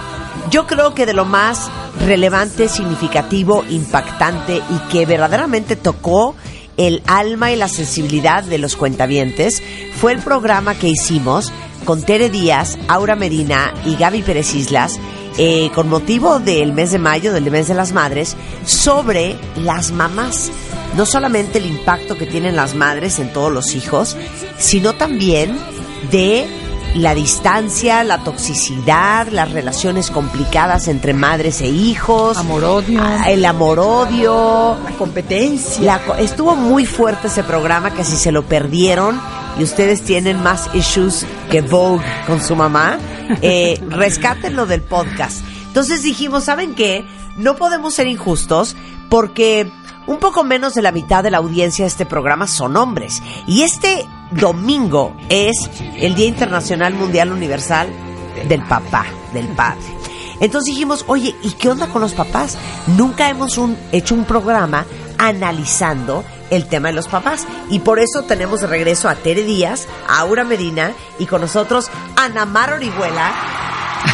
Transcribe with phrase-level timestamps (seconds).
[0.50, 6.36] yo creo que de lo más relevante, significativo, impactante y que verdaderamente tocó
[6.78, 9.62] el alma y la sensibilidad de los cuentavientes
[9.96, 11.52] fue el programa que hicimos
[11.86, 15.00] con Tere Díaz, Aura Medina y Gaby Pérez Islas
[15.38, 20.52] eh, con motivo del mes de mayo, del mes de las madres, sobre las mamás.
[20.98, 24.18] No solamente el impacto que tienen las madres en todos los hijos,
[24.58, 25.58] sino también
[26.12, 26.46] de
[26.96, 33.00] la distancia, la toxicidad, las relaciones complicadas entre madres e hijos, Amor-odio.
[33.02, 35.84] ah, el amor-odio, La competencia.
[36.08, 39.20] la estuvo muy fuerte ese programa que si se lo perdieron
[39.58, 42.98] y ustedes tienen más issues que Vogue con su mamá,
[43.42, 45.46] eh, rescátenlo del podcast.
[45.68, 47.06] Entonces dijimos, ¿saben qué?
[47.38, 48.76] No podemos ser injustos
[49.10, 49.72] porque
[50.08, 53.22] un poco menos de la mitad de la audiencia de este programa son hombres.
[53.48, 57.88] Y este domingo es el Día Internacional Mundial Universal
[58.48, 59.82] del Papá, del Padre.
[60.40, 62.58] Entonces dijimos, oye, ¿y qué onda con los papás?
[62.98, 64.86] Nunca hemos un- hecho un programa
[65.20, 67.46] analizando el tema de los papás.
[67.70, 71.90] Y por eso tenemos de regreso a Tere Díaz, a Aura Medina y con nosotros
[72.16, 73.32] Ana Mar Orihuela,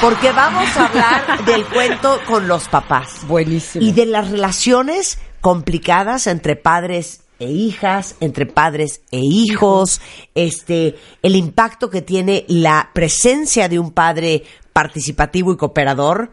[0.01, 3.84] porque vamos a hablar del cuento con los papás Buenísimo.
[3.85, 10.01] y de las relaciones complicadas entre padres e hijas, entre padres e hijos,
[10.33, 14.43] este, el impacto que tiene la presencia de un padre
[14.73, 16.31] participativo y cooperador,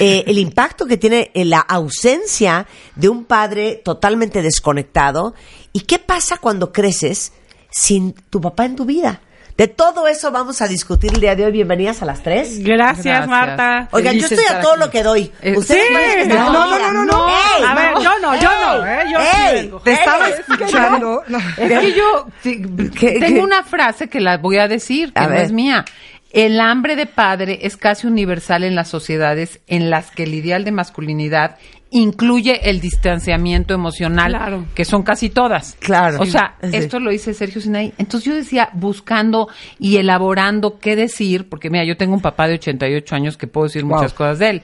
[0.00, 5.34] eh, el impacto que tiene eh, la ausencia de un padre totalmente desconectado
[5.72, 7.32] y qué pasa cuando creces
[7.70, 9.22] sin tu papá en tu vida.
[9.60, 11.52] De todo eso vamos a discutir el día de hoy.
[11.52, 12.64] Bienvenidas a las tres.
[12.64, 13.28] Gracias, Gracias.
[13.28, 13.88] Marta.
[13.90, 14.80] Oigan, yo estoy a todo aquí.
[14.80, 15.30] lo que doy.
[15.42, 15.82] Eh, Ustedes
[16.22, 17.28] sí, no, no, no, no, no.
[17.28, 17.64] ¡Ey!
[17.68, 18.86] A ver, yo no, yo no.
[18.86, 19.04] ¿eh?
[19.12, 19.26] Yo sí
[19.58, 19.72] ¡Ey!
[19.84, 20.34] Te estaba ¡Ey!
[20.48, 21.22] escuchando.
[21.58, 22.62] Es que yo sí,
[22.98, 23.42] ¿Qué- tengo qué?
[23.42, 25.42] una frase que la voy a decir, que A no ver.
[25.42, 25.84] es mía.
[26.30, 30.64] El hambre de padre es casi universal en las sociedades en las que el ideal
[30.64, 31.58] de masculinidad
[31.90, 34.64] incluye el distanciamiento emocional, Claro.
[34.74, 35.76] que son casi todas.
[35.80, 36.18] Claro.
[36.20, 36.70] O sea, Sí.
[36.72, 37.92] esto lo dice Sergio Sinay.
[37.98, 42.54] Entonces yo decía, buscando y elaborando qué decir, porque mira, yo tengo un papá de
[42.54, 44.62] 88 años que puedo decir muchas cosas de él.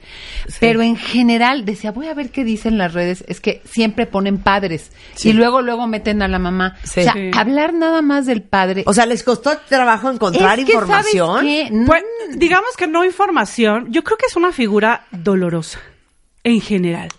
[0.59, 4.37] Pero en general, decía, voy a ver qué dicen las redes, es que siempre ponen
[4.37, 4.91] padres
[5.23, 6.75] y luego, luego meten a la mamá.
[6.83, 7.01] Sí.
[7.01, 7.31] O sea, Sí.
[7.35, 8.83] hablar nada más del padre.
[8.85, 11.35] O sea, ¿les costó trabajo encontrar es que, información?
[11.39, 11.73] ¿sabes qué?
[11.75, 12.03] Mm, Pues,
[12.37, 13.87] digamos que no información.
[13.91, 15.79] Yo creo que es una figura dolorosa
[16.47, 17.09] en general.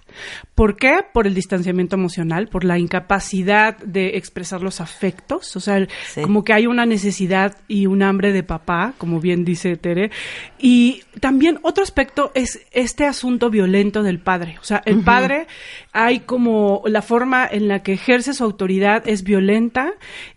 [0.54, 1.04] ¿Por qué?
[1.12, 6.22] Por el distanciamiento emocional, por la incapacidad de expresar los afectos, o sea, el- Sí.
[6.22, 10.10] como que hay una necesidad y un hambre de papá, como bien dice Tere.
[10.58, 14.56] Y también otro aspecto es este asunto violento del padre.
[14.60, 15.46] O sea, el padre
[15.92, 19.92] hay como la forma en la que ejerce su autoridad es violenta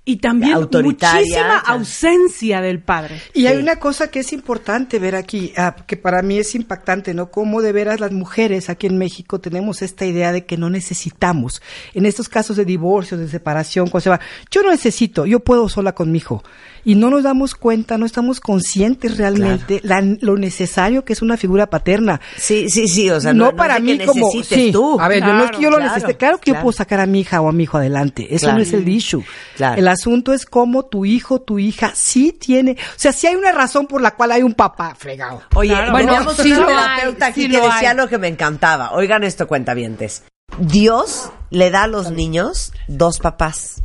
[0.05, 3.21] y también muchísima ausencia del padre.
[3.33, 7.13] Y hay una cosa que es importante ver aquí, ah, que para mí es impactante,
[7.13, 7.31] ¿no?
[7.31, 11.61] Cómo de veras las mujeres aquí en México tenemos esta idea de que no necesitamos.
[11.93, 14.19] En estos casos de divorcio, de separación, cuando se va,
[14.51, 16.43] yo no necesito, yo puedo sola con mi hijo.
[16.83, 21.37] Y no nos damos cuenta, no estamos conscientes realmente la- lo necesario que es una
[21.37, 22.19] figura paterna.
[22.37, 24.57] Sí, sí, sí, o sea, no, no, no para es de mí que como necesites
[24.65, 24.71] sí.
[24.71, 24.99] tú.
[24.99, 26.17] A ver, yo no es que yo lo Claro, necesite.
[26.17, 26.63] Claro que yo claro.
[26.63, 28.27] puedo sacar a mi hija o a mi hijo adelante.
[28.33, 28.57] Eso Claro.
[28.57, 29.23] no es el issue.
[29.57, 29.79] Claro.
[29.79, 33.51] El asunto es cómo tu hijo, tu hija sí tiene, o sea, sí hay una
[33.51, 35.43] razón por la cual hay un papá fregado.
[35.53, 35.91] Oye, Claro.
[35.91, 37.97] bueno, sí terapeuta aquí sí que lo decía hay.
[37.97, 38.91] lo que me encantaba.
[38.93, 40.23] Oigan esto, cuentavientes.
[40.59, 43.83] Dios le da a los niños dos papás.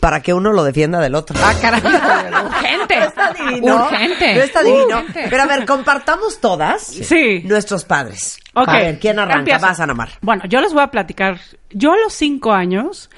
[0.00, 1.36] para que uno lo defienda del otro.
[1.38, 1.82] Ah, caray.
[1.82, 2.96] Urgente.
[2.98, 3.76] No está divino.
[3.76, 4.34] Urgente.
[4.34, 4.98] No está divino.
[5.00, 5.26] Urgente.
[5.28, 7.42] Pero a ver, compartamos todas Sí.
[7.44, 8.38] nuestros padres.
[8.54, 8.68] Ok.
[8.68, 9.38] A ver, ¿quién arranca?
[9.40, 9.60] Empiezo.
[9.66, 10.08] Vas, Ana Mar.
[10.22, 11.38] Bueno, yo les voy a platicar.
[11.70, 13.10] Yo a los cinco años,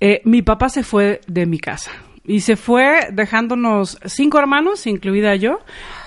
[0.00, 1.90] eh, mi papá se fue de mi casa.
[2.24, 5.58] Y se fue dejándonos cinco hermanos, incluida yo,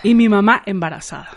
[0.02, 1.30] y mi mamá embarazada.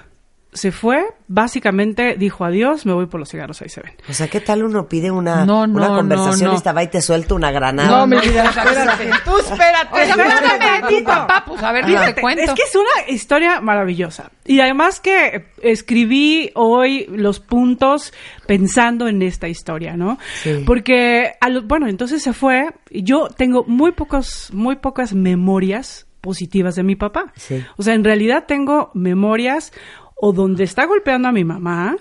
[0.51, 3.93] Se fue, básicamente dijo adiós, me voy por los cigarros, ahí se ven.
[4.09, 6.83] O sea, ¿qué tal uno pide una, No, no, una conversación no, no.
[6.83, 7.89] y te suelta una granada?
[7.99, 8.81] No, mi vida, espérate.
[8.81, 9.11] espérate.
[9.27, 10.03] Tú espérate.
[10.03, 12.43] Espérame, tu papá, pues a ver, ni te cuento.
[12.45, 14.31] Es que es una historia maravillosa.
[14.47, 18.15] Y además que escribí hoy los puntos
[18.47, 20.19] pensando en esta historia, ¿no?
[20.43, 20.63] Sí.
[20.67, 22.71] Porque, a lo- bueno, entonces se fue.
[22.91, 27.33] y Yo tengo muy pocos, muy pocas memorias positivas de mi papá.
[27.37, 27.63] Sí.
[27.77, 29.73] O sea, en realidad tengo memorias
[30.21, 31.97] o donde está golpeando a mi mamá,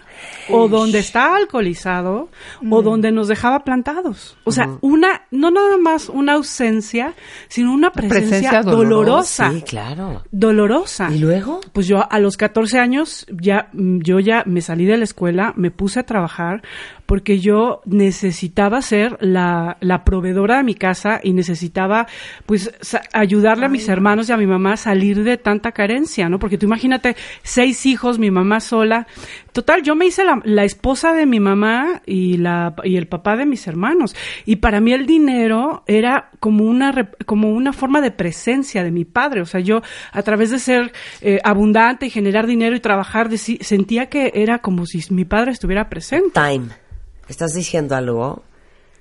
[0.49, 2.29] o donde está alcoholizado,
[2.67, 4.35] o donde nos dejaba plantados.
[4.43, 7.13] O sea, una, no nada más una ausencia,
[7.47, 9.49] sino una presencia, presencia dolorosa.
[9.49, 9.51] dolorosa.
[9.51, 10.23] Sí, claro.
[10.31, 11.09] Dolorosa.
[11.11, 11.61] ¿Y luego?
[11.73, 15.53] Pues yo a los 14 años ya mm, yo ya me salí de la escuela,
[15.55, 16.63] me puse a trabajar
[17.07, 22.05] porque yo necesitaba ser la, la proveedora de mi casa y necesitaba
[22.45, 22.71] pues
[23.13, 26.37] ayudarle a mis hermanos y a mi mamá a salir de tanta carencia, ¿no?
[26.37, 29.07] Porque tú imagínate seis hijos, mi mamá sola.
[29.53, 33.37] Total, yo me hice la, la esposa de mi mamá y la y el papá
[33.37, 34.15] de mis hermanos
[34.45, 39.05] y para mí el dinero era como una como una forma de presencia de mi
[39.05, 39.81] padre, o sea, yo
[40.11, 44.85] a través de ser eh, abundante y generar dinero y trabajar sentía que era como
[44.85, 46.31] si mi padre estuviera presente.
[46.33, 46.86] Time.
[47.27, 48.43] Estás diciendo algo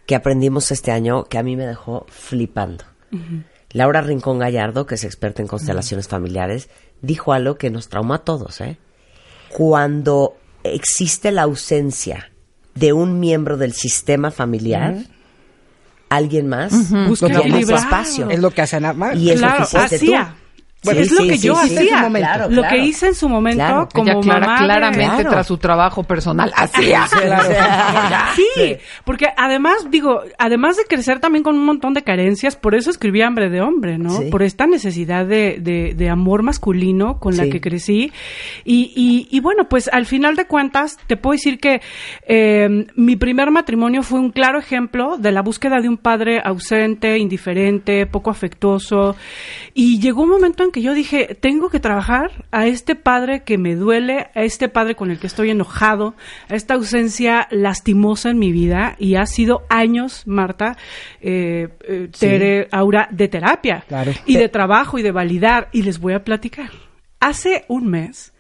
[0.07, 2.85] que aprendimos este año que a mí me dejó flipando.
[3.71, 6.69] Laura Rincón Gallardo, que es experta en constelaciones familiares,
[7.03, 8.79] dijo algo que nos trauma a todos, ¿eh?
[9.49, 12.31] Cuando existe la ausencia
[12.75, 14.97] de un miembro del sistema familiar,
[16.09, 16.73] alguien más
[17.09, 18.31] Busca ese espacio.
[18.31, 19.17] Es lo que hacen Amar.
[19.17, 20.35] Y es lo que hacía.
[20.39, 20.46] tú.
[20.87, 21.77] Bueno, Sí, es lo sí, que yo sí.
[21.77, 22.09] hacía.
[22.11, 23.89] Claro, Lo que hice en su momento Claro.
[23.93, 27.07] como Ella clara- mamá claramente tras su trabajo personal hacía.
[28.35, 32.91] Sí, porque además, digo, además de crecer también con un montón de carencias, por eso
[32.91, 34.21] escribí Hambre de Hombre, ¿no?
[34.31, 38.13] Por esta necesidad de, de, de amor masculino con la que crecí.
[38.65, 41.81] Y, y, y bueno, pues al final de cuentas, te puedo decir que
[42.27, 47.19] eh, mi primer matrimonio fue un claro ejemplo de la búsqueda de un padre ausente,
[47.19, 49.17] indiferente, poco afectuoso.
[49.75, 53.57] Y llegó un momento en que yo dije, tengo que trabajar a este padre que
[53.57, 56.15] me duele, a este padre con el que estoy enojado,
[56.51, 58.95] a esta ausencia lastimosa en mi vida.
[58.99, 60.77] Y ha sido años, Marta,
[61.23, 63.85] eh, eh, Tere, Aura, de terapia.
[63.89, 64.13] Claro.
[64.27, 65.71] Y de trabajo y de validar.
[65.73, 66.69] Y les voy a platicar.
[67.21, 68.35] Hace un mes,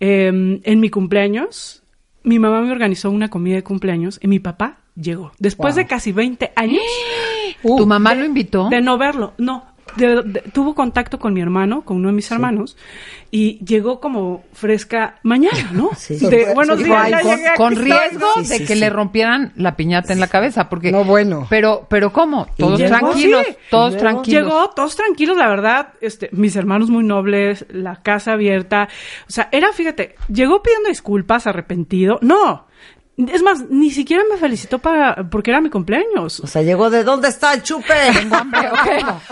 [0.00, 0.28] eh,
[0.64, 1.82] en mi cumpleaños,
[2.22, 5.32] mi mamá me organizó una comida de cumpleaños y mi papá llegó.
[5.38, 5.82] Después Wow.
[5.82, 6.80] de casi 20 años
[7.62, 8.70] ¿Tu mamá lo invitó?
[8.70, 9.73] de no verlo, no.
[9.96, 12.76] De- de- tuvo contacto con mi hermano, con uno de mis hermanos,
[13.30, 15.90] y llegó como fresca mañana, ¿no?
[15.96, 16.16] Sí.
[16.18, 18.80] De, buenos días, ya con- llegué, aquí con riesgo de sí, que sí.
[18.80, 21.46] le rompieran la piñata en la cabeza, porque No, bueno.
[21.50, 22.96] Pero, pero cómo, ¿Y todos llegó?
[22.98, 23.56] tranquilos, Sí.
[23.70, 24.42] todos tranquilos.
[24.44, 28.88] Llegó todos tranquilos, la verdad, este, mis hermanos muy nobles, la casa abierta.
[29.28, 32.18] O sea, era, fíjate, llegó pidiendo disculpas, arrepentido.
[32.22, 32.66] No.
[33.16, 36.40] Es más, ni siquiera me felicitó para, porque era mi cumpleaños.
[36.40, 37.94] O sea, llegó de ¿dónde está el chupe?
[38.12, 38.78] Tengo hambre, ok.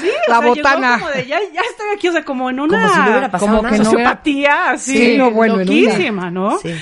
[0.00, 0.98] Sí, o La sea, llegó botana.
[0.98, 3.30] como de, ya, ya estoy aquí, o sea, como en una Como si no hubiera
[3.30, 3.72] pasado como nada.
[3.76, 6.58] que no sociopatía así, Sí, no, bueno, loquísima, ¿no?
[6.58, 6.74] Sí.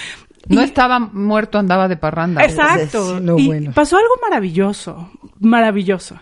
[0.48, 2.42] No estaba muerto, andaba de parranda.
[2.44, 3.20] Exacto.
[3.20, 3.72] No, y bueno.
[3.72, 6.20] pasó algo maravilloso, maravilloso.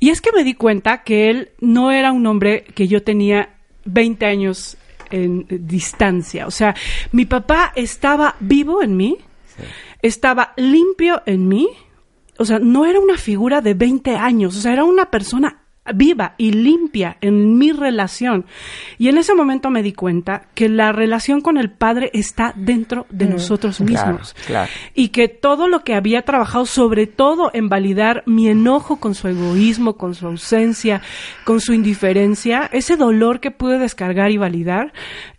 [0.00, 3.54] Y es que me di cuenta que él no era un hombre que yo tenía
[3.86, 4.76] 20 años
[5.10, 6.46] en distancia.
[6.46, 6.74] O sea,
[7.12, 9.16] mi papá estaba vivo en mí,
[10.02, 11.68] estaba limpio en mí.
[12.38, 16.34] O sea, no era una figura de 20 años, o sea, era una persona viva
[16.38, 18.46] y limpia en mi relación.
[18.98, 23.06] Y en ese momento me di cuenta que la relación con el Padre está dentro
[23.10, 24.34] de nosotros mismos.
[24.46, 24.70] claro.
[24.94, 29.28] Y que todo lo que había trabajado, sobre todo en validar mi enojo con su
[29.28, 31.02] egoísmo, con su ausencia,
[31.44, 34.92] con su indiferencia, ese dolor que pude descargar y validar,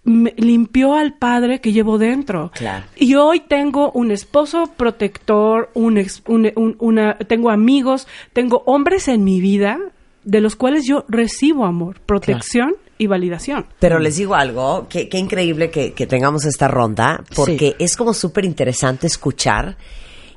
[0.04, 2.52] me limpió al Padre que llevo dentro.
[2.54, 2.86] Claro.
[2.96, 9.08] Y hoy tengo un esposo protector, un ex- un- un- una, tengo amigos, tengo hombres
[9.08, 9.80] en mi vida
[10.26, 13.68] de los cuales yo recibo amor, protección y validación.
[13.80, 18.14] Pero les digo algo, que- qué increíble que, que tengamos esta ronda, porque es como
[18.14, 19.78] súper interesante escuchar,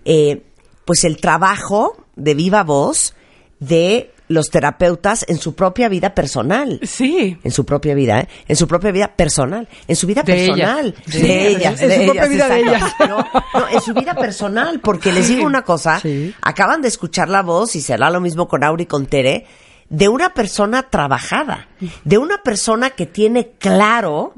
[0.05, 0.43] eh,
[0.85, 3.15] pues el trabajo de viva voz
[3.61, 6.81] de los terapeutas en su propia vida personal.
[6.83, 7.39] Sí.
[7.45, 8.29] En su propia vida, ¿eh?
[8.47, 9.67] En su propia vida personal.
[9.87, 10.95] En su vida De personal.
[11.07, 11.27] De Sí.
[11.31, 11.81] ellas.
[11.81, 12.93] En de su propia ellas, vida de ellas.
[13.09, 14.81] No, no, en su vida personal.
[14.81, 15.99] Porque les digo una cosa.
[16.01, 16.35] Sí.
[16.43, 19.47] Acaban de escuchar la voz y será lo mismo con Auri y con Tere.
[19.91, 21.69] De una persona trabajada.
[22.05, 24.35] De una persona que tiene claro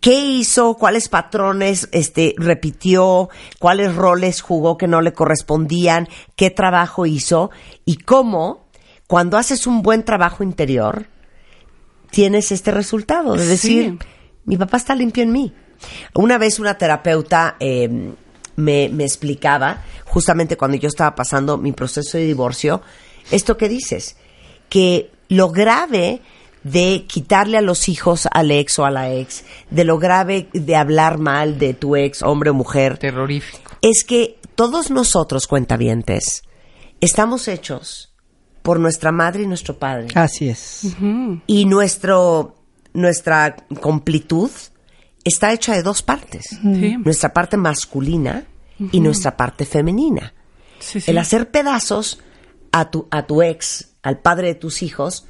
[0.00, 3.28] qué hizo, cuáles patrones este, repitió,
[3.58, 7.50] cuáles roles jugó que no le correspondían, qué trabajo hizo
[7.84, 8.66] y cómo,
[9.06, 11.06] cuando haces un buen trabajo interior,
[12.10, 13.48] tienes este resultado de Sí.
[13.48, 13.98] decir,
[14.46, 15.52] mi papá está limpio en mí.
[16.14, 18.14] Una vez una terapeuta eh,
[18.56, 22.80] me, me explicaba, justamente cuando yo estaba pasando mi proceso de divorcio,
[23.30, 24.16] esto que dices,
[24.68, 26.20] que lo grave
[26.64, 30.76] de quitarle a los hijos al ex o a la ex, de lo grave de
[30.76, 33.72] hablar mal de tu ex, hombre o mujer, Terrorífico.
[33.80, 36.42] es que todos nosotros, cuentavientes,
[37.00, 38.12] estamos hechos
[38.62, 40.82] por nuestra madre y nuestro padre Así es.
[41.46, 42.56] y nuestro
[42.92, 44.50] nuestra completud
[45.24, 46.96] está hecha de dos partes Sí.
[47.04, 48.44] nuestra parte masculina
[48.92, 50.34] y nuestra parte femenina
[50.80, 51.10] Sí, sí.
[51.10, 52.18] el hacer pedazos
[52.72, 55.26] a tu a tu ex al padre de tus hijos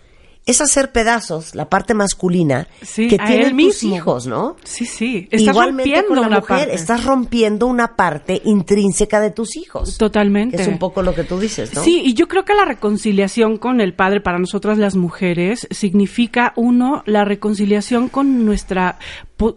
[0.48, 3.94] es hacer pedazos la parte masculina Sí, que tienen tus mismo.
[3.96, 5.28] hijos no Sí, sí.
[5.30, 6.74] Estás Igualmente rompiendo con la una mujer, parte.
[6.74, 9.96] estás rompiendo una parte intrínseca de tus hijos.
[9.98, 10.60] Totalmente.
[10.60, 11.82] Es un poco lo que tú dices, ¿no?
[11.84, 16.52] Sí, y yo creo que la reconciliación con el padre para nosotras las mujeres significa
[16.56, 18.98] uno la reconciliación con nuestra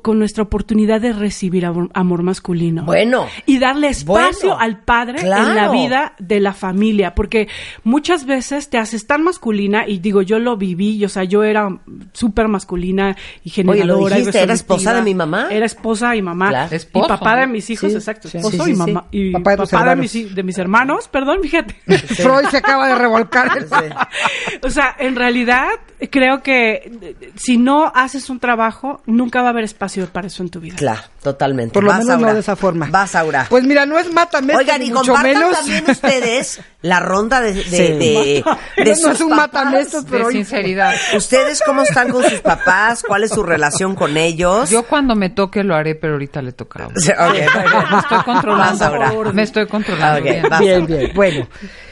[0.04, 2.86] con nuestra oportunidad de recibir amor, amor masculino.
[2.86, 3.26] Bueno.
[3.48, 5.50] y darle espacio Bueno, al padre claro.
[5.50, 7.48] en la vida de la familia, porque
[7.84, 11.44] muchas veces te haces tan masculina y digo, yo lo viví, y, o sea, yo
[11.44, 11.70] era
[12.14, 14.16] súper masculina y generadora.
[14.16, 15.48] y dijiste, era esposa de mi mamá.
[15.52, 16.50] Era esposa y mamá.
[16.50, 16.76] Claro.
[16.76, 19.06] Esposo, y papá de mis hijos, Sí, exacto, sí, esposo sí, y mamá.
[19.12, 19.18] sí.
[19.30, 21.74] Y Papá de papá mis, de mis hermanos, perdón, fíjate.
[22.16, 23.50] Freud se acaba de revolcar.
[24.64, 25.68] O sea, en realidad
[26.12, 30.50] creo que si no haces un trabajo, nunca va a haber espacio para eso en
[30.50, 30.76] tu vida.
[30.78, 31.74] Claro, totalmente.
[31.74, 32.28] Por lo Vas, menos Aura.
[32.28, 32.88] no de esa forma.
[32.90, 33.46] Vas, Aura.
[33.50, 35.58] Pues mira, no es mátame, Oigan, y mucho compartan menos.
[35.58, 37.78] también ustedes la ronda de, de, Sí.
[37.78, 38.44] de,
[38.84, 40.36] de no es un matamestos, pero De
[41.16, 43.04] ¿Ustedes cómo están con sus papás?
[43.08, 44.70] ¿Cuál es su relación con ellos?
[44.70, 46.96] Yo cuando me toque lo haré, pero ahorita le toca a uno.
[47.00, 47.48] Sí, ok, muy bien.
[47.92, 48.86] Me estoy controlando.
[48.86, 49.32] Aura.
[49.34, 50.46] Me estoy controlando Ok, bien.
[50.50, 50.60] vas.
[50.60, 51.12] Bien, bien.
[51.14, 51.48] Bueno,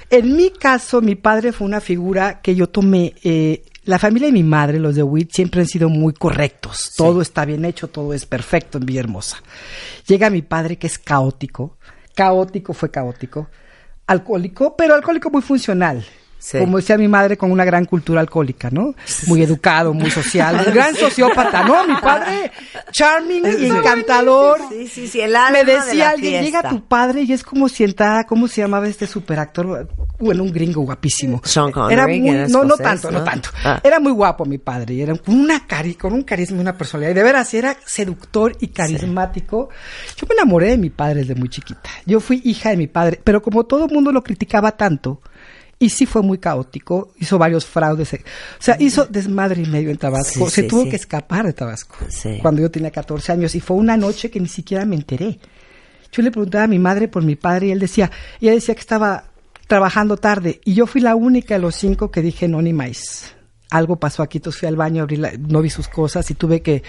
[0.09, 3.13] en mi caso, mi padre fue una figura que yo tomé.
[3.23, 6.91] eh, la familia de mi madre, los de Witt, siempre han sido muy correctos.
[6.95, 9.37] Todo está bien hecho, todo es perfecto en Villahermosa.
[10.05, 11.77] Llega mi padre, que es caótico.
[12.13, 13.49] Caótico fue caótico.
[14.05, 16.05] Alcohólico, pero alcohólico muy funcional.
[16.39, 16.57] Sí.
[16.57, 18.95] Como decía mi madre, con una gran cultura alcohólica, ¿no?
[19.27, 21.85] Muy educado, muy social, un gran sociópata, ¿no?
[21.85, 22.51] Mi padre,
[22.91, 24.61] charming y encantador.
[24.69, 27.43] Sí, sí, sí, el alma Me de la decía alguien, llega tu padre y es
[27.43, 29.89] como si entrara, ¿cómo se llamaba este superactor?
[30.17, 31.41] Bueno, un gringo guapísimo.
[31.43, 33.25] Sean Connery, Era muy, no, no tanto, no, ¿no?
[33.25, 33.49] tanto.
[33.63, 33.81] Ah.
[33.83, 36.77] Era muy guapo mi padre, y era con una cari, con un carisma y una
[36.77, 37.11] personalidad.
[37.11, 39.69] Y de veras, era seductor y carismático.
[40.15, 41.89] Yo me enamoré de mi padre desde muy chiquita.
[42.05, 45.21] Yo fui hija de mi padre, pero como todo el mundo lo criticaba tanto,
[45.79, 48.13] y sí fue muy caótico, hizo varios fraudes.
[48.13, 48.17] O
[48.59, 50.45] sea, hizo desmadre y medio en Tabasco.
[50.49, 50.89] Sí, Se sí, tuvo sí.
[50.89, 52.37] que escapar de Tabasco Sí.
[52.41, 55.39] cuando yo tenía 14 años y fue una noche que ni siquiera me enteré.
[56.11, 58.81] Yo le preguntaba a mi madre por mi padre y él decía, ella decía que
[58.81, 59.25] estaba
[59.67, 63.33] trabajando tarde y yo fui la única de los cinco que dije no ni más.
[63.69, 66.61] Algo pasó aquí, entonces fui al baño, abrí la- no vi sus cosas y tuve
[66.61, 66.81] que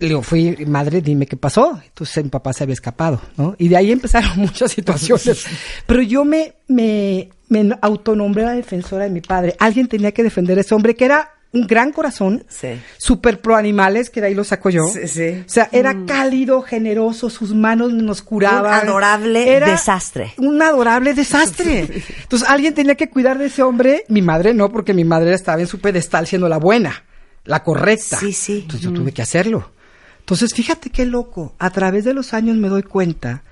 [0.00, 1.80] le digo, fui, madre, dime qué pasó.
[1.86, 3.54] Entonces mi papá se había escapado, ¿no?
[3.58, 5.46] Y de ahí empezaron muchas situaciones.
[5.86, 9.54] Pero yo me, me, me autonombré la defensora de mi padre.
[9.58, 12.70] Alguien tenía que defender a ese hombre que era un gran corazón, Sí.
[12.98, 14.82] super pro animales, que de ahí lo saco yo.
[14.92, 15.44] Sí, sí.
[15.46, 18.82] O sea, era cálido, generoso, sus manos nos curaban.
[18.82, 20.34] Un adorable desastre.
[20.38, 21.80] Un adorable desastre.
[22.22, 24.04] Entonces alguien tenía que cuidar de ese hombre.
[24.08, 27.04] Mi madre no, porque mi madre estaba en su pedestal siendo la buena,
[27.44, 28.18] la correcta.
[28.18, 28.60] Sí, sí.
[28.62, 29.70] Entonces yo tuve que hacerlo.
[30.18, 31.54] Entonces, fíjate qué loco.
[31.60, 33.44] A través de los años me doy cuenta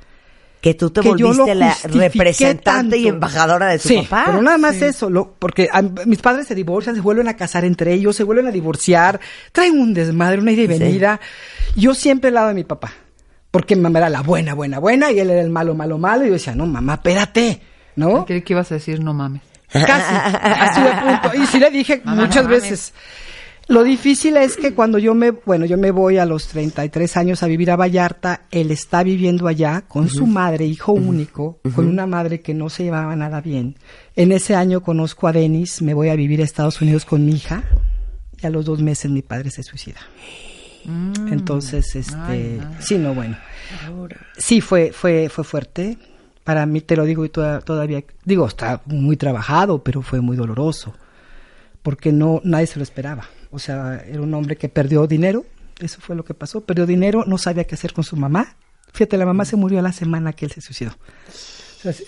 [0.62, 4.22] Que tú te que volviste la representante y embajadora de tu sí, papá.
[4.26, 7.64] Pero nada más eso, lo, porque a- mis padres se divorcian, se vuelven a casar
[7.64, 9.18] entre ellos, se vuelven a divorciar,
[9.50, 11.20] traen un desmadre, una ida y venida.
[11.74, 12.92] Yo siempre al lado de mi papá,
[13.50, 16.22] porque mi mamá era la buena, buena, buena, y él era el malo, malo, malo,
[16.22, 17.60] y yo decía, no, mamá, espérate,
[17.96, 18.24] ¿no?
[18.24, 19.42] Creí que ibas a decir no mames.
[19.72, 21.42] Casi, así de punto.
[21.42, 22.92] Y sí le dije Mamá, muchas no mames.
[23.68, 27.42] Lo difícil es que cuando yo me, bueno, yo me voy a los 33 años
[27.42, 32.06] a vivir a Vallarta, él está viviendo allá con su madre, hijo único, con una
[32.06, 33.76] madre que no se llevaba nada bien.
[34.16, 37.32] En ese año conozco a Denis, me voy a vivir a Estados Unidos con mi
[37.32, 37.64] hija,
[38.42, 40.00] y a los dos meses mi padre se suicida.
[41.30, 43.36] Entonces, este, Ay, sí, no, bueno.
[44.36, 45.96] Sí, fue, fue, fue fuerte.
[46.44, 50.36] Para mí, te lo digo y toda- todavía, digo, está muy trabajado, pero fue muy
[50.36, 50.94] doloroso.
[51.82, 53.24] porque no nadie se lo esperaba.
[53.52, 55.44] O sea, era un hombre que perdió dinero,
[55.78, 58.56] eso fue lo que pasó, perdió dinero, no sabía qué hacer con su mamá.
[58.92, 60.92] Fíjate, la mamá se murió la semana que él se suicidó.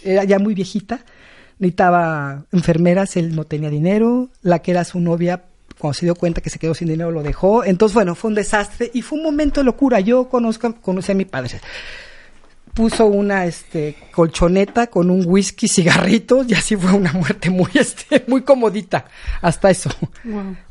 [0.02, 1.04] Era ya muy viejita,
[1.58, 5.44] necesitaba enfermeras, él no tenía dinero, la que era su novia
[5.78, 7.64] cuando se dio cuenta que se quedó sin dinero lo dejó.
[7.64, 10.00] Entonces, bueno, fue un desastre y fue un momento de locura.
[10.00, 11.60] Yo conozco, conocí a mi padre.
[12.74, 18.24] Puso una este, colchoneta con un whisky, cigarritos y así fue una muerte muy, este,
[18.26, 19.06] muy comodita.
[19.40, 19.90] Hasta eso.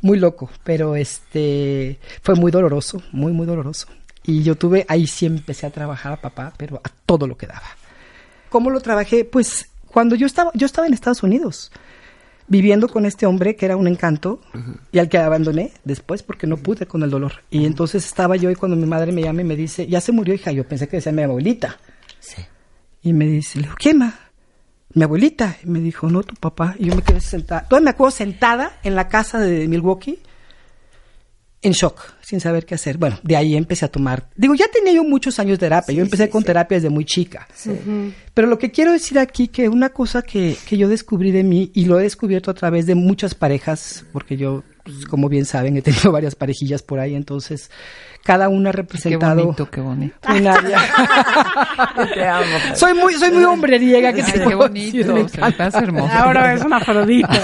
[0.02, 0.50] Muy loco.
[0.62, 3.88] Pero este, fue muy doloroso, muy, muy doloroso.
[4.22, 7.46] Y yo tuve, ahí sí empecé a trabajar a papá, pero a todo lo que
[7.46, 7.68] daba.
[8.48, 9.24] ¿Cómo lo trabajé?
[9.24, 11.70] Pues cuando yo estaba, yo estaba en Estados Unidos
[12.46, 14.40] viviendo con este hombre que era un encanto
[14.92, 17.42] y al que abandoné después porque no pude con el dolor.
[17.50, 20.12] Y entonces estaba yo y cuando mi madre me llama y me dice, ya se
[20.12, 21.78] murió hija, yo pensé que decía mi abuelita.
[22.24, 22.42] Sí.
[23.02, 24.14] Y me dice, le digo, ¿quién más?
[24.94, 25.56] Mi abuelita.
[25.62, 26.74] Y me dijo, no, tu papá.
[26.78, 27.64] Y yo me quedé sentada.
[27.68, 30.20] Todavía me acuerdo sentada en la casa de Milwaukee
[31.64, 32.98] en shock, sin saber qué hacer.
[32.98, 34.28] Bueno, de ahí empecé a tomar.
[34.36, 35.94] Digo, ya tenía yo muchos años de terapia.
[35.94, 37.48] yo empecé con terapia desde muy chica.
[38.34, 41.70] Pero lo que quiero decir aquí que una cosa que, que yo descubrí de mí
[41.74, 45.76] y lo he descubierto a través de muchas parejas, porque yo, pues, como bien saben,
[45.76, 47.70] he tenido varias parejillas por ahí, entonces
[48.22, 50.14] cada una ha representado qué bonito, qué bonito.
[50.28, 50.78] un área.
[52.14, 52.44] Te amo.
[52.74, 56.12] soy muy, soy muy hombreriega, que Ay, te qué bonito, decir, me estás hermoso.
[56.12, 57.40] Ahora es una afrodita.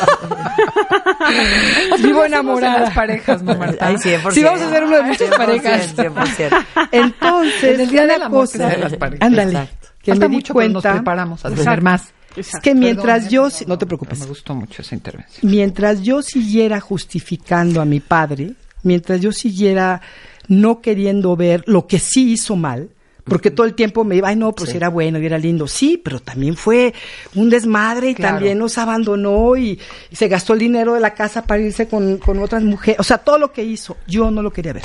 [2.02, 2.74] Vivo enamorada.
[2.74, 3.86] de las parejas, ¿no, Marta?
[3.86, 4.30] Ay, 100%.
[4.32, 5.96] Sí, vamos a hacer uno de muchas 100%, parejas.
[5.96, 6.66] 100%.
[6.92, 9.26] Entonces, En el Día cosa, de las parejas.
[9.26, 9.68] ándale,
[10.02, 12.12] que me di mucho, pero nos cuenta preparamos a tener más.
[12.36, 15.50] Es que mientras Perdón, yo, eh, no te preocupes, Me gustó mucho esa intervención.
[15.50, 20.00] mientras yo siguiera justificando a mi padre, mientras yo siguiera
[20.48, 22.90] no queriendo ver lo que sí hizo mal,
[23.24, 26.00] porque todo el tiempo me iba, ay no, pues era bueno y era lindo, sí,
[26.02, 26.92] pero también fue
[27.36, 28.36] un desmadre y Claro.
[28.36, 29.78] también nos abandonó y,
[30.10, 33.04] y se gastó el dinero de la casa para irse con, con otras mujeres, o
[33.04, 34.82] sea, todo lo que hizo, yo no lo quería ver.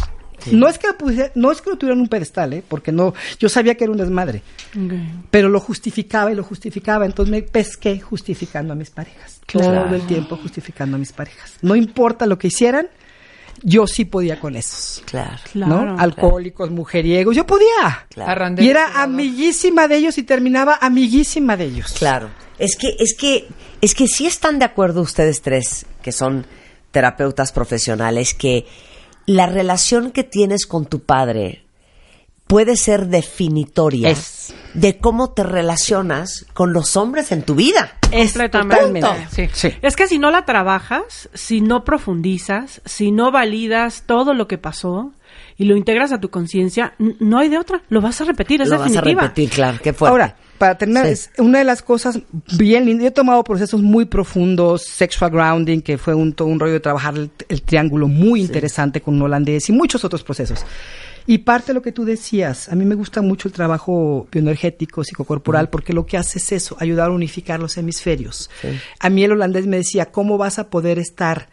[0.51, 2.63] No es que lo pusiera- no es que lo tuviera en un pedestal, ¿eh?
[2.67, 4.41] porque no, yo sabía que era un desmadre,
[5.31, 10.05] pero lo justificaba y lo justificaba, entonces me pesqué justificando a mis parejas, todo el
[10.07, 11.53] tiempo justificando a mis parejas.
[11.61, 12.87] No importa lo que hicieran,
[13.63, 15.37] yo sí podía con esos, Claro.
[15.51, 15.85] Claro.
[15.85, 15.99] ¿no?
[15.99, 18.05] Alcohólicos, mujeriegos, yo podía.
[18.09, 18.61] Claro.
[18.61, 21.93] Y era amiguísima de ellos y terminaba amiguísima de ellos.
[21.97, 22.29] Claro.
[22.59, 23.47] Es que, es que,
[23.81, 26.45] es que sí están de acuerdo ustedes tres, que son
[26.91, 28.65] terapeutas profesionales, que
[29.25, 31.63] la relación que tienes con tu padre
[32.47, 34.53] puede ser definitoria Es.
[34.75, 37.97] de cómo te relacionas con los hombres en tu vida.
[38.11, 38.99] Es Completamente.
[39.01, 39.27] totalmente.
[39.31, 39.49] Sí.
[39.51, 39.75] Sí.
[39.81, 44.59] Es que si no la trabajas, si no profundizas, si no validas todo lo que
[44.59, 45.11] pasó
[45.57, 47.81] y lo integras a tu conciencia, no hay de otra.
[47.89, 49.21] Lo vas a repetir, es Lo vas a definitiva.
[49.23, 49.77] repetir, claro.
[49.81, 50.11] Qué fuerte.
[50.11, 51.11] Ahora, para terminar, Sí.
[51.13, 52.19] es una de las cosas
[52.57, 53.03] bien lindas.
[53.03, 56.79] Yo he tomado procesos muy profundos, sexual grounding, que fue un, todo un rollo de
[56.79, 60.65] trabajar el, el triángulo muy interesante con un holandés y muchos otros procesos.
[61.27, 65.03] Y parte de lo que tú decías, a mí me gusta mucho el trabajo bioenergético,
[65.03, 68.51] psicocorporal, porque lo que hace es eso, ayudar a unificar los hemisferios.
[68.99, 71.47] A mí el holandés me decía, ¿cómo vas a poder estar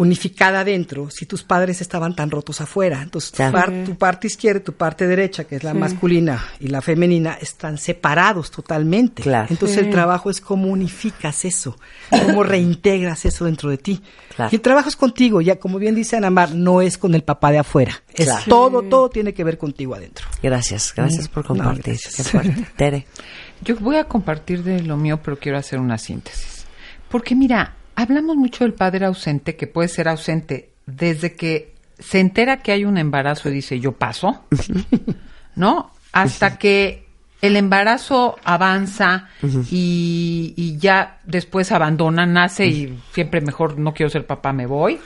[0.00, 3.02] unificada adentro si tus padres estaban tan rotos afuera?
[3.02, 3.52] Entonces, tu, Claro.
[3.52, 7.34] par- tu parte izquierda y tu parte derecha, que es la masculina y la femenina,
[7.40, 9.22] están separados totalmente.
[9.22, 9.48] Claro.
[9.50, 11.76] Entonces, el trabajo es cómo unificas eso,
[12.10, 14.00] cómo reintegras eso dentro de ti.
[14.36, 14.50] Claro.
[14.52, 17.24] Y el trabajo es contigo, ya como bien dice Ana Mar, no es con el
[17.24, 18.00] papá de afuera.
[18.14, 18.44] Es Claro.
[18.48, 20.26] todo, todo tiene que ver contigo adentro.
[20.42, 21.94] Gracias, gracias por compartir.
[21.94, 22.14] gracias.
[22.14, 22.66] Qué fuerte.
[22.76, 23.06] Tere.
[23.62, 26.64] Yo voy a compartir de lo mío, pero quiero hacer una síntesis.
[27.10, 32.58] Porque mira, hablamos mucho del padre ausente, que puede ser ausente desde que se entera
[32.58, 34.44] que hay un embarazo y dice, yo paso,
[35.56, 35.90] ¿no?
[36.12, 37.06] Hasta que
[37.42, 39.28] el embarazo avanza
[39.68, 45.00] y, y ya después abandona, nace y siempre mejor no quiero ser papá, me voy.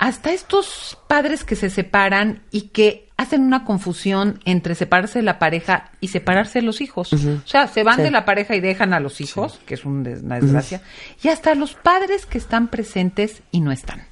[0.00, 5.38] Hasta estos padres que se separan y que hacen una confusión entre separarse de la
[5.38, 7.12] pareja y separarse de los hijos.
[7.12, 8.02] O sea, se van Sí.
[8.04, 10.80] de la pareja y dejan a los hijos, que es un des- una desgracia,
[11.22, 14.04] y hasta los padres que están presentes y no están.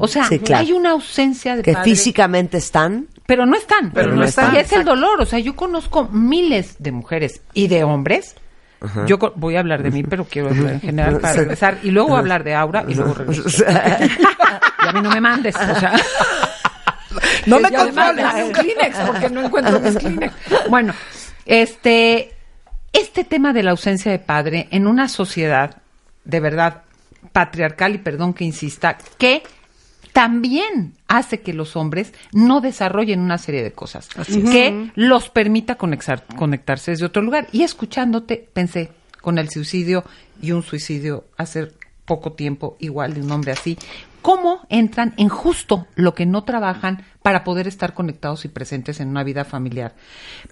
[0.00, 0.64] O sea, Sí, claro.
[0.64, 3.06] hay una ausencia de Que padres físicamente están.
[3.26, 3.90] pero no están.
[3.92, 5.20] Pero no están, Y es el dolor.
[5.20, 8.34] O sea, yo conozco miles de mujeres y de hombres.
[9.06, 11.78] Yo voy a hablar de mí, pero quiero hablar en general para regresar.
[11.82, 13.64] Y luego hablar de Aura y luego regreso.
[13.66, 15.56] Y a mí no me mandes.
[15.56, 15.92] O sea,
[17.46, 18.24] No me controles.
[18.44, 20.32] un Kleenex porque no encuentro mis Kleenex.
[20.68, 20.94] Bueno,
[21.46, 22.32] este,
[22.92, 25.76] este tema de la ausencia de padre en una sociedad
[26.24, 26.82] de verdad
[27.32, 29.42] patriarcal y perdón que insista, que
[30.18, 36.90] también hace que los hombres no desarrollen una serie de cosas que los permita conectarse
[36.90, 37.46] desde otro lugar.
[37.52, 40.02] Y escuchándote, pensé con el suicidio
[40.42, 41.70] y un suicidio hace
[42.04, 43.78] poco tiempo, igual de un hombre así,
[44.20, 49.10] cómo entran en justo lo que no trabajan para poder estar conectados y presentes en
[49.10, 49.94] una vida familiar.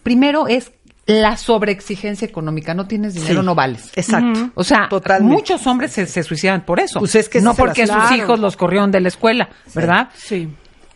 [0.05, 0.71] Primero es
[1.07, 2.75] la sobreexigencia económica.
[2.75, 3.91] No tienes dinero, Sí, no vales.
[3.95, 4.51] Exacto.
[4.55, 5.33] O sea, Totalmente.
[5.35, 6.99] muchos hombres se, se suicidan por eso.
[6.99, 8.17] Pues es que no porque las- sus claro.
[8.25, 10.09] hijos los corrieron de la escuela, ¿verdad?
[10.15, 10.49] Sí.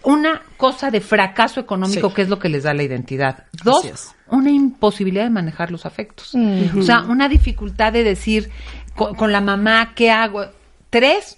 [0.02, 2.14] Una cosa de fracaso económico Sí.
[2.14, 3.44] que es lo que les da la identidad.
[3.62, 6.34] Dos, una imposibilidad de manejar los afectos.
[6.76, 8.50] O sea, una dificultad de decir
[8.96, 10.46] con, con la mamá, ¿qué hago?
[10.88, 11.36] Tres,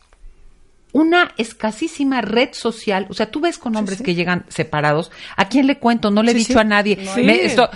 [0.92, 3.06] una escasísima red social.
[3.08, 5.10] O sea, tú ves con hombres que llegan separados.
[5.36, 6.10] ¿A quién le cuento?
[6.10, 6.58] No le he Sí, dicho sí.
[6.58, 6.98] a nadie.
[7.14, 7.26] Sí,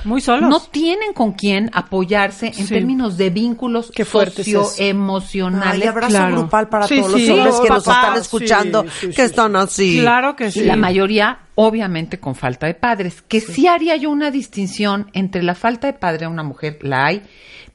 [0.04, 0.50] muy solos.
[0.50, 2.74] No tienen con quién apoyarse en Sí.
[2.74, 5.82] términos de vínculos socioemocionales.
[5.82, 6.36] Ay, abrazo Claro.
[6.36, 7.26] grupal para Sí, todos sí.
[7.26, 9.98] los hombres que nos están escuchando, sí, sí, que sí, están así.
[10.00, 10.60] Claro que sí.
[10.60, 13.22] Y la mayoría, obviamente, con falta de padres.
[13.26, 13.66] Que sí.
[13.66, 17.22] haría yo una distinción entre la falta de padre a una mujer, la hay,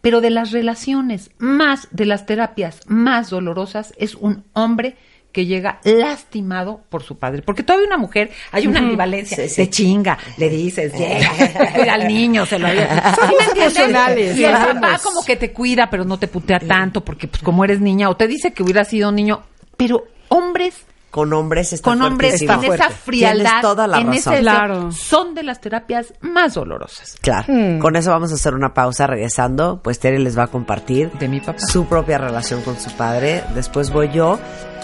[0.02, 4.96] pero de las relaciones más, de las terapias más dolorosas, es un hombre
[5.32, 7.42] que llega lastimado por su padre.
[7.42, 9.50] Porque todavía una mujer, hay una ambivalencia, Sí, sí.
[9.56, 11.30] se chinga, le dices, llega,
[11.74, 13.16] cuida al niño, se lo había...
[13.16, 13.78] Somos ¿Sí me entiendes?
[13.78, 17.42] emocionales, Y el papá como que te cuida, pero no te putea tanto, porque pues
[17.42, 19.42] como eres niña, o te dice que hubiera sido niño,
[19.78, 22.74] pero hombres Con hombres está con hombres fuertísimo.
[22.74, 24.34] en esa frialdad, Tienes toda la en razón.
[24.34, 24.92] ese Claro.
[24.92, 27.18] son de las terapias más dolorosas.
[27.22, 27.46] Claro.
[27.80, 29.06] Con eso vamos a hacer una pausa.
[29.08, 31.60] Regresando, pues Tere les va a compartir De mi papá.
[31.60, 33.44] su propia relación con su padre.
[33.54, 34.40] Después voy yo.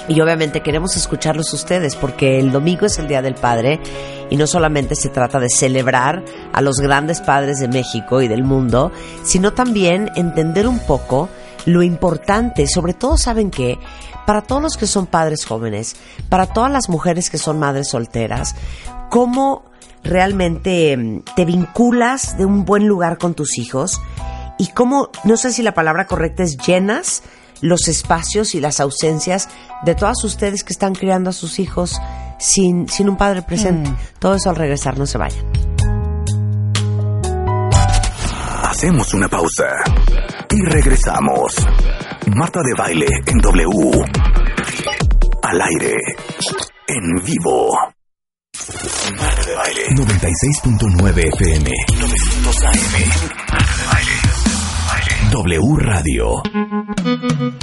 [0.10, 3.80] Y obviamente queremos escucharlos ustedes porque el domingo es el Día del Padre
[4.30, 8.44] y no solamente se trata de celebrar a los grandes padres de México y del
[8.46, 8.92] mundo,
[9.24, 11.28] sino también entender un poco
[11.68, 13.78] lo importante, sobre todo saben que
[14.26, 15.98] para todos los que son padres jóvenes,
[16.30, 18.56] para todas las mujeres que son madres solteras,
[19.10, 19.66] cómo
[20.02, 24.02] realmente mm, te vinculas de un buen lugar con tus hijos
[24.58, 27.22] y cómo, no sé si la palabra correcta es llenas
[27.60, 29.50] los espacios y las ausencias
[29.84, 32.00] de todas ustedes que están criando a sus hijos
[32.40, 33.92] sin, sin un padre presente.
[34.20, 35.44] Todo eso al regresar, no se vayan.
[38.64, 39.66] Hacemos una pausa
[40.58, 41.56] y regresamos.
[42.36, 44.06] Marta de baile en W.
[45.44, 45.96] Al aire.
[46.88, 47.78] En vivo.
[49.20, 49.82] Marta de baile.
[49.96, 51.72] 96.9 FM.
[52.00, 52.74] 900 AM.
[53.52, 54.18] Marta de baile.
[55.32, 56.42] W Radio.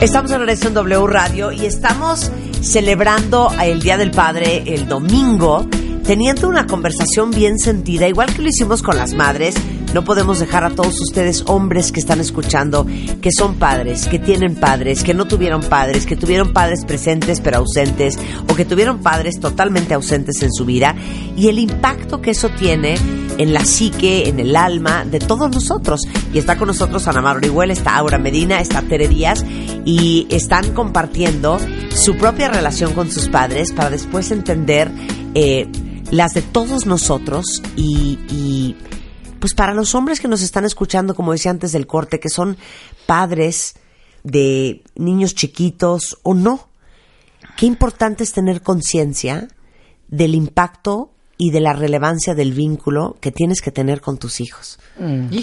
[0.01, 2.31] Estamos en regreso en W Radio y estamos
[2.61, 5.67] celebrando el Día del Padre el domingo,
[6.05, 9.57] teniendo una conversación bien sentida, igual que lo hicimos con las madres.
[9.95, 12.85] No podemos dejar a todos ustedes, hombres que están escuchando,
[13.23, 17.59] que son padres, que tienen padres, que no tuvieron padres, que tuvieron padres presentes pero
[17.59, 18.19] ausentes,
[18.51, 20.97] o que tuvieron padres totalmente ausentes en su vida,
[21.37, 22.97] y el impacto que eso tiene
[23.39, 26.01] en la psique, en el alma de todos nosotros.
[26.33, 29.45] Y está con nosotros Ana Mar Orihuela, está Aura Medina, está Tere Díaz,
[29.85, 34.91] y están compartiendo su propia relación con sus padres para después entender
[35.37, 35.69] eh,
[36.11, 38.77] las de todos nosotros y, y
[39.45, 42.57] pues para los hombres que nos están escuchando, como decía antes del corte, que son
[43.05, 43.75] padres
[44.23, 46.67] de niños chiquitos o no,
[47.55, 49.49] qué importante es tener conciencia
[50.09, 54.79] del impacto y de la relevancia del vínculo que tienes que tener con tus hijos.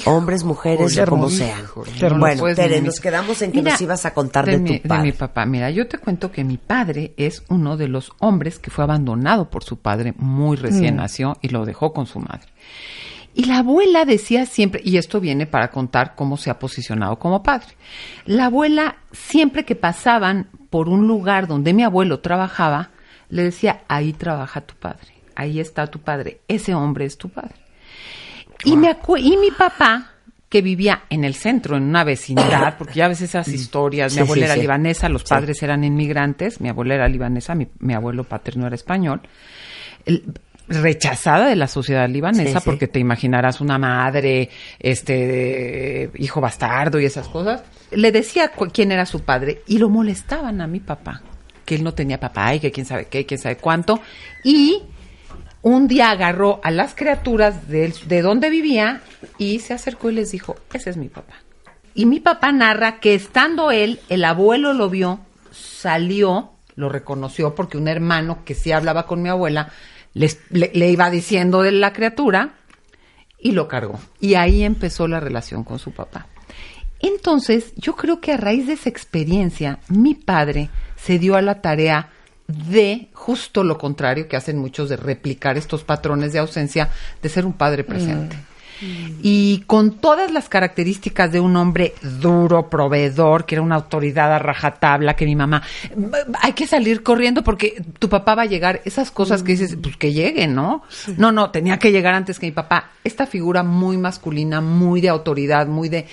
[0.06, 1.60] Hombres, mujeres, o como sean.
[2.00, 2.18] Hermoso.
[2.18, 4.88] Bueno, Pues, Tere, nos quedamos en que Mira, nos ibas a contar de, mi, tu
[4.88, 5.04] padre.
[5.04, 5.46] mi papá.
[5.46, 9.52] Mira, yo te cuento que mi padre es uno de los hombres que fue abandonado
[9.52, 12.48] por su padre muy recién nació y lo dejó con su madre.
[13.34, 17.42] Y la abuela decía siempre, y esto viene para contar cómo se ha posicionado como
[17.44, 17.68] padre.
[18.26, 22.90] La abuela, siempre que pasaban por un lugar donde mi abuelo trabajaba,
[23.30, 27.56] le decía, ahí trabaja tu padre, ahí está tu padre, ese hombre es tu padre.
[28.66, 30.12] Y, me acu- y mi papá,
[30.50, 34.24] que vivía en el centro, en una vecindad, porque ya ves esas historias, Sí, mi
[34.26, 34.62] abuela sí, era sí.
[34.62, 39.22] libanesa, los padres eran inmigrantes, mi abuela era libanesa, mi, mi abuelo paterno era español.
[40.06, 40.24] El-
[40.76, 42.62] rechazada de la sociedad libanesa Sí, sí.
[42.66, 49.06] porque te imaginarás una madre este hijo bastardo y esas cosas le decía quién era
[49.06, 51.22] su padre y lo molestaban a mi papá
[51.66, 54.00] que él no tenía papá y que quién sabe qué quién sabe cuánto
[54.44, 54.82] y
[55.64, 59.02] un día agarró a las criaturas de, de donde vivía
[59.38, 61.36] y se acercó y les dijo, ese es mi papá.
[61.94, 65.20] Y mi papá narra que estando él, el abuelo lo vio,
[65.52, 69.70] salió, lo reconoció porque un hermano que sí hablaba con mi abuela
[70.14, 72.56] les- le, le iba diciendo de la criatura
[73.40, 74.00] y lo cargó.
[74.20, 76.28] Y ahí empezó la relación con su papá.
[77.00, 81.62] Entonces, yo creo que a raíz de esa experiencia, mi padre se dio a la
[81.62, 82.10] tarea
[82.48, 86.90] de justo lo contrario que hacen muchos de replicar estos patrones de ausencia,
[87.22, 88.36] de ser un padre presente.
[89.22, 94.40] Y con todas las características de un hombre duro, proveedor, que era una autoridad a
[94.40, 95.62] rajatabla, que mi mamá,
[96.42, 99.98] hay que salir corriendo porque tu papá va a llegar, esas cosas que dices, pues
[99.98, 100.84] que llegue, ¿no?
[101.18, 102.92] No, no, tenía que llegar antes que mi papá.
[103.04, 106.08] Esta figura muy masculina, muy de autoridad, muy de,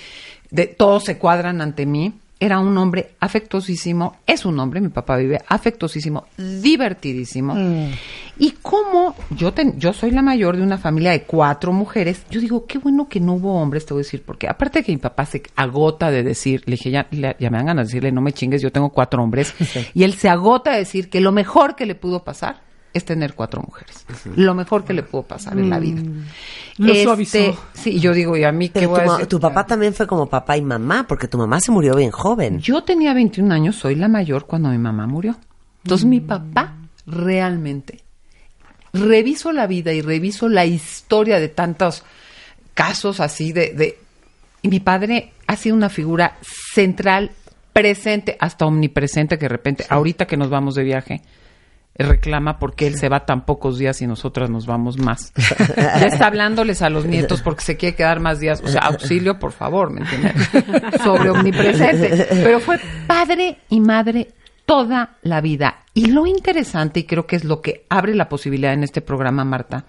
[0.51, 5.17] de todos se cuadran ante mí era un hombre afectuosísimo, es un hombre, mi papá
[5.17, 7.53] vive afectuosísimo, divertidísimo.
[7.55, 7.91] Mm.
[8.39, 12.39] Y como yo, ten- yo soy la mayor de una familia de cuatro mujeres, yo
[12.39, 14.91] digo, qué bueno que no hubo hombres, te voy a decir, porque aparte de que
[14.93, 18.11] mi papá se agota de decir, le dije, ya, ya me dan ganas de decirle,
[18.13, 19.53] no me chingues, yo tengo cuatro hombres,
[19.93, 22.61] y él se agota de decir que lo mejor que le pudo pasar
[22.93, 24.05] es tener cuatro mujeres.
[24.35, 26.01] Lo mejor que le pudo pasar en la vida.
[26.77, 27.57] Lo suavizó.
[27.73, 29.27] Sí, yo digo, y a mí, ¿qué Pero voy tu, a ma- decir?
[29.27, 32.59] tu papá también fue como papá y mamá, porque tu mamá se murió bien joven.
[32.59, 35.35] Yo tenía 21 años, soy la mayor cuando mi mamá murió.
[35.83, 36.75] Entonces mi papá
[37.05, 38.03] realmente
[38.93, 42.03] reviso la vida y reviso la historia de tantos
[42.73, 43.97] casos así de, de
[44.61, 47.31] y mi padre ha sido una figura central,
[47.71, 51.21] presente, hasta omnipresente que de repente, ahorita que nos vamos de viaje,
[52.03, 55.33] reclama porque él se va tan pocos días y nosotras nos vamos más.
[55.75, 58.61] Ya está hablándoles a los nietos porque se quiere quedar más días.
[58.63, 60.33] O sea, auxilio, por favor, ¿me entiendes?
[61.03, 62.27] Sobre omnipresente.
[62.29, 64.29] Pero fue padre y madre
[64.65, 65.83] toda la vida.
[65.93, 69.43] Y lo interesante, y creo que es lo que abre la posibilidad en este programa,
[69.43, 69.85] Marta,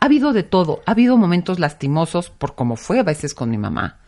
[0.00, 0.82] ha habido de todo.
[0.86, 3.98] Ha habido momentos lastimosos por cómo fue a veces con mi mamá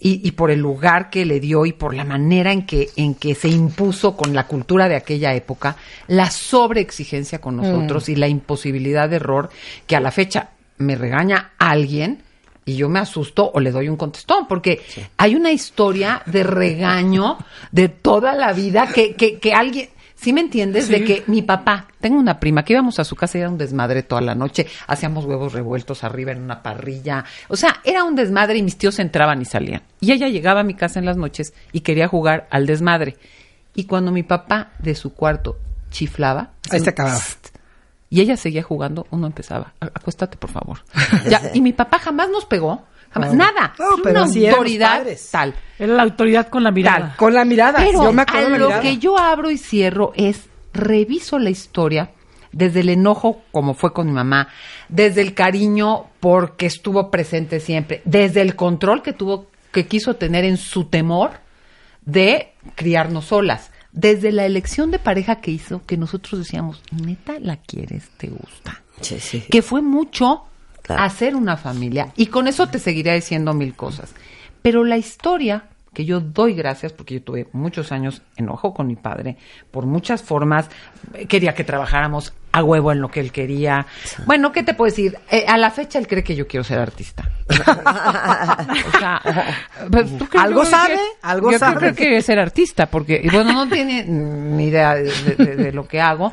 [0.00, 3.14] y, y por el lugar que le dio y por la manera en que, en
[3.14, 5.76] que se impuso con la cultura de aquella época,
[6.08, 9.50] la sobreexigencia con nosotros y la imposibilidad de error
[9.86, 12.22] que a la fecha me regaña alguien
[12.64, 14.80] y yo me asusto o le doy un contestón, porque
[15.16, 17.36] hay una historia de regaño
[17.72, 19.90] de toda la vida que, que, que alguien...
[20.20, 20.88] ¿Sí me entiendes?
[20.88, 23.56] De que mi papá, tengo una prima que íbamos a su casa y era un
[23.56, 28.16] desmadre toda la noche, hacíamos huevos revueltos arriba en una parrilla, o sea, era un
[28.16, 29.82] desmadre y mis tíos entraban y salían.
[30.00, 33.16] Y ella llegaba a mi casa en las noches y quería jugar al desmadre.
[33.74, 35.58] Y cuando mi papá de su cuarto
[35.90, 37.18] chiflaba, Ahí se acababa.
[38.10, 40.80] y ella seguía jugando, uno empezaba, "A- acuéstate por favor.
[41.30, 43.74] Ya, y mi papá jamás nos pegó, jamás, nada.
[43.78, 45.54] No, Es pero una así eran los autoridad tal.
[45.78, 47.14] Era la autoridad con la mirada.
[47.16, 47.78] Con la mirada.
[47.78, 48.82] Pero yo me acuerdo a de la lo mirada.
[48.82, 52.10] que yo abro y cierro es reviso la historia
[52.52, 54.48] desde el enojo como fue con mi mamá,
[54.88, 60.44] desde el cariño porque estuvo presente siempre, desde el control que tuvo que quiso tener
[60.44, 61.30] en su temor
[62.04, 67.56] de criarnos solas, desde la elección de pareja que hizo que nosotros decíamos, "Neta la
[67.56, 69.44] quieres, te gusta." Sí, sí.
[69.50, 70.44] que fue mucho
[70.94, 71.02] Claro.
[71.04, 72.08] hacer una familia.
[72.16, 74.12] Y con eso te seguiré diciendo mil cosas.
[74.62, 78.94] Pero la historia que yo doy gracias, porque yo tuve muchos años enojo con mi
[78.94, 79.36] padre,
[79.72, 80.68] por muchas formas,
[81.14, 83.86] eh, quería que trabajáramos a huevo en lo que él quería.
[84.24, 85.18] Bueno, ¿qué te puedo decir?
[85.32, 87.28] Eh, a la fecha él cree que yo quiero ser artista.
[87.48, 89.20] o sea,
[89.90, 91.76] pues, ¿tú crees Algo que- sabe, algo yo sabe.
[91.78, 95.56] creo que quiere ser artista, porque, y bueno, no tiene ni idea de- de- de-
[95.56, 96.32] de lo que hago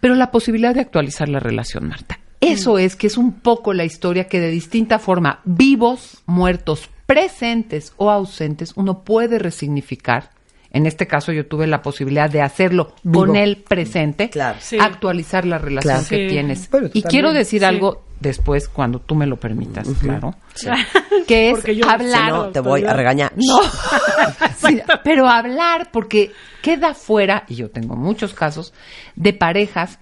[0.00, 2.18] pero la posibilidad de actualizar la relación, Marta.
[2.42, 7.92] Eso es que es un poco la historia que de distinta forma, vivos, muertos, presentes
[7.96, 10.30] o ausentes, uno puede resignificar.
[10.70, 13.26] En este caso yo tuve la posibilidad de hacerlo Vivo.
[13.26, 14.56] con el presente, Claro.
[14.60, 14.78] Sí.
[14.80, 16.08] actualizar la relación Claro.
[16.08, 16.28] que Sí.
[16.28, 16.64] tienes.
[16.64, 17.02] Y también.
[17.10, 17.64] quiero decir Sí.
[17.66, 20.34] algo después, cuando tú me lo permitas, claro,
[21.28, 22.24] que es Porque yo- hablar...
[22.24, 23.32] Si no, te voy a regañar.
[23.36, 23.58] No,
[24.66, 28.72] Sí, pero hablar, porque queda fuera, y yo tengo muchos casos,
[29.14, 29.98] de parejas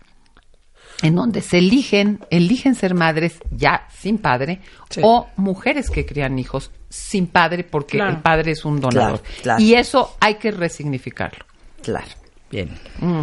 [1.03, 4.61] en donde se eligen, eligen ser madres ya sin padre,
[4.91, 5.01] Sí.
[5.05, 8.11] o mujeres que crían hijos sin padre porque Claro.
[8.13, 9.21] el padre es un donador.
[9.21, 9.63] Claro, claro.
[9.63, 11.45] Y eso hay que resignificarlo.
[11.83, 12.09] Claro.
[12.51, 12.69] Bien.
[12.99, 13.21] Mm.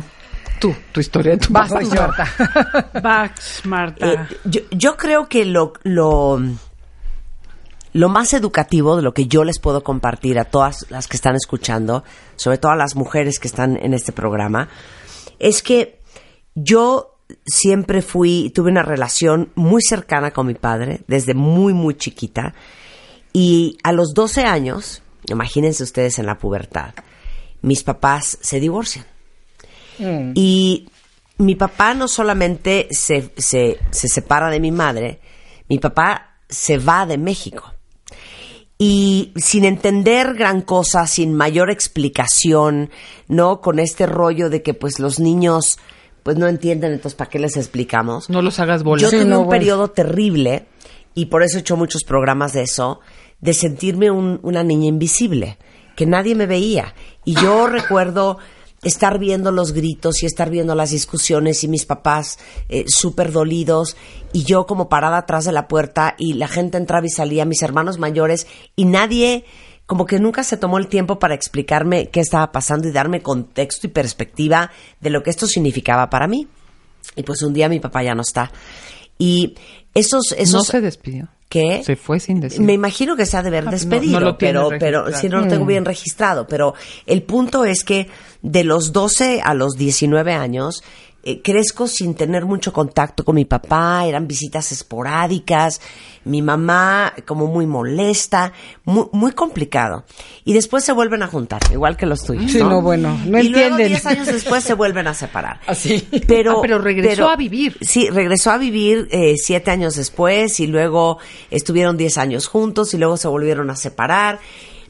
[0.60, 2.28] Tú, tu historia de tu Vas Marta.
[3.04, 4.12] Vax, Marta.
[4.14, 6.42] Eh, yo, yo creo que lo, lo,
[7.94, 11.36] lo más educativo de lo que yo les puedo compartir a todas las que están
[11.36, 12.04] escuchando,
[12.38, 14.70] sobre todo a las mujeres que están en este programa,
[15.40, 16.00] es que
[16.56, 22.54] yo siempre fui, tuve una relación muy cercana con mi padre, desde muy, muy chiquita,
[23.34, 26.94] y a los 12 años, imagínense ustedes en la pubertad,
[27.62, 29.06] mis papás se divorcian.
[30.36, 30.90] Y
[31.40, 35.20] mi papá no solamente se, se, se separa de mi madre,
[35.68, 37.74] mi papá se va de México.
[38.78, 42.92] Y sin entender gran cosa, sin mayor explicación,
[43.28, 43.60] ¿no?
[43.60, 45.80] Con este rollo de que pues los niños
[46.28, 48.30] pues no entienden, entonces ¿para qué les explicamos?
[48.30, 49.02] No los hagas bolas.
[49.04, 49.60] Yo Sí, tuve no, un bueno.
[49.62, 50.66] periodo terrible,
[51.16, 53.00] y por eso he hecho muchos programas de eso,
[53.40, 55.58] de sentirme un- una niña invisible,
[55.96, 56.94] que nadie me veía.
[57.24, 58.40] Y yo recuerdo
[58.84, 63.96] estar viendo los gritos y estar viendo las discusiones y mis papás eh, súper dolidos
[64.34, 67.62] y yo como parada atrás de la puerta y la gente entraba y salía, mis
[67.64, 69.46] hermanos mayores y nadie
[69.88, 73.88] como que nunca se tomó el tiempo para explicarme qué estaba pasando y darme contexto
[73.88, 74.70] y perspectiva
[75.00, 76.48] de lo que esto significaba para mí.
[77.16, 78.52] Y pues un día mi papá ya no está.
[79.18, 79.56] Y
[79.94, 80.34] esos...
[80.34, 81.30] esos no se despidió.
[81.50, 81.82] ¿Qué?
[81.86, 82.60] Se fue sin decir.
[82.60, 85.40] Me imagino que se ha de haber Ah, no, despedido, no pero, pero sí no
[85.40, 86.46] lo tengo bien registrado.
[86.46, 86.74] Pero
[87.06, 88.10] el punto es que
[88.42, 90.84] de los 12 a los 19 años
[91.30, 95.82] eh, crezco sin tener mucho contacto con mi papá, eran visitas esporádicas,
[96.26, 98.52] mi mamá como muy molesta,
[98.86, 100.06] muy, muy complicado.
[100.46, 102.52] Y después se vuelven a juntar, igual que los tuyos.
[102.52, 103.88] Sí, no, bueno, no y luego entienden.
[103.88, 105.60] 10 años después se vuelven a separar.
[105.68, 106.08] Así.
[106.28, 107.78] Pero, Ah, pero regresó a vivir.
[107.82, 111.18] Sí, regresó a vivir eh, siete años después y luego
[111.52, 114.40] estuvieron diez años juntos y luego se volvieron a separar.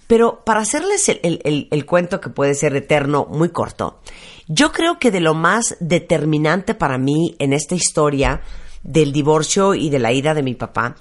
[0.08, 4.00] Pero para hacerles el, el- el- el cuento que puede ser eterno, muy corto,
[4.48, 8.42] yo creo que de lo más determinante para mí en esta historia
[8.84, 10.96] del divorcio y de la ida de mi papá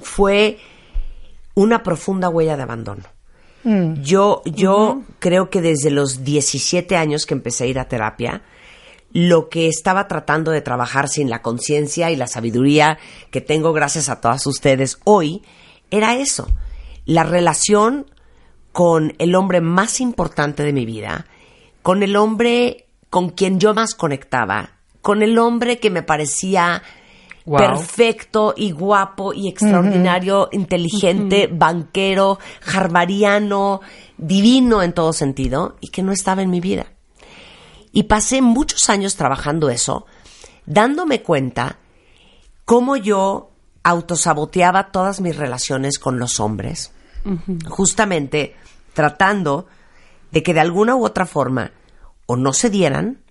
[0.00, 0.58] fue
[1.54, 3.04] una profunda huella de abandono.
[3.64, 8.42] Yo, yo creo que desde los 17 años que empecé a ir a terapia,
[9.12, 12.98] lo que estaba tratando de trabajar sin la conciencia y la sabiduría
[13.30, 15.42] que tengo gracias a todas ustedes hoy,
[15.90, 16.48] era eso,
[17.04, 18.06] la relación
[18.72, 21.26] con el hombre más importante de mi vida,
[21.88, 26.82] con el hombre con quien yo más conectaba, con el hombre que me parecía
[27.46, 27.56] Wow.
[27.56, 32.38] perfecto y guapo y extraordinario, inteligente, banquero,
[32.74, 33.80] harvariano,
[34.18, 36.92] divino en todo sentido y que no estaba en mi vida.
[37.90, 40.04] Y pasé muchos años trabajando eso,
[40.66, 41.78] dándome cuenta
[42.66, 46.92] cómo yo autosaboteaba todas mis relaciones con los hombres,
[47.66, 48.56] justamente
[48.92, 49.68] tratando
[50.32, 51.72] de que de alguna u otra forma
[52.28, 53.22] o no se dieran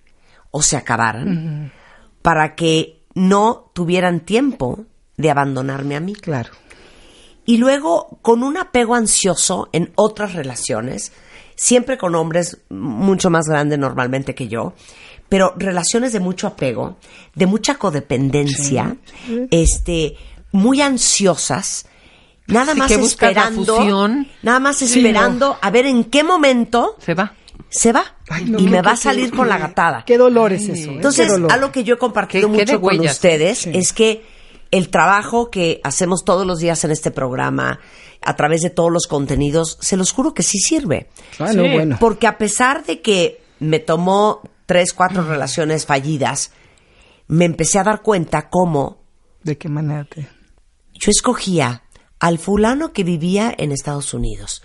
[0.50, 1.72] o se acabaran
[2.20, 6.14] para que no tuvieran tiempo de abandonarme a mí.
[6.14, 6.50] Claro.
[7.46, 11.12] Y luego, con un apego ansioso en otras relaciones,
[11.54, 14.74] siempre con hombres mucho más grandes normalmente que yo,
[15.28, 16.96] pero relaciones de mucho apego,
[17.36, 18.96] de mucha codependencia,
[19.50, 20.16] este,
[20.50, 21.86] muy ansiosas,
[22.48, 24.28] nada más que esperando, fusión.
[24.42, 27.32] nada más esperando a ver en qué momento Se va.
[27.68, 28.04] Se va
[28.46, 30.04] no, y qué- me va a qué- salir con la gatada.
[30.06, 30.90] Qué dolor es eso.
[30.90, 30.94] ¿eh?
[30.94, 31.52] Entonces, dolor.
[31.52, 33.70] algo que yo he compartido Qué- qué de mucho con ustedes Sí.
[33.74, 34.24] es que
[34.70, 37.80] el trabajo que hacemos todos los días en este programa,
[38.22, 41.08] a través de todos los contenidos, se los juro que sí sirve.
[41.38, 41.70] Ah, no, Sí.
[41.72, 41.96] bueno.
[42.00, 46.52] Porque a pesar de que me tomó tres, cuatro relaciones fallidas,
[47.28, 48.98] me empecé a dar cuenta cómo
[49.42, 50.28] ¿De qué manera te...?
[50.94, 51.82] yo escogía
[52.18, 54.62] al fulano que vivía en Estados Unidos,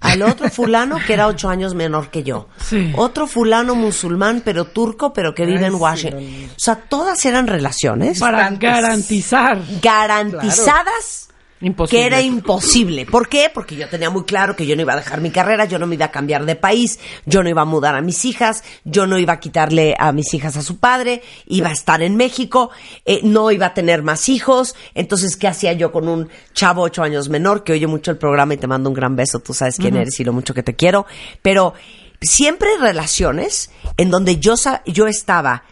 [0.00, 2.92] al otro fulano que era ocho años menor que yo, Sí.
[2.96, 6.24] otro fulano musulmán pero turco pero que vive en Washington.
[6.56, 9.60] O sea, todas eran relaciones Para garantizar.
[9.82, 11.25] garantizadas
[11.60, 12.00] Imposible.
[12.00, 13.06] que era imposible.
[13.06, 13.50] ¿Por qué?
[13.52, 15.86] Porque yo tenía muy claro que yo no iba a dejar mi carrera, yo no
[15.86, 19.06] me iba a cambiar de país, yo no iba a mudar a mis hijas, yo
[19.06, 22.70] no iba a quitarle a mis hijas a su padre, iba a estar en México,
[23.06, 24.74] eh, no iba a tener más hijos.
[24.94, 28.52] Entonces, ¿qué hacía yo con un chavo ocho años menor que oye mucho el programa
[28.52, 29.40] y te mando un gran beso?
[29.40, 31.06] Tú sabes quién eres y lo mucho que te quiero.
[31.40, 31.72] Pero
[32.20, 35.64] siempre relaciones en donde yo, yo estaba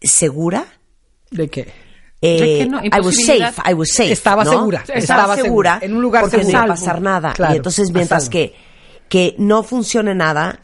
[0.00, 0.66] segura.
[1.32, 1.89] ¿De qué?
[2.22, 2.80] Eh, no?
[2.82, 4.12] I was safe, I was safe.
[4.12, 4.50] Estaba ¿no?
[4.50, 5.42] segura, Estaba, estaba segura.
[5.74, 6.74] segura, en un lugar porque no iba a seguro.
[6.74, 7.32] pasar nada.
[7.32, 8.54] Claro, y entonces, mientras que,
[9.08, 10.60] que no funcione nada,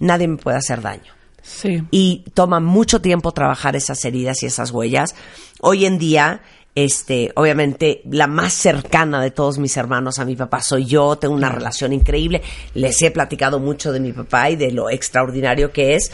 [0.00, 1.12] nadie me puede hacer daño.
[1.42, 1.82] Sí.
[1.90, 5.14] Y toma mucho tiempo trabajar esas heridas y esas huellas.
[5.60, 6.42] Hoy en día,
[6.74, 11.16] este, obviamente, la más cercana de todos mis hermanos a mi papá soy yo.
[11.16, 12.42] Tengo una relación increíble.
[12.74, 16.10] Les he platicado mucho de mi papá y de lo extraordinario que es.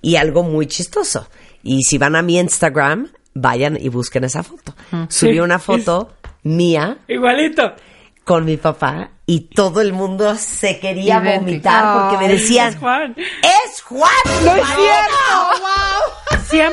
[0.00, 1.28] Y algo muy chistoso.
[1.62, 4.74] Y si van a mi Instagram, vayan y busquen esa foto.
[5.08, 5.40] Subí Sí.
[5.40, 7.74] una foto mía Igualito.
[8.24, 13.14] con mi papá y todo el mundo se quería vomitar porque me decían, Es Juan.
[13.16, 14.10] ¡Es Juan!
[14.44, 16.66] ¡No es ¡Wow!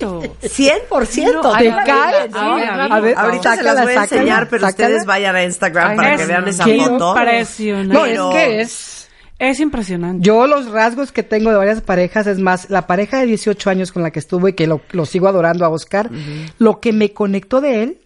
[0.00, 0.30] 100%.
[0.42, 1.32] 100%.
[1.34, 2.14] No, ¿Te a ver, cae?
[2.32, 4.88] a ver, a ver, A ver, Ahorita se las voy a sácala, enseñar, pero sácala.
[4.88, 7.14] ustedes vayan a Instagram Ay, para es que vean esa foto.
[7.16, 7.94] impresionante.
[7.94, 8.97] No, es que es...
[9.38, 10.26] Es impresionante.
[10.26, 13.92] Yo los rasgos que tengo de varias parejas, es más, la pareja de 18 años
[13.92, 16.10] con la que estuve y que lo, lo sigo adorando a Oscar,
[16.58, 17.98] lo que me conectó de él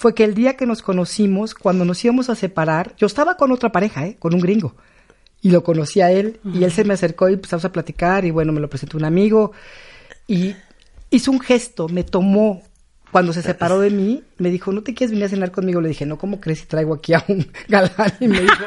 [0.00, 3.52] fue que el día que nos conocimos, cuando nos íbamos a separar, yo estaba con
[3.52, 4.16] otra pareja, ¿eh?
[4.18, 4.74] con un gringo,
[5.42, 8.30] y lo conocí a él, y él se me acercó y empezamos a platicar, y
[8.30, 9.52] bueno, me lo presentó un amigo,
[10.26, 10.56] y
[11.10, 12.62] hizo un gesto, me tomó.
[13.12, 15.80] Cuando se separó de mí, me dijo, ¿no te quieres venir a cenar conmigo?
[15.80, 18.12] Le dije, no, ¿cómo crees si traigo aquí a un galán?
[18.20, 18.64] Y me dijo,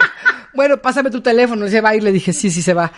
[0.55, 1.65] bueno, pásame tu teléfono.
[1.67, 2.91] Y se va y le dije, sí, sí se va.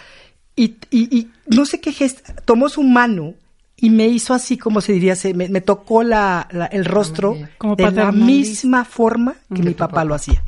[0.56, 3.34] y, y, y no sé qué gesto, tomó su mano
[3.78, 7.38] y me hizo así como se diría, se, me, me tocó la, la- el rostro
[7.58, 10.42] Como de la misma forma que mi papá, lo hacía.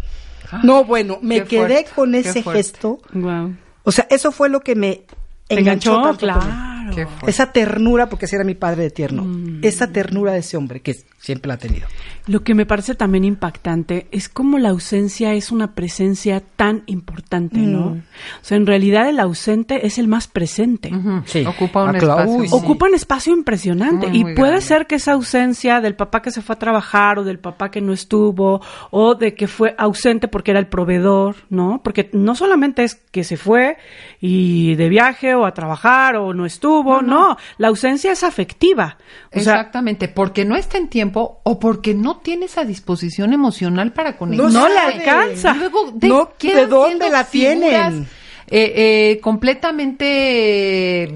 [0.64, 3.00] No, bueno, me qué quedé fuerte, con ese gesto.
[3.12, 3.54] Wow.
[3.84, 5.02] O sea, eso fue lo que me
[5.48, 6.28] ¿Te enganchó, enganchó?
[6.28, 6.46] tanto.
[6.90, 7.10] Claro.
[7.28, 9.26] Esa ternura, porque ese era mi padre de tierno.
[9.26, 9.60] Mm.
[9.62, 10.96] Esa ternura de ese hombre que
[11.28, 11.88] siempre la ha tenido.
[12.26, 17.60] Lo que me parece también impactante es cómo la ausencia es una presencia tan importante,
[17.60, 17.92] ¿no?
[17.92, 17.98] Mm.
[17.98, 20.90] O sea, en realidad el ausente es el más presente.
[21.26, 21.46] Sí.
[21.46, 22.32] Ocupa un espacio.
[22.32, 22.56] Uy, sí.
[22.56, 24.66] Ocupa un espacio impresionante Muy, y muy puede grande.
[24.66, 27.82] ser que esa ausencia del papá que se fue a trabajar o del papá que
[27.82, 31.82] no estuvo o de que fue ausente porque era el proveedor, ¿no?
[31.84, 33.78] Porque no solamente es que se fue
[34.22, 38.98] y de viaje o a trabajar o no estuvo, no, la ausencia es afectiva.
[39.34, 43.94] O sea, Exactamente, porque no está en tiempo o porque no tiene esa disposición emocional
[43.94, 44.52] para conectar.
[44.52, 44.94] No le sabe.
[44.94, 45.54] alcanza.
[45.56, 48.08] Luego, No, ¿de quedan dónde la figuras, tienen?
[48.48, 48.74] eh,
[49.16, 51.12] eh, completamente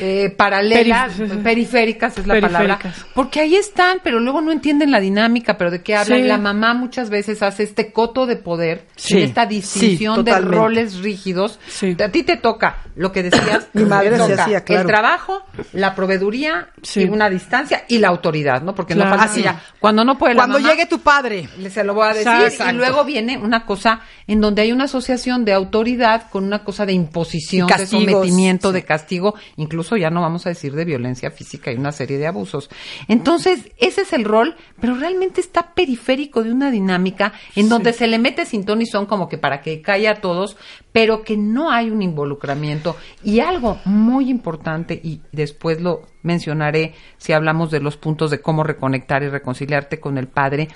[0.00, 2.78] eh, paralelas, Perif- periféricas es la palabra,
[3.14, 6.16] porque ahí están, pero luego no entienden la dinámica, pero de qué habla.
[6.16, 6.22] Sí.
[6.22, 10.24] Y la mamá muchas veces hace este coto de poder, Sí, en esta sí, distinción
[10.24, 11.58] de roles rígidos.
[11.68, 11.96] Sí.
[12.02, 14.80] A ti te toca lo que decías, Mi madre te se toca hacía, claro.
[14.82, 17.02] el trabajo, la proveeduría Sí.
[17.02, 18.74] y una distancia y la autoridad, ¿no?
[18.74, 19.16] Porque Claro.
[19.16, 21.48] no que ya, cuando no puede la Cuando mamá, llegue tu padre.
[21.58, 22.72] le- se lo voy a decir Exacto.
[22.74, 26.84] y luego viene una cosa en donde hay una asociación de autoridad con una cosa
[26.86, 28.74] de imposición, de sometimiento, sí.
[28.74, 32.26] de castigo, incluso ya no vamos a decir de violencia física y una serie de
[32.26, 32.68] abusos.
[33.08, 38.06] Entonces, ese es el rol, pero realmente está periférico de una dinámica en donde se
[38.06, 40.56] le mete sin y son como que para que caiga a todos,
[40.92, 42.96] pero que no hay un involucramiento.
[43.22, 48.62] Y algo muy importante, y después lo mencionaré si hablamos de los puntos de cómo
[48.62, 50.68] reconectar y reconciliarte con el padre,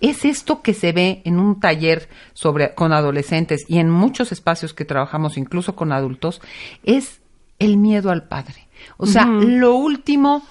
[0.00, 4.74] es esto que se ve en un taller sobre con adolescentes y en muchos espacios
[4.74, 6.40] que trabajamos incluso con adultos,
[6.84, 7.21] es
[7.64, 8.68] el miedo al padre.
[8.96, 10.42] O sea, lo último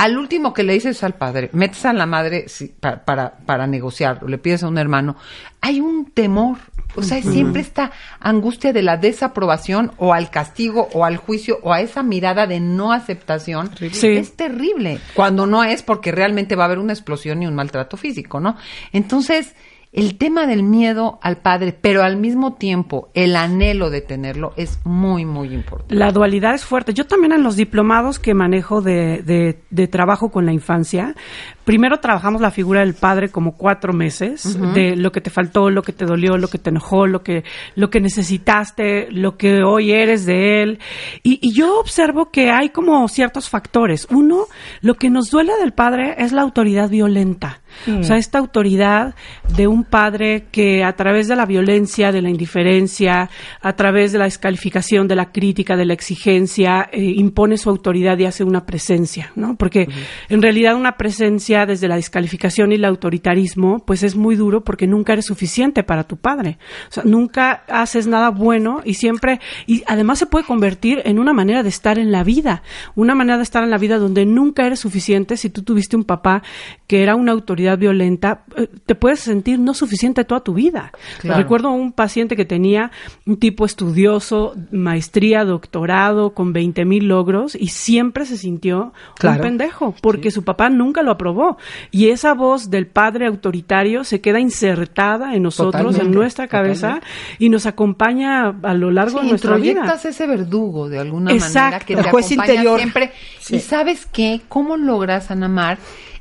[0.00, 4.22] al último que le dices al padre, metes a la madre sí, para, para, negociar,
[4.22, 5.16] le pides a un hermano,
[5.60, 6.56] hay un temor.
[6.96, 11.72] O sea, siempre esta angustia de la desaprobación o al castigo o al juicio o
[11.72, 13.70] a esa mirada de no aceptación.
[13.92, 14.08] Sí.
[14.08, 14.98] Es terrible.
[15.14, 18.56] Cuando no es porque realmente va a haber una explosión y un maltrato físico, ¿no?
[18.92, 19.54] Entonces,
[19.92, 24.78] el tema del miedo al padre, pero al mismo tiempo el anhelo de tenerlo es
[24.84, 25.96] muy, muy importante.
[25.96, 26.94] La dualidad es fuerte.
[26.94, 31.16] Yo también en los diplomados que manejo de, de, de trabajo con la infancia,
[31.64, 35.82] primero trabajamos la figura del padre como cuatro meses, de lo que te faltó, lo
[35.82, 37.42] que te dolió, lo que te enojó, lo que,
[37.74, 40.78] lo que necesitaste, lo que hoy eres de él.
[41.24, 44.06] Y, y yo observo que hay como ciertos factores.
[44.10, 44.46] Uno,
[44.82, 47.60] lo que nos duele del padre es la autoridad violenta.
[47.86, 49.14] O sea, esta autoridad
[49.56, 54.18] de un padre que a través de la violencia, de la indiferencia, a través de
[54.18, 58.66] la descalificación, de la crítica, de la exigencia, eh, impone su autoridad y hace una
[58.66, 59.56] presencia, ¿no?
[59.56, 59.88] Porque
[60.28, 64.86] en realidad una presencia desde la descalificación y el autoritarismo, pues es muy duro porque
[64.86, 66.58] nunca eres suficiente para tu padre.
[66.88, 71.32] O sea, nunca haces nada bueno y siempre, y además se puede convertir en una
[71.32, 72.62] manera de estar en la vida,
[72.94, 76.04] una manera de estar en la vida donde nunca eres suficiente si tú tuviste un
[76.04, 76.42] papá
[76.86, 80.92] que era una autoridad violenta, eh, te puedes sentir no suficiente toda tu vida.
[81.20, 81.38] Claro.
[81.40, 82.90] Recuerdo un paciente que tenía
[83.26, 89.36] un tipo estudioso, maestría, doctorado, con 20 mil logros y siempre se sintió Claro.
[89.36, 91.58] un pendejo porque su papá nunca lo aprobó.
[91.90, 97.00] Y esa voz del padre autoritario se queda insertada en nosotros, en nuestra cabeza
[97.38, 99.98] y nos acompaña a lo largo Sí, de nuestra vida.
[100.02, 101.60] ese verdugo de alguna Exacto.
[101.60, 102.78] manera que El te juez acompaña interior.
[102.78, 103.12] siempre.
[103.38, 103.56] Sí.
[103.56, 105.78] Y sabes qué, cómo logras Anamar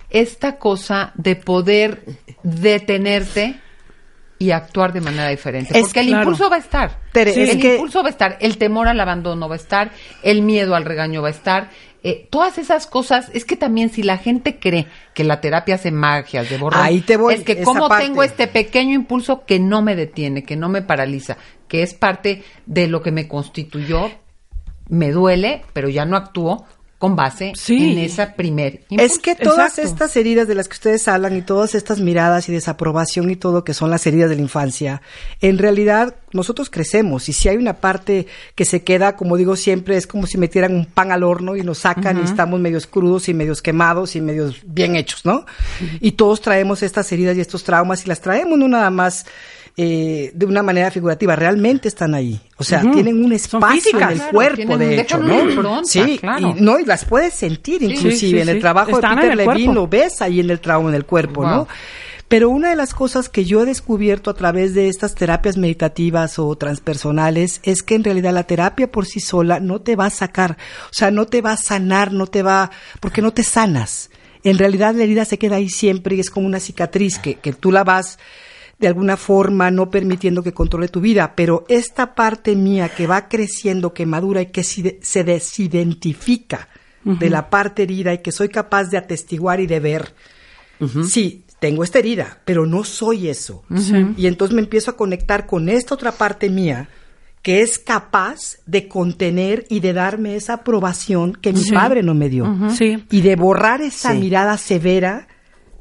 [0.10, 2.04] esta cosa de poder
[2.44, 3.60] detenerte
[4.42, 6.24] y actuar de manera diferente, Es porque el claro.
[6.24, 7.00] impulso va a estar.
[7.12, 9.58] Tere, Sí, es el que- impulso va a estar, el temor al abandono va a
[9.58, 9.92] estar,
[10.24, 11.70] el miedo al regaño va a estar.
[12.02, 15.92] eh, todas esas cosas, es que también si la gente cree que la terapia hace
[15.92, 17.58] magias de Ahí te voy, es que
[17.90, 18.06] parte.
[18.06, 21.36] tengo este pequeño impulso que no me detiene, que no me paraliza,
[21.68, 24.10] que es parte de lo que me constituyó,
[24.88, 26.66] me duele, pero ya no actúo
[27.00, 27.94] con base Sí.
[27.94, 29.06] en esa primer impulso.
[29.14, 29.82] Es que todas Exacto.
[29.90, 33.64] estas heridas de las que ustedes hablan y todas estas miradas y desaprobación y todo
[33.64, 35.02] que son las heridas de la infancia,
[35.40, 39.96] en realidad nosotros crecemos y si hay una parte que se queda, como digo siempre,
[39.96, 43.30] es como si metieran un pan al horno y nos sacan y estamos medios crudos
[43.30, 45.46] y medios quemados y medios bien hechos, ¿no?
[46.02, 49.26] Y todos traemos estas heridas y estos traumas y las traemos no nada más
[49.82, 52.38] eh, de una manera figurativa, realmente están ahí.
[52.58, 54.02] O sea, tienen un espacio físicas.
[54.02, 55.50] en el Claro, cuerpo, de hecho, ¿no?
[55.50, 56.54] impronta, sí, claro.
[56.58, 59.74] y, no, y las puedes sentir inclusive sí, en el trabajo Están de Peter Levine
[59.74, 61.50] lo ves ahí en el trauma en el cuerpo, Wow.
[61.50, 61.68] ¿no?
[62.28, 66.40] Pero una de las cosas que yo he descubierto a través de estas terapias meditativas
[66.40, 70.10] o transpersonales es que en realidad la terapia por sí sola no te va a
[70.12, 70.58] sacar,
[70.88, 72.70] o sea, no te va a sanar, no te va,
[73.00, 74.10] porque no te sanas.
[74.44, 77.54] En realidad la herida se queda ahí siempre y es como una cicatriz que, que
[77.54, 78.20] tú la vas
[78.80, 83.28] de alguna forma no permitiendo que controle tu vida, pero esta parte mía que va
[83.28, 86.70] creciendo, que madura y que se desidentifica
[87.04, 90.14] de la parte herida y que soy capaz de atestiguar y de ver,
[91.06, 93.64] sí, tengo esta herida, pero no soy eso.
[94.16, 96.90] Y entonces me empiezo a conectar con esta otra parte mía
[97.42, 102.30] que es capaz de contener y de darme esa aprobación que mi padre no me
[102.30, 102.46] dio.
[103.10, 105.28] Y de borrar esa mirada severa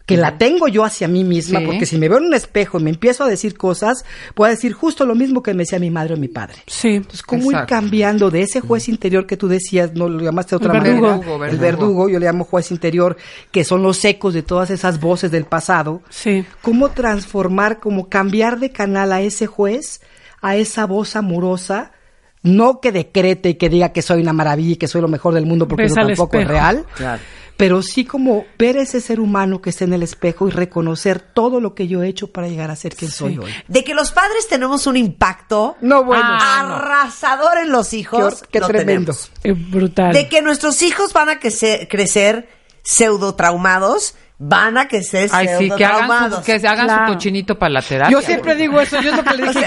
[0.09, 2.83] que la tengo yo hacia mí misma, porque si me veo en un espejo y
[2.83, 6.15] me empiezo a decir cosas, puedo decir justo lo mismo que me decía mi madre
[6.15, 6.57] o mi padre.
[6.67, 6.89] Sí.
[6.95, 10.57] Entonces, ¿cómo ir cambiando de ese juez interior que tú decías, no lo llamaste de
[10.57, 11.21] otra manera?
[11.47, 13.19] El verdugo, yo le llamo juez interior,
[13.51, 16.01] que son los ecos de todas esas voces del pasado.
[16.09, 16.43] Sí.
[16.63, 20.01] ¿Cómo transformar, cómo cambiar de canal a ese juez,
[20.41, 21.93] a esa voz amorosa?
[22.43, 25.35] No que decrete y que diga que soy una maravilla y que soy lo mejor
[25.35, 26.87] del mundo porque eso tampoco es real.
[26.95, 27.21] Claro
[27.59, 31.61] pero sí como ver ese ser humano que está en el espejo y reconocer todo
[31.61, 33.53] lo que yo he hecho para llegar a ser quien soy hoy.
[33.67, 38.45] De que los padres tenemos un impacto no, bueno, arrasador en los hijos.
[38.53, 39.13] Qué, tremendo.
[39.73, 40.13] brutal.
[40.13, 42.49] De que nuestros hijos van a crecer
[42.85, 47.59] pseudo traumados van a que se Ay, sí, que hagan, su, que hagan su cochinito
[47.59, 48.13] para la terapia.
[48.13, 49.65] Yo siempre digo eso, yo es lo que le dije,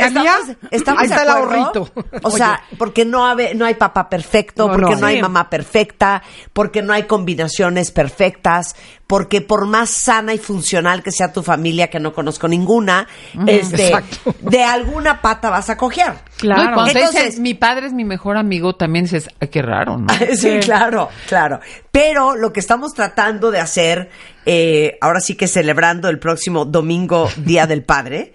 [0.71, 1.89] estamos, ahí está el ahorrito.
[2.23, 6.81] O sea, porque no, hay, no hay papá perfecto, porque no, hay mamá perfecta, porque
[6.81, 8.75] no hay combinaciones perfectas,
[9.07, 13.07] porque por más sana y funcional que sea tu familia, que no conozco ninguna,
[13.45, 13.91] este,
[14.39, 16.13] de alguna pata vas a coger.
[16.37, 16.73] Claro.
[16.73, 20.07] cuando Entonces, mi padre es mi mejor amigo, también dices, ay, qué raro, ¿no?
[20.33, 21.59] sí, claro, claro.
[21.91, 24.09] Pero lo que estamos tratando de hacer,
[24.45, 28.33] eh, ahora sí que celebrando el próximo domingo, Día del Padre,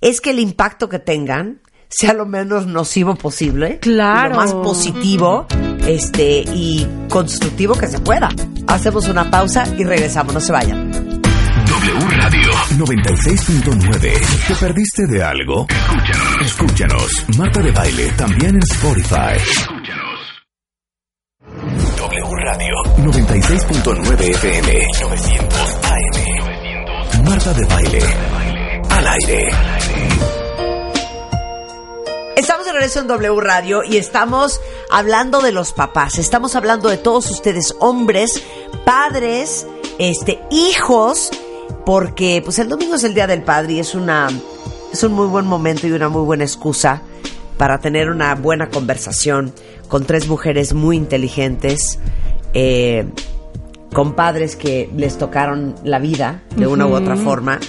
[0.00, 3.78] es que el impacto que tengan sea lo menos nocivo posible.
[3.80, 4.30] Claro.
[4.30, 5.46] Lo más positivo
[5.86, 8.30] este, y constructivo que se pueda.
[8.66, 10.90] Hacemos una pausa y regresamos, no se vayan.
[10.90, 14.46] W Radio 96.9.
[14.48, 15.66] ¿Te perdiste de algo?
[15.68, 16.40] Escúchanos.
[16.42, 17.26] Escúchanos.
[17.38, 19.81] Marta de Baile también en Spotify.
[21.62, 27.24] W Radio 96.9 FM 900 AM.
[27.24, 28.00] Marta de Baile.
[28.90, 29.48] Al aire.
[32.34, 34.60] Estamos de regreso en W Radio y estamos
[34.90, 36.18] hablando de los papás.
[36.18, 38.42] Estamos hablando de todos ustedes, hombres,
[38.84, 39.64] padres,
[40.00, 41.30] este, hijos,
[41.86, 44.28] porque pues el domingo es el Día del Padre y es una
[44.92, 47.02] es un muy buen momento y una muy buena excusa
[47.56, 49.54] para tener una buena conversación
[49.92, 51.98] con tres mujeres muy inteligentes,
[52.54, 53.04] eh,
[53.92, 57.60] con padres que les tocaron la vida de una u otra forma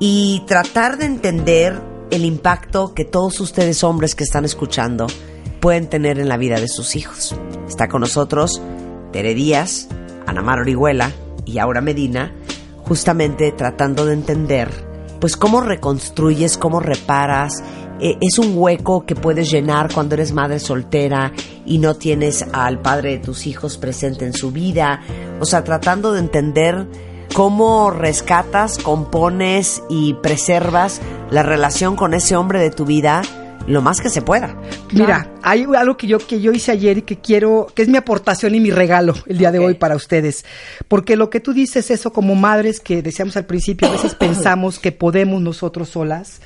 [0.00, 1.80] y tratar de entender
[2.10, 5.06] el impacto que todos ustedes hombres que están escuchando
[5.60, 7.36] pueden tener en la vida de sus hijos.
[7.68, 8.60] Está con nosotros
[9.12, 9.86] Tere Díaz,
[10.26, 11.12] Ana Mar Orihuela
[11.44, 12.34] y Aura Medina,
[12.78, 14.68] justamente tratando de entender,
[15.20, 17.62] pues cómo reconstruyes, cómo reparas.
[18.00, 21.32] Eh, es un hueco que puedes llenar cuando eres madre soltera
[21.64, 25.00] y no tienes al padre de tus hijos presente en su vida.
[25.40, 26.86] O sea, tratando de entender
[27.34, 33.22] cómo rescatas, compones y preservas la relación con ese hombre de tu vida
[33.66, 34.56] lo más que se pueda.
[34.92, 37.96] Mira, hay algo que yo que yo hice ayer y que quiero, que es mi
[37.96, 40.44] aportación y mi regalo el día de hoy para ustedes,
[40.88, 44.78] porque lo que tú dices eso como madres que decíamos al principio, a veces pensamos
[44.78, 46.40] que podemos nosotros solas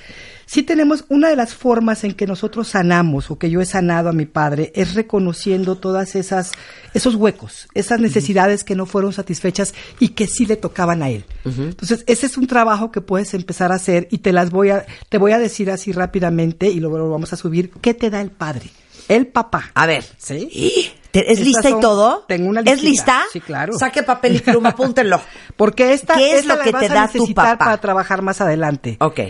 [0.51, 4.09] sí tenemos una de las formas en que nosotros sanamos o que yo he sanado
[4.09, 6.51] a mi padre es reconociendo todas esas
[6.92, 11.24] esos huecos, esas necesidades que no fueron satisfechas y que sí le tocaban a él.
[11.44, 14.86] Entonces, ese es un trabajo que puedes empezar a hacer y te las voy a
[15.09, 17.70] te voy a decir así rápidamente y luego lo vamos a subir.
[17.80, 18.70] ¿Qué te da el padre?
[19.07, 19.70] El papá.
[19.74, 20.92] A ver, ¿sí?
[21.12, 22.24] ¿Es lista y todo?
[22.26, 22.74] Tengo una lista.
[22.74, 23.22] ¿Es lista?
[23.32, 23.78] Sí, claro.
[23.78, 25.20] Saque papel y pluma, apúntenlo.
[25.57, 27.57] Porque esta ¿Qué es lo que te da tu papá?
[27.57, 28.96] para trabajar más adelante.
[29.01, 29.20] Ok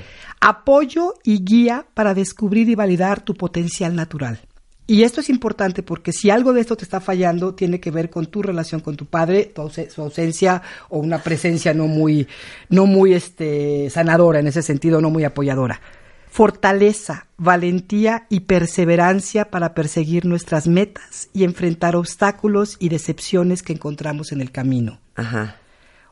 [0.41, 4.41] apoyo y guía para descubrir y validar tu potencial natural.
[4.87, 8.11] Y esto es importante porque si algo de esto te está fallando, tiene que ver
[8.11, 9.53] con tu relación con tu padre,
[9.89, 12.27] su ausencia o una presencia no muy,
[12.71, 15.81] no muy este, sanadora en ese sentido, no muy apoyadora.
[16.29, 24.33] Fortaleza, valentía y perseverancia para perseguir nuestras metas y enfrentar obstáculos y decepciones que encontramos
[24.33, 24.99] en el camino.
[25.15, 25.61] Ajá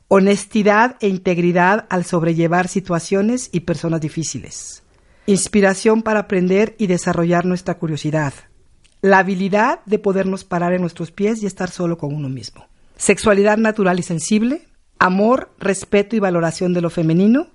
[0.08, 4.82] honestidad e integridad al sobrellevar situaciones y personas difíciles,
[5.26, 8.32] inspiración para aprender y desarrollar nuestra curiosidad,
[9.02, 13.58] la habilidad de podernos parar en nuestros pies y estar solo con uno mismo, sexualidad
[13.58, 14.62] natural y sensible,
[14.98, 17.48] amor, respeto y valoración de lo femenino,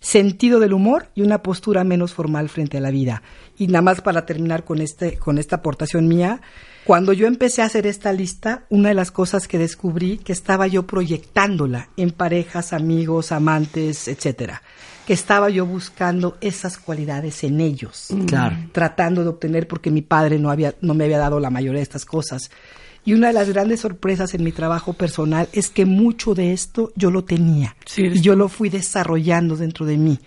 [0.00, 3.22] sentido del humor y una postura menos formal frente a la vida.
[3.58, 6.40] Y nada más para terminar con este con esta aportación mía,
[6.84, 10.66] cuando yo empecé a hacer esta lista, una de las cosas que descubrí que estaba
[10.66, 14.62] yo proyectándola en parejas, amigos, amantes, etcétera,
[15.06, 18.56] que estaba yo buscando esas cualidades en ellos, Claro.
[18.72, 21.82] tratando de obtener porque mi padre no había no me había dado la mayoría de
[21.84, 22.50] estas cosas.
[23.06, 26.92] Y una de las grandes sorpresas en mi trabajo personal es que mucho de esto
[26.96, 30.18] yo lo tenía Sí, y yo lo fui desarrollando dentro de mí.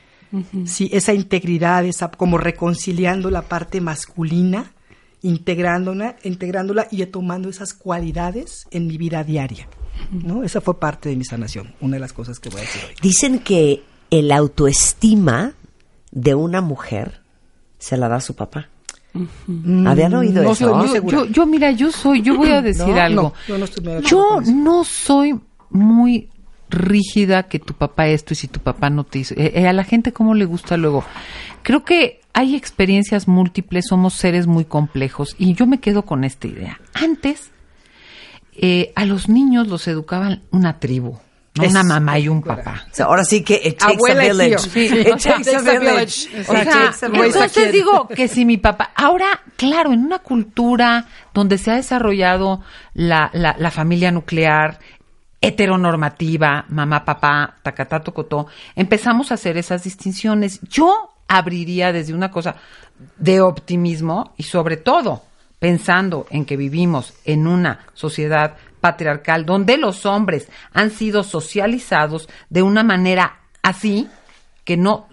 [0.66, 4.74] Sí, esa integridad, esa como reconciliando la parte masculina,
[5.22, 9.68] integrándola, integrándola y tomando esas cualidades en mi vida diaria.
[10.12, 10.44] ¿no?
[10.44, 12.96] Esa fue parte de mi sanación, una de las cosas que voy a decir hoy.
[13.02, 15.54] Dicen que el autoestima
[16.12, 17.22] de una mujer
[17.78, 18.70] se la da a su papá.
[19.88, 20.86] ¿Habían oído no eso?
[20.86, 23.34] Yo, yo, yo, mira, yo soy, yo voy a decir No, algo.
[23.48, 25.40] no, yo no soy
[25.70, 26.30] muy
[26.70, 29.34] rígida que tu papá esto y si tu papá no te hizo.
[29.36, 31.04] Eh, eh, a la gente cómo le gusta luego.
[31.64, 36.48] Creo que hay experiencias múltiples, somos seres muy complejos y yo me quedo con esta
[36.48, 36.80] idea.
[36.94, 37.50] Antes,
[38.54, 41.18] eh, a los niños los educaban una tribu,
[41.66, 42.86] Es- una mamá y un papá.
[42.92, 44.70] O sea, ahora sí que it takes Abuela a y village.
[44.70, 44.86] Sí.
[44.86, 46.42] It takes a village.
[46.48, 51.72] O sea, entonces digo que si mi papá, ahora, claro, en una cultura donde se
[51.72, 52.62] ha desarrollado
[52.94, 54.80] la, la, la familia nuclear
[55.42, 60.60] heteronormativa, mamá, papá, tacatá, tocotó, empezamos a hacer esas distinciones.
[60.70, 62.56] Yo abriría desde una cosa
[63.18, 65.24] de optimismo y sobre todo
[65.60, 72.62] pensando en que vivimos en una sociedad patriarcal donde los hombres han sido socializados de
[72.62, 74.08] una manera así
[74.64, 75.08] que no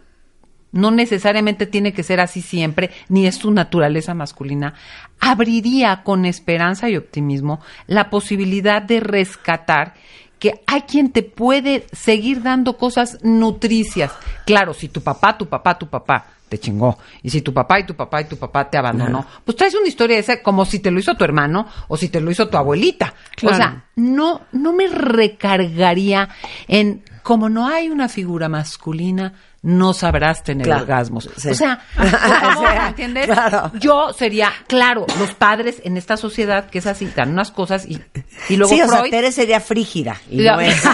[0.72, 4.74] no necesariamente tiene que ser así siempre, ni es su naturaleza masculina,
[5.18, 9.94] abriría con esperanza y optimismo la posibilidad de rescatar
[10.38, 14.12] que hay quien te puede seguir dando cosas nutricias.
[14.44, 17.84] Claro, si tu papá, tu papá, tu papá te chingó, y si tu papá y
[17.84, 20.90] tu papá y tu papá te abandonó, pues traes una historia esa como si te
[20.90, 23.14] lo hizo tu hermano o si te lo hizo tu abuelita.
[23.34, 23.54] Claro.
[23.54, 26.28] O sea, no, no me recargaría
[26.68, 29.34] en, como no hay una figura masculina,
[29.68, 31.28] no sabrás tener Claro, orgasmos.
[31.36, 31.48] sí.
[31.48, 33.26] O sea, O sea, ¿me entiendes?
[33.26, 33.72] claro.
[33.80, 38.00] Yo sería, claro, los padres en esta sociedad que es así, dan unas cosas y,
[38.48, 39.10] y luego sí, o sea, Freud...
[39.10, 40.16] Tere sería frígida.
[40.30, 40.84] Y La- no es.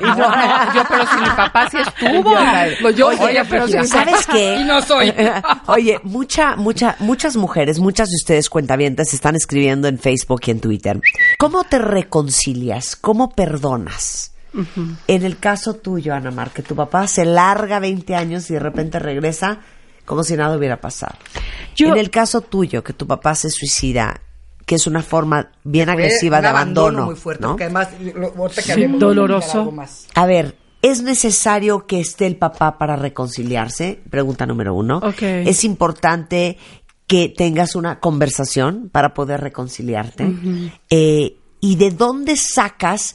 [0.00, 2.90] Y No, no, yo, pero si mi papá sí estuvo.
[2.92, 3.84] Yo Oye, pero sí.
[3.86, 4.56] ¿Sabes qué?
[4.60, 5.12] Y no soy.
[5.66, 10.60] Oye, mucha, mucha, muchas mujeres, muchas de ustedes cuentavientes están escribiendo en Facebook y en
[10.60, 11.00] Twitter.
[11.38, 12.96] ¿Cómo te reconcilias?
[12.96, 14.31] ¿Cómo perdonas?
[15.08, 18.60] En el caso tuyo, Ana Mar, que tu papá se larga 20 años y de
[18.60, 19.60] repente regresa
[20.04, 21.14] como si nada hubiera pasado.
[21.76, 24.20] Yo- en el caso tuyo, que tu papá se suicida,
[24.66, 27.48] que es una forma bien Fue agresiva un de abandono, muy fuerte, ¿no?
[27.50, 29.70] porque además, lo- doloroso.
[29.72, 30.06] más.
[30.14, 34.00] A ver, ¿es necesario que esté el papá para reconciliarse?
[34.10, 35.00] Pregunta número uno.
[35.20, 36.58] ¿Es importante
[37.06, 40.32] que tengas una conversación para poder reconciliarte?
[40.90, 43.14] Eh, ¿Y de dónde sacas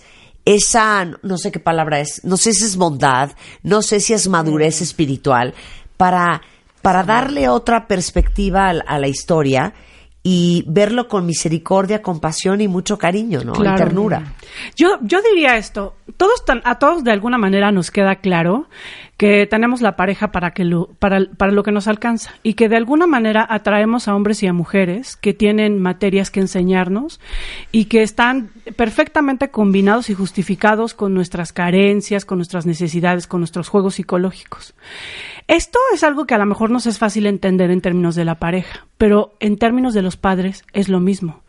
[0.55, 3.31] esa, no sé qué palabra es, no sé si es bondad,
[3.63, 5.53] no sé si es madurez espiritual,
[5.97, 6.41] para,
[6.81, 9.73] para darle otra perspectiva a, la- a la historia?
[10.23, 13.53] Y verlo con misericordia, compasión y mucho cariño, ¿no?
[13.75, 14.33] Y ternura.
[14.75, 18.67] Yo, yo diría esto, todos a todos de alguna manera nos queda claro
[19.17, 22.69] que tenemos la pareja para, que lo, para, para lo que nos alcanza y que
[22.69, 27.19] de alguna manera atraemos a hombres y a mujeres que tienen materias que enseñarnos
[27.71, 33.69] y que están perfectamente combinados y justificados con nuestras carencias, con nuestras necesidades, con nuestros
[33.69, 34.75] juegos psicológicos.
[35.47, 38.35] Esto es algo que a lo mejor nos es fácil entender en términos de la
[38.35, 41.41] pareja, pero en términos de los padres es lo mismo.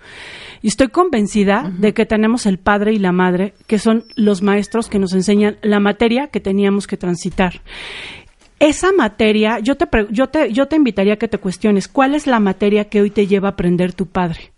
[0.63, 4.89] Y estoy convencida de que tenemos el padre y la madre, que son los maestros
[4.89, 7.61] que nos enseñan la materia que teníamos que transitar.
[8.59, 12.27] Esa materia, yo te, yo te, yo te invitaría a que te cuestiones, ¿cuál es
[12.27, 14.53] la materia que hoy te lleva a aprender tu padre?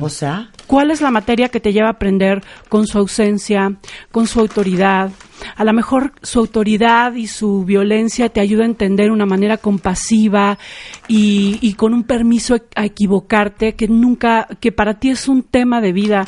[0.00, 3.76] O sea, ¿Cuál es la materia que te lleva a aprender con su ausencia,
[4.10, 5.10] con su autoridad?
[5.56, 10.58] A lo mejor su autoridad y su violencia te ayuda a entender una manera compasiva
[11.08, 15.82] y, y con un permiso a equivocarte que nunca, que para ti es un tema
[15.82, 16.24] de vida.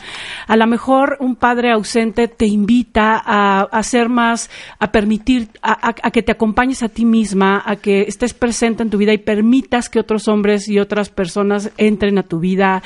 [0.46, 5.72] A lo mejor un padre ausente te invita a, a ser más, a permitir, a,
[5.88, 9.14] a- a que te acompañes a ti misma, a que estés presente en tu vida
[9.14, 12.82] y permitas que otros hombres y otras personas entren a tu vida.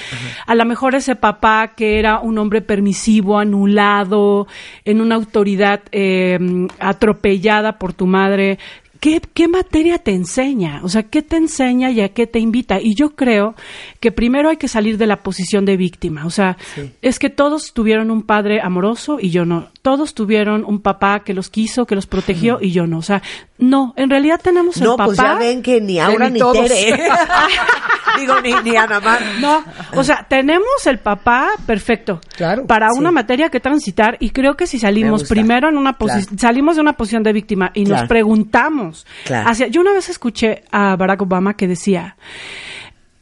[0.47, 1.42] A lo mejor ese papá
[1.75, 4.47] que era un hombre permisivo, anulado,
[4.85, 6.39] en una autoridad eh,
[6.79, 8.59] atropellada por tu madre,
[9.03, 10.81] ¿qué, ¿qué materia te enseña?
[10.85, 12.79] O sea, ¿qué te enseña y a qué te invita?
[12.81, 13.57] Y yo creo
[13.99, 16.25] que primero hay que salir de la posición de víctima.
[16.25, 16.57] O sea,
[17.03, 19.71] es que todos tuvieron un padre amoroso y yo no.
[19.83, 22.99] Todos tuvieron un papá que los quiso, que los protegió y yo no.
[22.99, 23.23] O sea,
[23.59, 25.07] no, en realidad tenemos el No, papá.
[25.07, 26.65] pues ya ven que ni Aura ni ni, todos.
[26.69, 27.03] Tere.
[28.21, 29.21] Digo, ni, ni Ana Mar.
[29.41, 29.65] No,
[29.97, 32.99] o sea, tenemos el papá perfecto Claro, para sí.
[33.01, 36.39] una materia que transitar y creo que si salimos primero en una posición, Claro.
[36.41, 38.03] salimos de una posición de víctima y Claro.
[38.03, 38.92] nos preguntamos
[39.25, 39.49] Claro.
[39.49, 42.17] hacia, yo una vez escuché a Barack Obama que decía,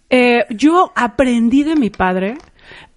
[0.09, 2.37] eh, yo aprendí de mi padre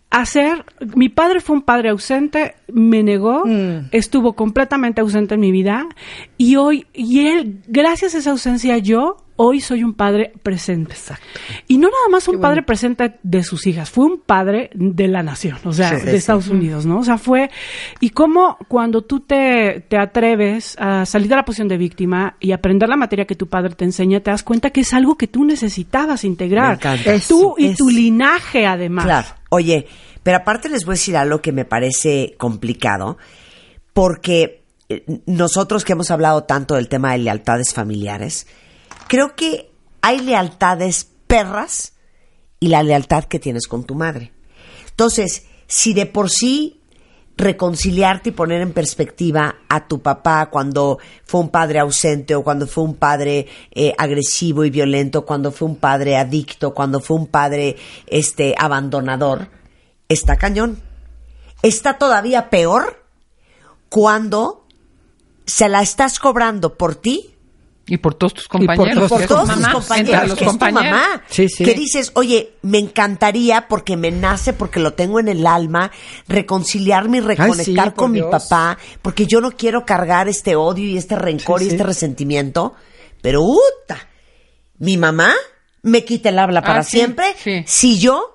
[0.09, 0.63] a ser,
[0.95, 3.87] mi padre fue un padre ausente, me negó, Mm.
[3.91, 5.87] estuvo completamente ausente en mi vida
[6.37, 10.95] y hoy, y él, gracias a esa ausencia yo, hoy soy un padre presente.
[11.67, 15.23] Y no nada más un padre presente de sus hijas, fue un padre de la
[15.23, 16.17] nación, o sea, Sí, de sí.
[16.17, 16.99] Estados Unidos, ¿no?
[16.99, 17.49] O sea, fue,
[17.99, 22.51] y cómo cuando tú te, te atreves a salir de la posición de víctima y
[22.51, 25.27] aprender la materia que tu padre te enseña, te das cuenta que es algo que
[25.27, 26.67] tú necesitabas integrar.
[26.69, 27.03] Me encanta.
[27.27, 27.97] Tú y Eso, tu eso.
[27.97, 29.05] linaje, además.
[29.05, 29.27] Claro.
[29.49, 29.87] Oye,
[30.23, 33.17] pero aparte les voy a decir algo que me parece complicado,
[33.93, 38.47] porque eh, nosotros que hemos hablado tanto del tema de lealtades familiares,
[39.07, 41.93] creo que hay lealtades perras
[42.59, 44.31] y la lealtad que tienes con tu madre.
[44.89, 46.81] Entonces, si de por sí
[47.35, 52.67] reconciliarte y poner en perspectiva a tu papá cuando fue un padre ausente o cuando
[52.67, 57.27] fue un padre eh, agresivo y violento, cuando fue un padre adicto, cuando fue un
[57.27, 57.75] padre
[58.07, 59.49] este abandonador,
[60.07, 60.79] está cañón.
[61.63, 63.03] Está todavía peor
[63.89, 64.67] cuando
[65.45, 67.32] se la estás cobrando por ti
[67.85, 68.95] Y por todos tus compañeros.
[68.95, 71.21] todos por todos tu tus compañeros, los que es tu mamá.
[71.29, 71.65] Sí, sí.
[71.65, 75.91] Que dices, oye, me encantaría porque me nace, porque lo tengo en el alma,
[76.29, 78.31] reconciliarme y reconectar con mi Dios.
[78.31, 81.73] papá, porque yo no quiero cargar este odio y este rencor Sí, y sí.
[81.75, 82.73] este resentimiento.
[83.21, 84.07] Pero, ¡uta!
[84.79, 85.33] Mi mamá
[85.81, 87.63] me quita el habla para Ah, sí, siempre sí.
[87.67, 88.33] si yo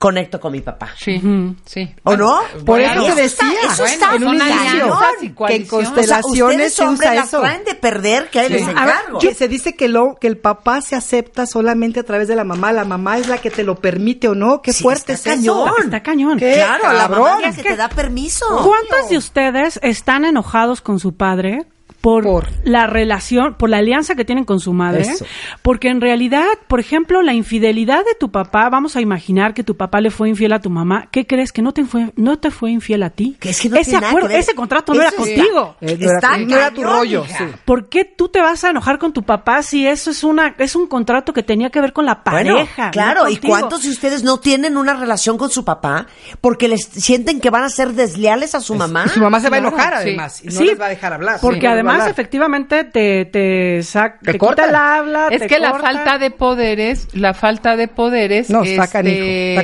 [0.00, 0.88] conecto con mi papá.
[0.96, 1.20] Sí,
[1.66, 1.94] sí.
[2.04, 2.40] ¿O no?
[2.64, 5.72] Por eso te está- decía, eso está bueno, en un inicio, que en coaliciones.
[5.72, 7.42] O sea, constelaciones ustedes se usa eso.
[7.66, 8.74] de perder, que ahí les ver,
[9.20, 12.44] que se dice que lo que el papá se acepta solamente a través de la
[12.44, 15.34] mamá, la mamá es la que te lo permite o no, qué Sí, fuerte está
[15.34, 15.64] es eso.
[15.66, 15.84] cañón.
[15.84, 16.38] Está cañón.
[16.38, 16.54] ¿Qué?
[16.54, 18.46] Claro, la mamá es que que- te da permiso.
[18.64, 21.66] ¿Cuántas de ustedes están enojados con su padre
[22.00, 22.48] por, Por.
[22.64, 25.02] la relación, por la alianza que tienen con su madre?
[25.02, 25.24] Eso.
[25.62, 29.76] Porque en realidad, por ejemplo, la infidelidad de tu papá, vamos a imaginar que tu
[29.76, 31.52] papá le fue infiel a tu mamá, ¿qué crees?
[31.52, 33.36] Que no te fue, no te fue infiel a ti.
[33.38, 34.38] Que es que no ese tiene nada que ver.
[34.38, 35.76] ese contrato no era está- contigo.
[35.80, 37.44] Eh, no, era, Está no era tu rollo, sí.
[37.64, 40.74] ¿Por qué tú te vas a enojar con tu papá si eso es una es
[40.76, 42.86] un contrato que tenía que ver con la Bueno, pareja?
[42.86, 46.06] no claro, ¿y cuántos de ustedes no tienen una relación con su papá
[46.40, 49.06] porque les sienten que van a ser desleales a su mamá?
[49.08, 50.08] Su mamá se va a enojar Claro, sí.
[50.08, 51.38] además y no Sí, les va a dejar hablar.
[51.40, 52.10] Porque Sí, no les va a además, hablar.
[52.10, 55.28] efectivamente, te, te, sac- Te te quita el habla.
[55.30, 55.86] Es te que la corta.
[55.92, 58.62] falta de poderes, la falta de poderes No,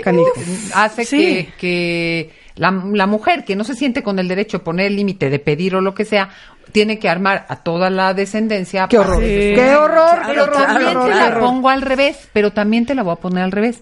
[0.02, 0.32] canijo.
[0.74, 1.16] hace Sí.
[1.18, 4.96] que, que la, la mujer que no se siente con el derecho a poner el
[4.96, 6.28] límite de pedir o lo que sea,
[6.72, 8.86] tiene que armar a toda la descendencia.
[8.88, 9.18] Qué horror.
[9.22, 9.52] Sí.
[9.54, 11.40] Qué horror, Claro, qué Pero horror, también te la horror.
[11.40, 13.80] pongo al revés, pero también te la voy a poner al revés.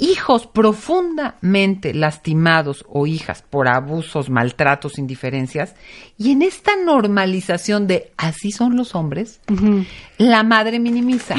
[0.00, 5.74] Hijos profundamente lastimados o hijas por abusos, maltratos, indiferencias,
[6.16, 9.40] y en esta normalización de así son los hombres,
[10.18, 11.34] la madre minimiza.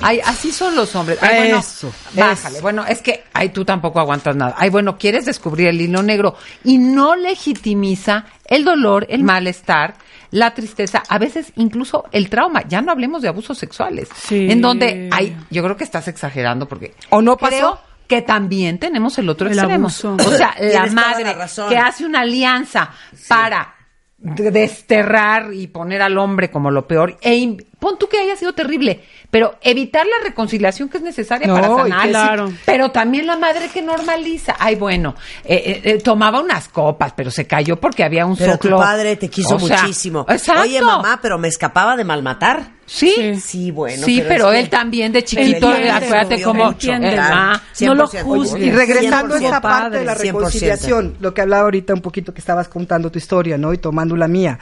[0.00, 1.18] Ay, así son los hombres.
[1.22, 2.54] Ay, bueno, Eso, bájale.
[2.56, 2.62] eso.
[2.62, 4.54] Bueno, es que ay, tú tampoco aguantas nada.
[4.56, 9.94] Ay, bueno, quieres descubrir el hilo negro y no legitimiza el dolor, el malestar,
[10.30, 12.62] la tristeza, a veces incluso el trauma.
[12.68, 14.08] Ya no hablemos de abusos sexuales.
[14.14, 14.48] Sí.
[14.50, 17.48] En donde, ay, yo creo que estás exagerando porque ¿O no pasó?
[17.56, 19.86] creo que también tenemos el otro El extremo.
[19.86, 20.16] abuso.
[20.18, 21.68] O sea, la madre la razón.
[21.68, 22.90] que hace una alianza
[23.28, 23.74] para
[24.18, 27.16] desterrar y poner al hombre como lo peor.
[27.22, 31.54] E pon tú que haya sido terrible, pero evitar la reconciliación que es necesaria No,
[31.54, 32.08] para sanar.
[32.08, 32.52] Claro.
[32.66, 34.56] Pero también la madre que normaliza.
[34.58, 35.14] Ay, bueno,
[35.44, 38.78] eh, eh, eh, tomaba unas copas, pero se cayó porque había un Pero tu soplo.
[38.78, 40.26] padre te quiso O sea, muchísimo.
[40.28, 40.62] exacto.
[40.62, 42.77] Oye, mamá, pero me escapaba de malmatar.
[42.90, 43.40] Sí, Sí.
[43.40, 44.02] Sí, bueno.
[44.04, 46.74] sí, pero, que- él también de chiquito, Entiende, acuérdate cómo...
[47.18, 48.22] Ah, no lo 100%.
[48.24, 48.66] juzgues.
[48.66, 49.46] Y regresando a 100%.
[49.46, 50.18] esa parte de la 100%.
[50.38, 53.74] reconciliación, lo que hablaba ahorita un poquito que estabas contando tu historia, ¿no?
[53.74, 54.58] Y tomando la mía.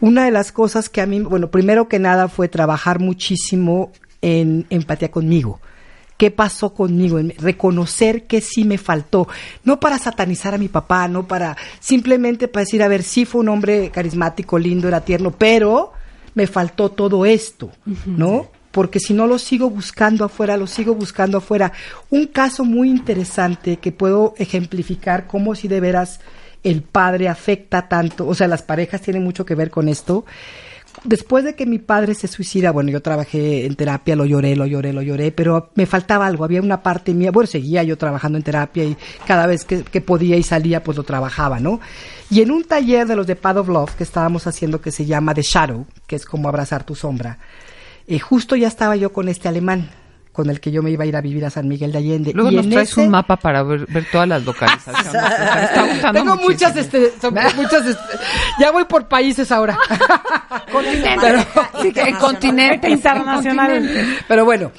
[0.00, 4.66] Una de las cosas que a mí, bueno, primero que nada fue trabajar muchísimo en
[4.70, 5.60] empatía conmigo.
[6.16, 7.20] ¿Qué pasó conmigo?
[7.20, 9.28] En reconocer que sí me faltó.
[9.62, 13.40] No para satanizar a mi papá, no para simplemente para decir, a ver, sí fue
[13.42, 15.92] un hombre carismático, lindo, era tierno, pero
[16.38, 17.72] me faltó todo esto,
[18.06, 18.46] ¿no?
[18.70, 21.72] Porque si no lo sigo buscando afuera, lo sigo buscando afuera.
[22.10, 26.20] Un caso muy interesante que puedo ejemplificar cómo si de veras
[26.62, 30.26] el padre afecta tanto, o sea, las parejas tienen mucho que ver con esto.
[31.04, 34.66] Después de que mi padre se suicida, bueno, yo trabajé en terapia, lo lloré, lo
[34.66, 38.38] lloré, lo lloré, pero me faltaba algo, había una parte mía, bueno, seguía yo trabajando
[38.38, 38.96] en terapia y
[39.26, 41.80] cada vez que, podía y salía, pues lo trabajaba, ¿no?
[42.30, 45.06] Y en un taller de los de Pad of Love que estábamos haciendo que se
[45.06, 47.38] llama The Shadow, que es como abrazar tu sombra,
[48.06, 49.90] eh, justo ya estaba yo con este alemán
[50.38, 52.32] con el que yo me iba a ir a vivir a San Miguel de Allende.
[52.32, 55.04] Luego y nos en traes ese- un mapa para ver, ver todas las localizaciones.
[55.12, 56.36] Está Tengo muchísimo.
[56.36, 58.18] muchas, este, son muchas, este,
[58.60, 59.76] ya voy por países ahora.
[61.20, 61.44] Pero-
[61.82, 63.66] Sí, que el continente Internacional.
[63.72, 64.18] continente.
[64.28, 64.70] Pero bueno,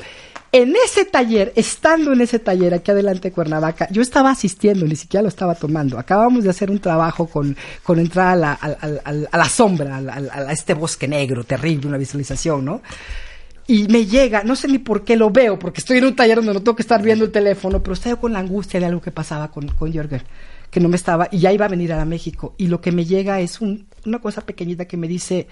[0.52, 4.96] en ese taller, estando en ese taller aquí adelante de Cuernavaca, yo estaba asistiendo, ni
[4.96, 6.00] siquiera lo estaba tomando.
[6.00, 9.46] Acabamos de hacer un trabajo con, con entrar a la, al- al- al- a la
[9.50, 12.82] sombra, a este bosque negro terrible, una visualización, ¿no?
[13.72, 16.38] Y me llega, no sé ni por qué lo veo, porque estoy en un taller
[16.38, 19.00] donde no tengo que estar viendo el teléfono, pero estaba con la angustia de algo
[19.00, 20.24] que pasaba con, con Jürgen,
[20.72, 22.56] que no me estaba, y ya iba a venir a México.
[22.58, 25.48] Y lo que me llega es un- una cosa pequeñita que me dice,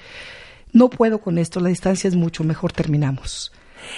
[0.74, 3.51] no puedo con esto, la distancia es mucho, mejor terminamos.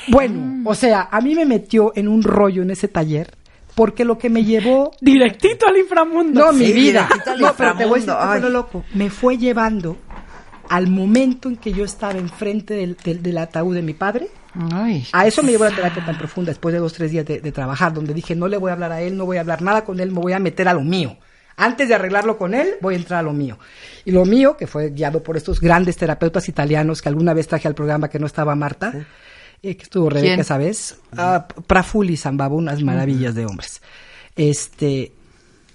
[0.10, 3.32] Bueno, o sea, a mí me metió en un rollo en ese taller,
[3.76, 6.42] porque lo que me llevó Directito al inframundo.
[6.42, 7.08] no, mi vida.
[7.26, 8.16] al No, pero te voy a decir
[8.46, 8.52] ay.
[8.52, 8.84] loco.
[8.94, 9.96] Me fue llevando
[10.70, 14.28] al momento en que yo estaba enfrente del, del, del ataúd de mi padre.
[14.74, 17.40] Ay, A eso me llevó la terapia tan profunda después de dos, tres días de,
[17.42, 19.62] de trabajar, donde dije, no le voy a hablar a él, no voy a hablar
[19.62, 21.18] nada con él, me voy a meter a lo mío.
[21.58, 23.60] Antes de arreglarlo con él, voy a entrar a lo mío.
[24.06, 27.68] Y lo mío, que fue guiado por estos grandes terapeutas italianos que alguna vez traje
[27.68, 28.94] al programa que no estaba Marta,
[29.62, 33.82] eh, que estuvo Rebeca esa vez, ah, Prafuli Zambaba, unas maravillas de hombres.
[34.38, 35.12] Este,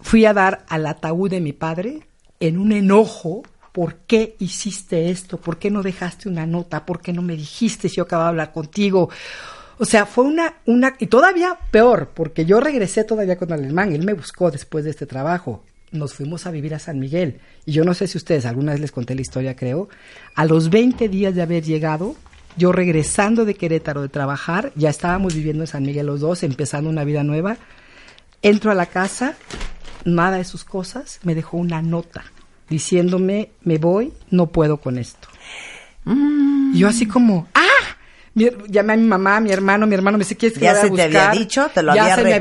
[0.01, 2.01] fui a dar al ataúd de mi padre
[2.40, 3.42] en un enojo.
[3.75, 5.37] ¿Por qué hiciste esto?
[5.37, 6.87] ¿Por qué no dejaste una nota?
[6.87, 9.11] ¿Por qué no me dijiste si yo acababa de hablar contigo?
[9.79, 14.05] O sea, fue una, una, y todavía peor, porque yo regresé todavía con alemán, él
[14.05, 15.64] me buscó después de este trabajo.
[15.91, 17.41] Nos fuimos a vivir a San Miguel.
[17.66, 19.89] Y yo no sé si ustedes, alguna vez les conté la historia, creo.
[20.37, 22.14] A los 20 días de haber llegado,
[22.57, 26.91] yo regresando de Querétaro de trabajar, ya estábamos viviendo en San Miguel los dos, empezando
[26.91, 27.57] una vida nueva.
[28.41, 29.35] Entro a la casa,
[30.05, 32.22] nada de sus cosas, me dejó una nota
[32.69, 35.29] diciéndome, me voy, no puedo con esto.
[36.07, 37.61] Y yo así como, ¡ah!
[38.35, 40.75] Mi- llamé a mi mamá, a mi hermano, mi hermano me dice, ¿quieres que Ya
[40.75, 42.35] se a te había buscar?" dicho, te lo Ya había se había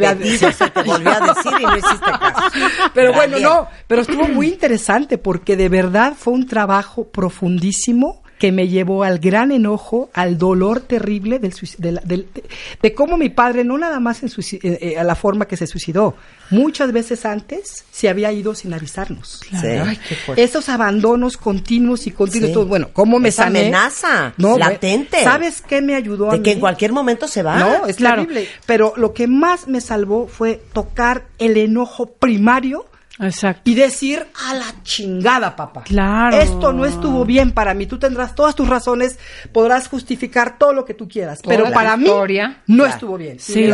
[0.51, 2.49] se te volvió a decir y no hiciste caso.
[2.95, 8.51] Pero bueno, no, pero estuvo muy interesante porque de verdad fue un trabajo profundísimo que
[8.51, 12.43] me llevó al gran enojo, al dolor terrible del, de, la- del- de-
[12.81, 15.65] de cómo mi padre, no nada más en eh, eh, a la forma que se
[15.65, 16.17] suicidó,
[16.49, 19.39] muchas veces antes se había ido sin avisarnos.
[19.49, 19.65] Sí.
[19.65, 20.43] ay, qué fuerte.
[20.43, 22.47] Esos abandonos continuos y continuos.
[22.47, 22.51] Sí.
[22.51, 23.61] Entonces, bueno, ¿cómo me Esa sané?
[23.61, 25.23] amenaza No, latente.
[25.23, 26.53] ¿Sabes qué me ayudó a De que mí?
[26.55, 27.57] en cualquier momento se va.
[27.59, 28.23] No, es Claro.
[28.23, 28.49] terrible.
[28.65, 32.87] Pero lo que más me salvó fue tocar el enojo primario
[33.25, 33.69] Exacto.
[33.69, 35.83] y decir a la chingada, papá.
[35.83, 36.37] Claro.
[36.37, 37.85] Esto no estuvo bien para mí.
[37.85, 39.17] Tú tendrás todas tus razones,
[39.51, 42.85] podrás justificar todo lo que tú quieras, Toda pero para mí no Claro.
[42.85, 43.39] estuvo bien.
[43.39, 43.69] Sí.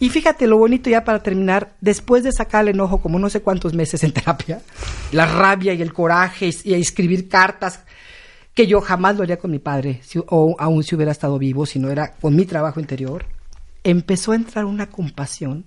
[0.00, 3.40] Y, fíjate lo bonito ya para terminar, después de sacar el enojo como no sé
[3.40, 4.60] cuántos meses en terapia,
[5.12, 7.80] la rabia y el coraje y, y escribir cartas
[8.54, 11.64] que yo jamás lo haría con mi padre, si- o aún si hubiera estado vivo,
[11.66, 13.24] si no era con mi trabajo interior,
[13.84, 15.64] empezó a entrar una compasión,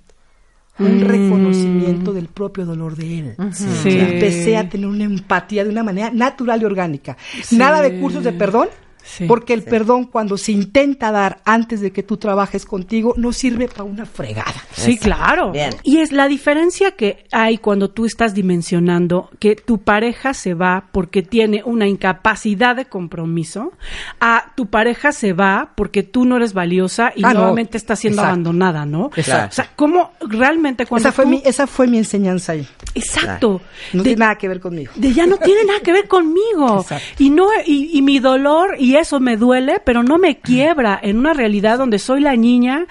[0.80, 3.36] un reconocimiento del propio dolor de él.
[3.52, 3.98] Sí.
[3.98, 7.18] Empecé a tener una empatía de una manera natural y orgánica.
[7.52, 8.70] Nada de cursos de perdón,
[9.06, 9.26] Sí.
[9.28, 13.68] porque el perdón cuando se intenta dar antes de que tú trabajes contigo no sirve
[13.68, 14.54] para una fregada.
[14.74, 15.06] Sí, Exacto.
[15.16, 15.52] claro.
[15.52, 15.70] Bien.
[15.84, 20.90] Y es la diferencia que hay cuando tú estás dimensionando que tu pareja se va
[20.92, 23.74] porque tiene una incapacidad de compromiso,
[24.20, 27.42] a tu pareja se va porque tú no eres valiosa y Ah, no.
[27.42, 28.32] nuevamente estás siendo Exacto.
[28.34, 29.12] abandonada, ¿no?
[29.16, 29.50] Exacto.
[29.50, 32.68] O sea, ¿cómo realmente cuando Esa fue, tú- mi, esa fue mi enseñanza ahí.
[32.96, 33.62] Exacto.
[33.94, 34.92] No De- tiene nada que ver conmigo.
[34.96, 36.82] de ya no tiene nada que ver conmigo.
[36.82, 37.24] Exacto.
[37.24, 41.18] Y no y, y mi dolor y eso me duele, pero no me quiebra en
[41.18, 42.86] una realidad donde soy la niña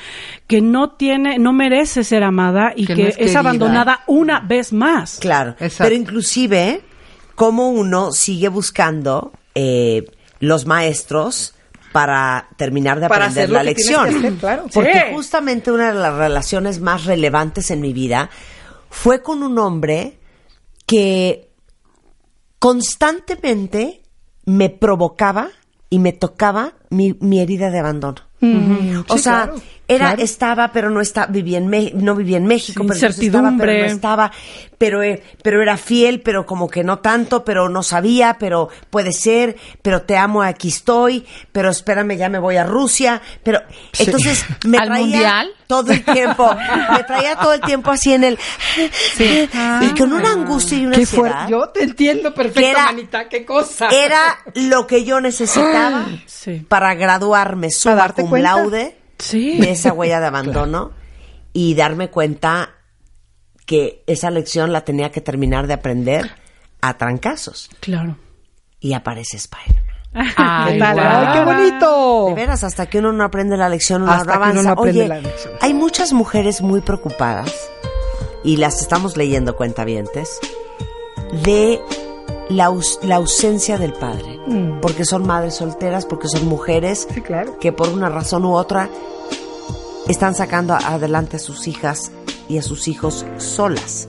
[0.46, 4.72] que no tiene, no merece ser amada y Que que, no es, abandonada una vez
[4.72, 5.18] más.
[5.20, 5.50] Claro.
[5.60, 5.84] Exacto.
[5.84, 6.82] Pero inclusive,
[7.34, 10.04] como uno sigue buscando eh,
[10.40, 11.54] los maestros
[11.92, 14.08] para terminar de Para aprender la lección.
[14.10, 14.64] que hacer, claro.
[14.72, 15.14] Porque Sí.
[15.14, 18.30] justamente una de las relaciones más relevantes en mi vida
[18.90, 20.18] fue con un hombre
[20.86, 21.50] que
[22.58, 24.02] constantemente
[24.46, 25.50] me provocaba
[25.94, 28.16] y me tocaba mi, mi herida de abandono.
[29.06, 29.62] o sí, sea, claro.
[29.86, 30.22] Era Claro.
[30.22, 33.42] estaba pero no está vivía en Me- no vivía en México Sí, pero entonces estaba,
[33.58, 33.80] pero incertidumbre.
[33.88, 34.32] no estaba
[34.78, 39.12] pero eh, pero era fiel pero como que no tanto pero no sabía pero puede
[39.12, 43.60] ser pero te amo aquí estoy pero espérame ya me voy a Rusia pero
[43.98, 45.48] entonces me ¿Al traía mundial?
[45.66, 46.56] todo el tiempo
[46.92, 48.38] me traía todo el tiempo así en el
[49.16, 49.48] Sí.
[49.82, 51.48] y con una angustia y una Qué ansiedad.
[51.48, 53.28] Yo te entiendo perfecto, era- manita.
[53.28, 53.88] Qué cosa.
[53.88, 56.06] era lo que yo necesitaba
[56.68, 58.56] para graduarme summa darte cum cuenta?
[58.56, 59.58] laude Sí.
[59.58, 60.92] de esa huella de abandono
[61.52, 62.70] y darme cuenta
[63.66, 66.30] que esa lección la tenía que terminar de aprender
[66.80, 67.70] a trancazos.
[67.80, 68.16] Claro.
[68.80, 69.84] Y aparece Spider-Man.
[70.36, 70.94] Ay, ¿Qué tal?
[70.94, 71.06] guau.
[71.08, 72.24] ¡Ay, qué bonito!
[72.28, 74.62] De veras, hasta que uno no aprende la lección, uno Hasta no que uno avanza.
[74.62, 75.54] no aprende Oye, la lección.
[75.60, 77.52] hay muchas mujeres muy preocupadas,
[78.44, 80.38] y las estamos leyendo cuentavientes,
[81.44, 81.80] de
[82.50, 84.38] la, aus- la ausencia del padre.
[84.46, 84.80] Mm.
[84.80, 87.58] Porque son madres solteras, porque son mujeres Sí, claro.
[87.58, 88.88] que por una razón u otra
[90.08, 92.12] están sacando adelante a sus hijas
[92.48, 94.08] y a sus hijos solas.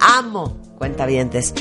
[0.00, 1.52] Amo, cuentavientes,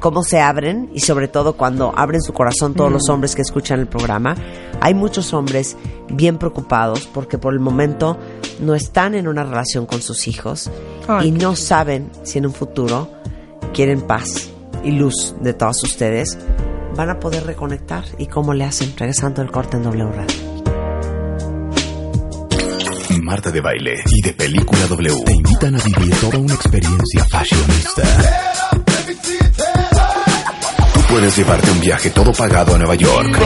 [0.00, 3.80] cómo se abren y sobre todo cuando abren su corazón todos los hombres que escuchan
[3.80, 4.36] el programa.
[4.80, 5.76] Hay muchos hombres
[6.08, 8.16] bien preocupados porque por el momento
[8.60, 10.70] no están en una relación con sus hijos
[11.08, 13.08] Ay, y no saben si en un futuro
[13.72, 14.50] quieren paz
[14.86, 16.38] y luz de todos ustedes.
[16.94, 20.56] Van a poder reconectar y cómo le hacen regresando el corte en W Radio.
[23.22, 28.02] Marta de Baile y de Película W te invitan a vivir toda una experiencia fashionista.
[30.94, 33.36] Tú puedes llevarte un viaje todo pagado a Nueva York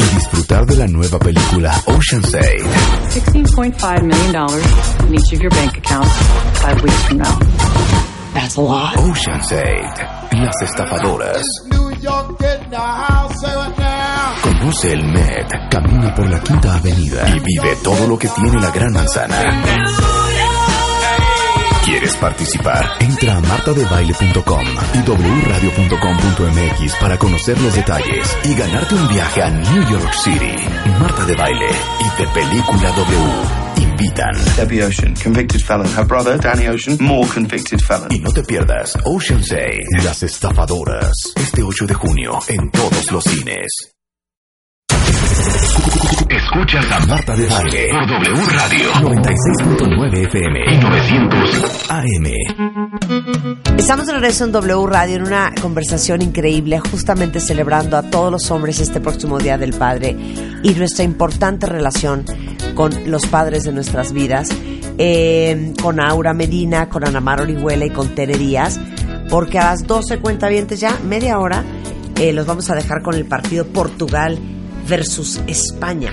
[0.00, 2.42] y disfrutar de la nueva película Ocean's 8
[3.10, 4.34] $16.5 million
[5.06, 6.12] in each of your bank accounts
[6.60, 8.15] five weeks from now.
[8.36, 8.94] That's lot.
[8.98, 9.62] Ocean's 8
[10.32, 11.42] Las estafadoras
[14.42, 18.70] Conoce el Met, camina por la Quinta Avenida y vive todo lo que tiene la
[18.70, 19.64] Gran Manzana.
[21.86, 22.84] ¿Quieres participar?
[23.00, 24.98] Entra a martadebaile.com y
[25.46, 30.52] wradio.com.mx para conocer los detalles y ganarte un viaje a New York City.
[31.00, 31.70] Marta de Baile
[32.00, 33.65] y de Película W
[33.96, 34.34] invitan.
[34.56, 35.86] Debbie Ocean, convicted felon.
[35.86, 38.12] Her brother, Danny Ocean, more convicted felon.
[38.12, 43.24] Y no te pierdas Ocean's 8, Las Estafadoras, este 8 de junio en todos los
[43.24, 43.66] cines.
[46.28, 53.55] Escuchas a Marta de Baile por W Radio 96.9 FM y 900 AM.
[53.78, 58.50] Estamos de regreso en W Radio en una conversación increíble, justamente celebrando a todos los
[58.50, 60.16] hombres este próximo Día del Padre
[60.62, 62.24] y nuestra importante relación
[62.74, 64.48] con los padres de nuestras vidas,
[64.98, 68.80] eh, con Aura Medina, con Ana Mar Orihuela y con Tere Díaz,
[69.28, 71.62] porque a las 12 cuentavientes ya, media hora,
[72.18, 74.38] eh, los vamos a dejar con el partido Portugal
[74.88, 76.12] versus España.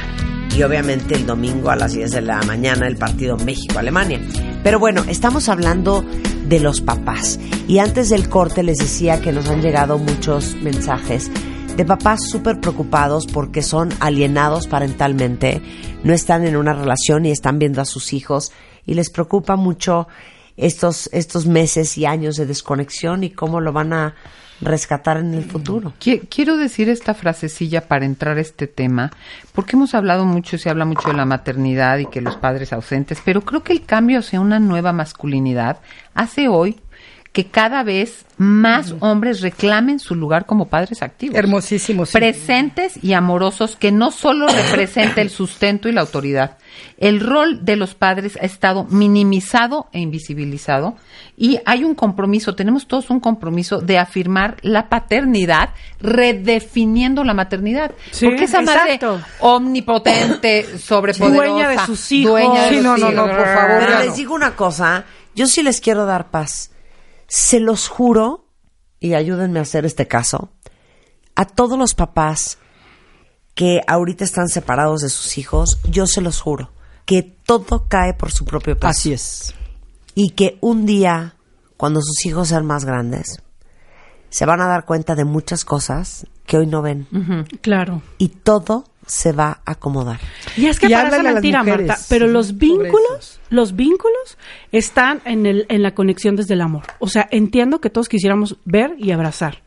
[0.55, 4.21] Y obviamente el domingo a las 10 de la mañana el partido México-Alemania.
[4.63, 6.05] Pero bueno, estamos hablando
[6.45, 7.39] de los papás.
[7.67, 11.31] Y antes del corte les decía que nos han llegado muchos mensajes
[11.75, 15.61] de papás súper preocupados porque son alienados parentalmente,
[16.03, 18.51] no están en una relación y están viendo a sus hijos
[18.85, 20.07] y les preocupa mucho
[20.55, 24.15] estos, estos meses y años de desconexión y cómo lo van a
[24.61, 25.93] rescatar en el futuro.
[25.99, 29.11] Qui- Quiero decir esta frasecilla para entrar a este tema,
[29.53, 33.21] porque hemos hablado mucho, se habla mucho de la maternidad y que los padres ausentes,
[33.23, 35.79] pero creo que el cambio hacia una nueva masculinidad
[36.13, 36.79] hace hoy
[37.33, 41.35] que cada vez más hombres reclamen su lugar como padres activos.
[41.35, 42.13] Hermosísimo, sí.
[42.13, 46.57] Presentes y amorosos que no solo representa el sustento y la autoridad.
[46.97, 50.95] El rol de los padres ha estado minimizado e invisibilizado
[51.35, 55.69] y hay un compromiso, tenemos todos un compromiso de afirmar la paternidad
[55.99, 57.91] redefiniendo la maternidad.
[58.11, 58.99] Sí, Porque esa madre
[59.39, 62.31] omnipotente, sobrepoderosa, Dueña de sus hijos.
[62.31, 65.05] dueña de Sí, sus no, no, no, por favor, Pero les digo una cosa,
[65.35, 66.69] yo sí les quiero dar paz.
[67.33, 68.45] Se los juro,
[68.99, 70.51] y ayúdenme a hacer este caso,
[71.33, 72.59] a todos los papás
[73.55, 76.69] que ahorita están separados de sus hijos, yo se los juro,
[77.05, 78.87] que todo cae por su propio peso.
[78.87, 79.55] Así es.
[80.13, 81.35] Y que un día,
[81.75, 83.41] cuando sus hijos sean más grandes,
[84.29, 87.07] se van a dar cuenta de muchas cosas que hoy no ven.
[87.61, 88.03] Claro.
[88.19, 90.19] Y todo se va a acomodar.
[90.57, 94.37] Y es que Y parece mentira, mujeres Marta, pero los vínculos, los vínculos
[94.71, 96.83] están en el en la conexión desde el amor.
[96.99, 99.61] O sea, entiendo que todos quisiéramos ver y abrazar.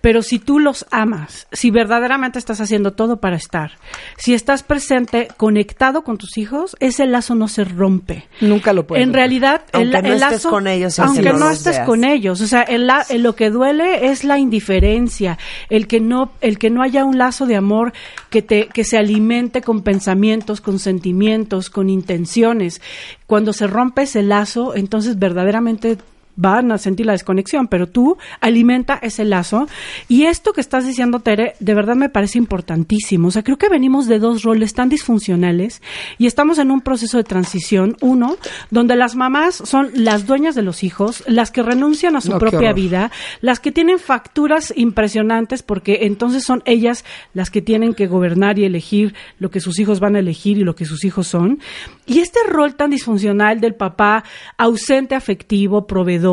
[0.00, 3.72] Pero si tú los amas, si verdaderamente estás haciendo todo para estar,
[4.16, 8.26] si estás presente, conectado con tus hijos, ese lazo no se rompe.
[8.40, 9.18] Nunca lo puedes En romper.
[9.20, 11.86] realidad, el, Aunque no el estés lazo, con ellos aunque no estés veas.
[11.86, 15.38] con ellos, o sea, el la- el- lo que duele es la indiferencia,
[15.68, 17.92] el que no, el que no haya un lazo de amor
[18.30, 22.80] que te, que se alimente con pensamientos, con sentimientos, con intenciones.
[23.26, 25.98] Cuando se rompe ese lazo, entonces verdaderamente
[26.40, 29.68] van a sentir la desconexión, pero tú alimenta ese lazo.
[30.08, 33.28] Y esto que estás diciendo, Tere, de verdad me parece importantísimo.
[33.28, 35.82] O sea, creo que venimos de dos roles tan disfuncionales
[36.16, 37.96] y estamos en un proceso de transición.
[38.00, 38.36] Uno,
[38.70, 42.38] donde las mamás son las dueñas de los hijos, las que renuncian a su No,
[42.38, 43.10] propia vida,
[43.42, 48.64] las que tienen facturas impresionantes porque entonces son ellas las que tienen que gobernar y
[48.64, 51.58] elegir lo que sus hijos van a elegir y lo que sus hijos son.
[52.06, 54.24] Y este rol tan disfuncional del papá
[54.56, 56.29] ausente afectivo, proveedor,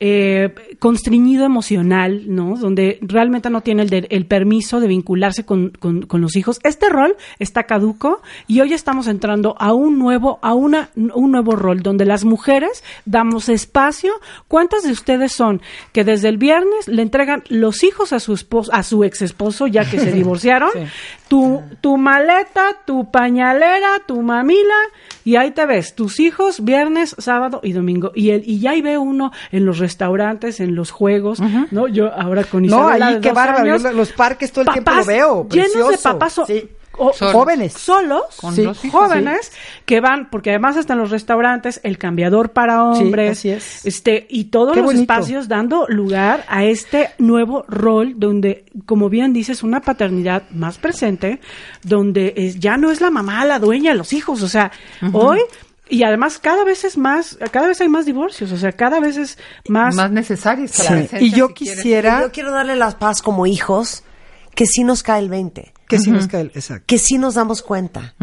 [0.00, 2.56] eh, constreñido emocional, ¿no?
[2.56, 6.58] Donde realmente no tiene el, de- el permiso de vincularse con, con- con los hijos.
[6.62, 11.52] Este rol está caduco y hoy estamos entrando a un nuevo, a una, un nuevo
[11.56, 14.12] rol donde las mujeres damos espacio.
[14.48, 15.60] ¿Cuántas de ustedes son
[15.92, 19.66] que desde el viernes le entregan los hijos a su esposo, a su ex esposo,
[19.66, 20.70] ya que se divorciaron?
[21.28, 24.74] Tu, tu maleta, tu pañalera, tu mamila,
[25.28, 28.12] y ahí te ves, tus hijos, viernes, sábado y domingo.
[28.14, 31.38] Y el, y ya ahí ve uno en los restaurantes, en los juegos,
[31.70, 31.86] ¿no?
[31.86, 33.92] Yo ahora con No, Isabela ahí de qué bárbaro.
[33.92, 35.46] los parques todo el tiempo lo veo.
[35.50, 36.18] Llenos de precioso.
[36.18, 36.70] papás Sí.
[36.98, 37.12] O-.
[37.32, 37.72] Jóvenes.
[37.72, 39.52] solos, Con sí, los hijos, jóvenes
[39.86, 43.86] que van, porque además están los restaurantes, el cambiador para hombres, es.
[43.86, 45.02] este y todos Qué los bonito.
[45.12, 51.40] espacios dando lugar a este nuevo rol donde, como bien dices, una paternidad más presente,
[51.82, 54.70] donde es- ya no es la mamá la dueña de los hijos, o sea,
[55.12, 55.38] hoy
[55.90, 59.16] y además cada vez es más, cada vez hay más divorcios, o sea, cada vez
[59.16, 59.38] es
[59.68, 60.72] más, Más necesarias.
[60.72, 60.84] Sí.
[61.20, 61.76] Y yo si quieres.
[61.78, 64.02] quisiera Yo quiero darle las paz como hijos
[64.54, 66.50] que sí nos cae el 20, que sí nos cae.
[66.54, 66.84] Exacto.
[66.86, 68.14] que sí nos damos cuenta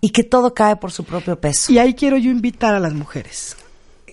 [0.00, 1.72] y que todo cae por su propio peso.
[1.72, 3.56] Y ahí quiero yo invitar a las mujeres,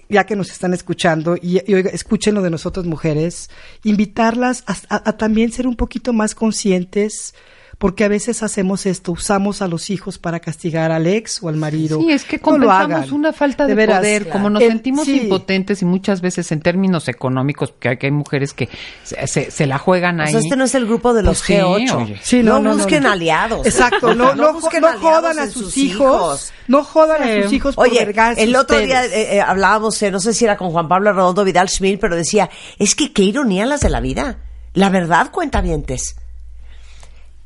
[0.09, 3.49] ya que nos están escuchando, y, y oiga, escuchen lo de nosotras mujeres,
[3.83, 7.33] invitarlas a, a- a también ser un poquito más conscientes,
[7.81, 11.55] porque a veces hacemos esto, usamos a los hijos para castigar al ex o al
[11.55, 11.99] marido.
[11.99, 13.97] Sí, es que No compensamos una falta de, veras.
[13.97, 15.21] poder, como nos El- sentimos sí.
[15.23, 18.69] impotentes y muchas veces en términos económicos, porque hay, que hay mujeres que
[19.01, 20.29] se, se- se la juegan O ahí.
[20.29, 21.95] sea, este no es el grupo de los Pues sí, G8.
[21.95, 22.19] oye.
[22.21, 23.11] Sí, no, no, no, no, busquen no.
[23.11, 23.65] aliados.
[23.65, 27.75] Exacto, no, no, busquen no aliados jodan a sus hijos, no jodan a sus hijos
[27.75, 28.03] por Oye,
[28.37, 28.85] el otro ustedes.
[28.85, 31.97] día eh, eh, hablábamos, eh, no sé si era con Juan Pablo Redondo Vidal Schmil,
[31.97, 34.37] pero decía, es que qué ironía las de la vida.
[34.75, 36.15] La verdad, cuentavientes.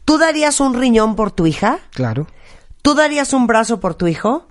[0.05, 1.79] ¿Tú darías un riñón por tu hija?
[1.91, 2.27] Claro.
[2.81, 4.47] ¿Tú darías un brazo por tu hijo?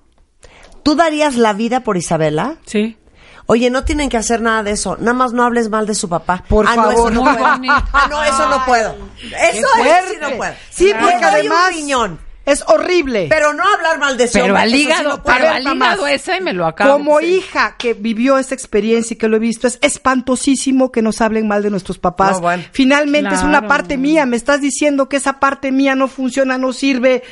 [0.82, 2.56] ¿Tú darías la vida por Isabela?
[2.66, 2.98] sí.
[3.46, 4.96] Oye, no tienen que hacer nada de eso.
[4.98, 6.42] Nada más no hables mal de su papá.
[6.48, 6.94] Por ah, no, favor.
[6.94, 7.46] eso no puedo.
[7.46, 8.96] Ah, no, eso no puedo.
[9.18, 10.54] Eso es, sí no puedo.
[10.70, 12.20] Sí, porque doy además un riñón.
[12.46, 13.26] Es horrible.
[13.30, 15.36] Pero no hablar mal de su Pero hombre, al sí hígado, puedo.
[15.38, 16.92] pero al hígado ese me lo acabo.
[16.92, 17.26] Como Sí.
[17.36, 21.48] hija que vivió esta experiencia y que lo he visto, es espantosísimo que nos hablen
[21.48, 22.32] mal de nuestros papás.
[22.36, 22.62] No, bueno.
[22.72, 23.68] Finalmente es una Claro.
[23.68, 24.26] parte mía.
[24.26, 27.22] Me estás diciendo que esa parte mía no funciona, no sirve,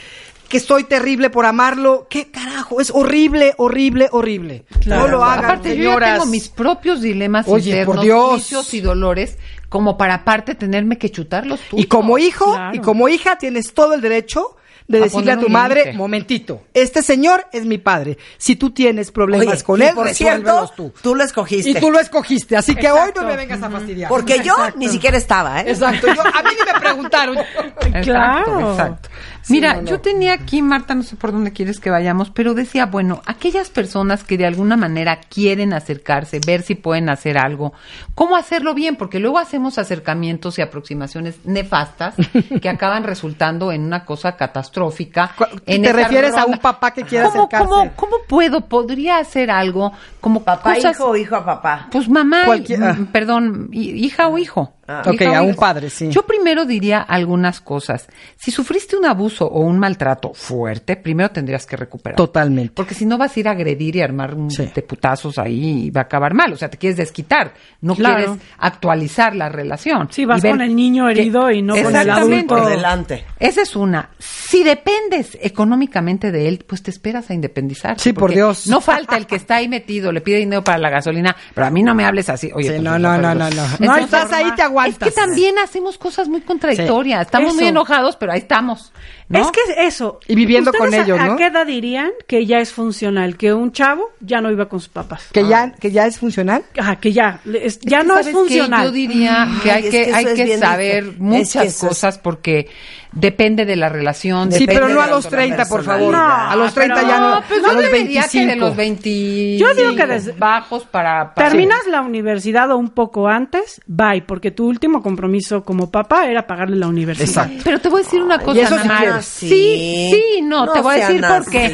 [0.48, 2.06] que soy terrible por amarlo.
[2.10, 2.80] ¿Qué carajo?
[2.80, 4.64] Es horrible, horrible, horrible.
[4.86, 8.34] No lo hagan, Aparte, yo ya tengo mis propios dilemas Oye, internos, por Dios.
[8.36, 9.38] vicios y dolores,
[9.68, 11.84] como para aparte tenerme que chutar los tuyos.
[11.84, 12.76] Y como hijo Claro.
[12.76, 14.56] y como hija tienes todo el derecho
[14.88, 15.98] de A decirle a tu madre, límite.
[15.98, 18.18] momentito, este señor es mi padre.
[18.38, 20.92] Si tú tienes problemas Oye, con y él, por cierto, tú.
[21.02, 21.70] tú lo escogiste.
[21.70, 24.08] Y tú lo escogiste, así que hoy no me vengas a fastidiar.
[24.08, 25.70] Porque yo ni siquiera estaba, ¿eh?
[25.70, 27.38] Exacto, yo, a mí ni me preguntaron.
[27.38, 28.70] Exacto, Claro.
[28.72, 29.08] exacto.
[29.48, 33.22] Mira, yo tenía aquí, Marta, no sé por dónde quieres que vayamos, pero decía, bueno,
[33.26, 37.72] aquellas personas que de alguna manera quieren acercarse, ver si pueden hacer algo,
[38.14, 38.96] ¿cómo hacerlo bien?
[38.96, 42.14] Porque luego hacemos acercamientos y aproximaciones nefastas
[42.62, 45.32] que acaban resultando en una cosa catastrófica.
[45.66, 47.68] En ¿te refieres a un papá que quiere ¿Cómo, acercarse?
[47.68, 48.60] ¿cómo, ¿Cómo puedo?
[48.68, 51.88] ¿Podría hacer algo como Papá, cosas- hijo o hijo a papá.
[51.90, 52.92] pues mamá, Cualquier- y- ah.
[52.98, 54.74] mm, perdón, hi- hija o hijo.
[54.86, 55.02] Ah.
[55.06, 56.08] Ok, a un padre, sí.
[56.10, 58.08] Yo primero diría algunas cosas.
[58.36, 62.16] Si sufriste un abuso o un maltrato fuerte, primero tendrías que recuperar.
[62.16, 62.72] Totalmente.
[62.74, 64.68] Porque si no vas a ir a agredir y armar un Sí.
[64.74, 66.52] de putazos ahí y va a acabar mal.
[66.52, 67.54] O sea, te quieres desquitar.
[67.80, 68.16] No Claro.
[68.16, 70.08] quieres actualizar la relación.
[70.10, 72.34] Sí, vas con el niño que- herido y no con el Exactamente.
[72.36, 72.54] adulto.
[72.56, 73.24] Por delante.
[73.38, 74.10] Esa es una.
[74.18, 77.98] Si dependes económicamente de él, pues te esperas a independizar.
[78.00, 78.66] Sí, por Dios.
[78.66, 81.70] No falta el que está ahí metido, le pide dinero para la gasolina, pero a
[81.70, 82.50] mí no me hables así.
[82.54, 83.62] Oye, Sí, pues, no, no, no, no, no.
[83.62, 85.08] No Entonces, estás ahí, te aguantas.
[85.08, 87.22] Es que también hacemos cosas muy contradictorias.
[87.22, 87.56] Estamos Eso.
[87.56, 88.92] muy enojados, pero ahí estamos.
[89.28, 89.38] ¿no?
[89.40, 90.20] Es que es eso.
[90.28, 91.32] Y viviendo con ¿Ustedes a- ellos, ¿no?
[91.32, 93.36] ¿A qué edad dirían que ya es funcional?
[93.38, 95.28] Que un chavo ya no iba con sus papás.
[95.32, 96.64] Que ya, que ya es funcional.
[96.78, 98.84] Ajá, que ya, es- Es ya que, no es funcional.
[98.86, 101.22] Yo diría que Ay, hay es que, hay que saber difícil.
[101.22, 102.68] muchas Es que eso es- cosas porque
[103.12, 104.50] depende de la relación.
[104.52, 106.12] Sí, pero no a los 30, por favor.
[106.12, 107.34] No, a los 30 pero- ya no.
[107.36, 108.44] No, pues a yo los te diría 25.
[108.46, 112.76] que de los 20 Yo digo que desde- bajos para, para- Terminas la universidad o
[112.76, 117.28] un poco antes, bye, porque tu último compromiso como papá era pagarle la universidad.
[117.46, 117.62] Exacto.
[117.64, 119.22] Pero te voy a decir una cosa, eso sí Ana.
[119.22, 121.68] Sí, sí, y no, No te voy a decir por qué.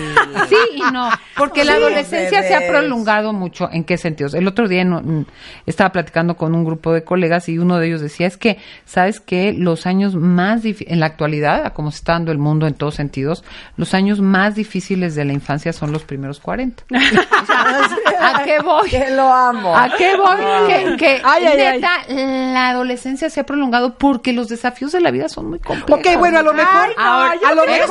[0.49, 3.69] Sí y no, porque la adolescencia se ha prolongado mucho.
[3.73, 4.35] ¿En qué sentidos?
[4.35, 5.25] El otro día no, mm,
[5.67, 9.21] estaba platicando con un grupo de colegas y uno de ellos decía, es que, ¿sabes
[9.21, 9.53] qué?
[9.53, 12.75] Los años más difíciles, en la actualidad, a como se está dando el mundo en
[12.75, 13.45] todos sentidos,
[13.77, 16.85] los años más difíciles de la infancia son los primeros 40.
[17.39, 18.89] O sea, ¿A qué voy?
[18.89, 19.77] Que lo amo.
[19.77, 20.37] ¿A qué voy?
[20.67, 21.81] Que, que Ay, ay, ay.
[21.81, 26.01] neta, la adolescencia se ha prolongado porque los desafíos de la vida son muy complejos.
[26.05, 27.91] Ok, bueno, a lo mejor, Ahora, a lo vives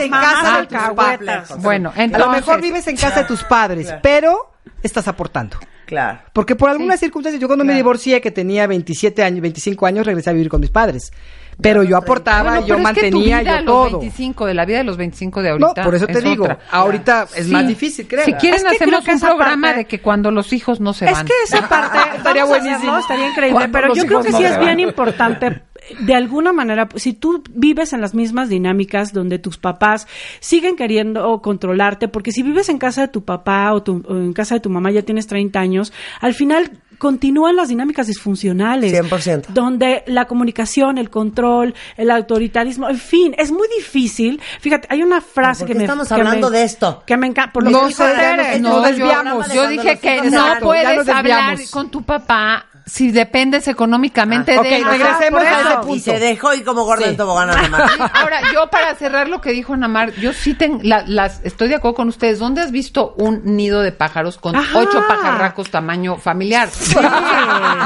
[0.00, 1.48] en casa de tus padres.
[1.58, 5.58] Bueno, A lo mejor vives en casa de tus padres, pero estás aportando.
[5.86, 6.18] Claro.
[6.32, 10.30] Porque por algunas circunstancias, yo cuando me divorcié, que tenía 27 años, 25 años, regresé
[10.30, 11.12] a vivir con mis padres.
[11.60, 13.98] Pero yo aportaba, Bueno, yo pero es que tu mantenía, yo los todo.
[14.00, 15.84] 25, de la vida de los 25 de No, ahorita.
[15.84, 16.58] por eso te es digo, otra.
[16.70, 17.52] ahorita es Sí.
[17.52, 18.24] más difícil, creo.
[18.26, 20.92] Si quieren, Es que hacemos que un programa parte- de que cuando los hijos no
[20.92, 21.26] se Es van.
[21.26, 22.98] que esa parte Estaría buenísimo.
[22.98, 24.60] estaría increíble, Cuando pero los yo creo que no sí es van.
[24.66, 25.62] bien importante
[26.00, 30.06] de alguna manera, si tú vives en las mismas dinámicas donde tus papás
[30.40, 34.32] siguen queriendo controlarte, porque si vives en casa de tu papá o, tu- o en
[34.32, 38.92] casa de tu mamá ya tienes 30 años, al final continúan las dinámicas disfuncionales.
[38.92, 39.46] 100%.
[39.48, 44.40] Donde la comunicación, el control, el autoritarismo, en fin, es muy difícil.
[44.60, 45.84] Fíjate, hay una frase ¿Por que qué me...
[45.84, 47.02] estamos que me- de esto?
[47.06, 47.52] Que me encanta.
[47.52, 48.58] Por lo No que Tere.
[48.60, 49.52] nos- nos desviamos.
[49.52, 54.74] Yo dije que no puedes hablar con tu papá si dependes económicamente Ah, de ok,
[54.76, 54.84] él.
[54.84, 55.94] regresemos Ajá, a ese punto.
[55.96, 57.10] Y se dejó y como gorda Sí.
[57.10, 57.54] en tobogán a.
[58.14, 61.74] Ahora, yo para cerrar lo que dijo Namar, yo sí ten- la- las, estoy de
[61.74, 62.38] acuerdo con ustedes.
[62.38, 64.78] ¿Dónde has visto un nido de pájaros con Ajá.
[64.78, 66.68] ocho pajarracos tamaño familiar?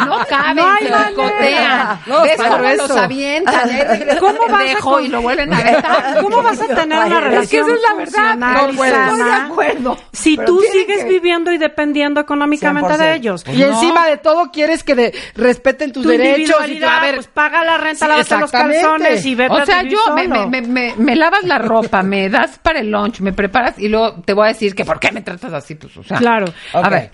[0.07, 1.09] No caben, No se manera.
[1.09, 2.01] picotean.
[2.07, 2.89] No, ¿Ves cómo eso.
[2.89, 3.71] los avientan?
[4.21, 6.23] ¿Cómo vas a Dejo con- y lo vuelven a aventar.
[6.23, 8.37] ¿Cómo vas a tener una Es que relación esa es la verdad.
[8.37, 9.99] No sana Estoy de acuerdo.
[10.13, 12.99] Si Pero tú sigues que- viviendo y dependiendo económicamente 100%.
[12.99, 13.45] de ellos.
[13.51, 16.57] Y encima de todo quieres que de- respeten tus tu derechos.
[16.69, 19.83] Y, a ver, pues paga la renta, Sí, lávate los calzones y vete O sea,
[19.83, 20.47] yo solo.
[20.49, 23.89] me, me, me- me lavas la ropa, me das para el lunch, me preparas y
[23.89, 26.19] luego te voy a decir que por qué me tratas así, pues, o sea.
[26.19, 26.47] Claro.
[26.73, 27.11] A ver,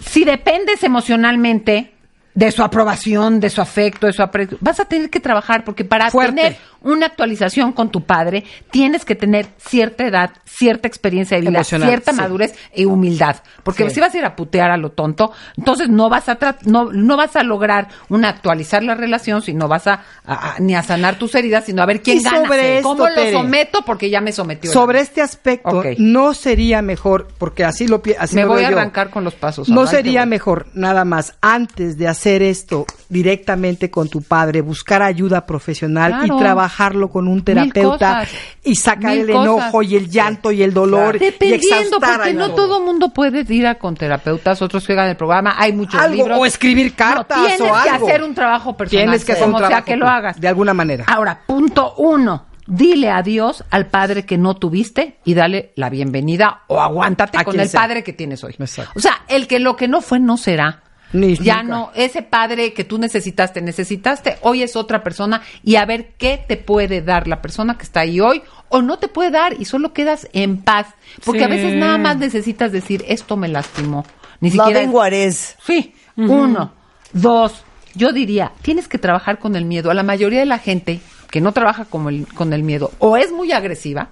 [0.00, 1.92] si dependes emocionalmente
[2.34, 5.84] de su aprobación, de su afecto, de su aprecio, vas a tener que trabajar porque
[5.84, 6.34] para Fuerte.
[6.36, 11.58] tener una actualización con tu padre tienes que tener cierta edad, cierta experiencia de vida,
[11.58, 12.16] Emocional, cierta sí.
[12.18, 13.96] madurez y humildad, porque Sí.
[13.96, 17.16] si vas a ir a putear a lo tonto, entonces no vas a no, no
[17.16, 21.16] vas a lograr una actualizar la relación, sino vas a, a- a- ni a sanar
[21.18, 24.20] tus heridas, sino a ver quién Y gana, sobre esto, cómo lo someto porque ya
[24.20, 24.70] me sometió.
[24.72, 28.78] sobre este aspecto, no sería mejor, porque así lo así me lo voy a yo.
[28.78, 29.68] arrancar con los pasos.
[29.68, 35.46] No sería mejor, nada más, antes de hacer esto directamente con tu padre, buscar ayuda
[35.46, 36.36] profesional Claro.
[36.36, 38.28] y trabajarlo con un terapeuta cosas.
[38.64, 41.66] y sacar el enojo y el llanto y el dolor y Dependiendo,
[41.96, 45.54] exhaustar porque no todo mundo puede ir a con terapeutas, otros que hagan el programa,
[45.58, 46.38] hay muchos Algo, libros.
[46.40, 48.06] o escribir cartas No, tienes o que algo.
[48.06, 49.04] hacer un trabajo personal.
[49.04, 50.40] Tienes que hacer como un sea trabajo que lo hagas.
[50.40, 51.04] de alguna manera.
[51.08, 52.46] Ahora, punto uno.
[52.66, 57.68] Dile adiós al padre que no tuviste y dale la bienvenida o aguántate con el
[57.68, 57.80] sea.
[57.80, 58.54] padre que tienes hoy.
[58.60, 58.92] Exacto.
[58.94, 60.82] O sea, el que lo que no fue no será.
[61.12, 61.74] Ni ya nunca.
[61.76, 66.42] no, ese padre que tú necesitaste, necesitaste, hoy es otra persona y a ver qué
[66.46, 69.64] te puede dar la persona que está ahí hoy o no te puede dar y
[69.64, 70.86] solo quedas en paz.
[71.24, 71.52] Porque a Sí.
[71.54, 74.04] veces nada más necesitas decir, esto me lastimó.
[74.40, 74.80] Ni siquiera...
[74.80, 75.56] Loving what is.
[75.66, 76.72] Sí, uno.
[77.12, 77.64] Dos,
[77.94, 79.90] yo diría, tienes que trabajar con el miedo.
[79.90, 81.00] A la mayoría de la gente
[81.30, 84.08] que no trabaja con el, con el miedo o es muy agresiva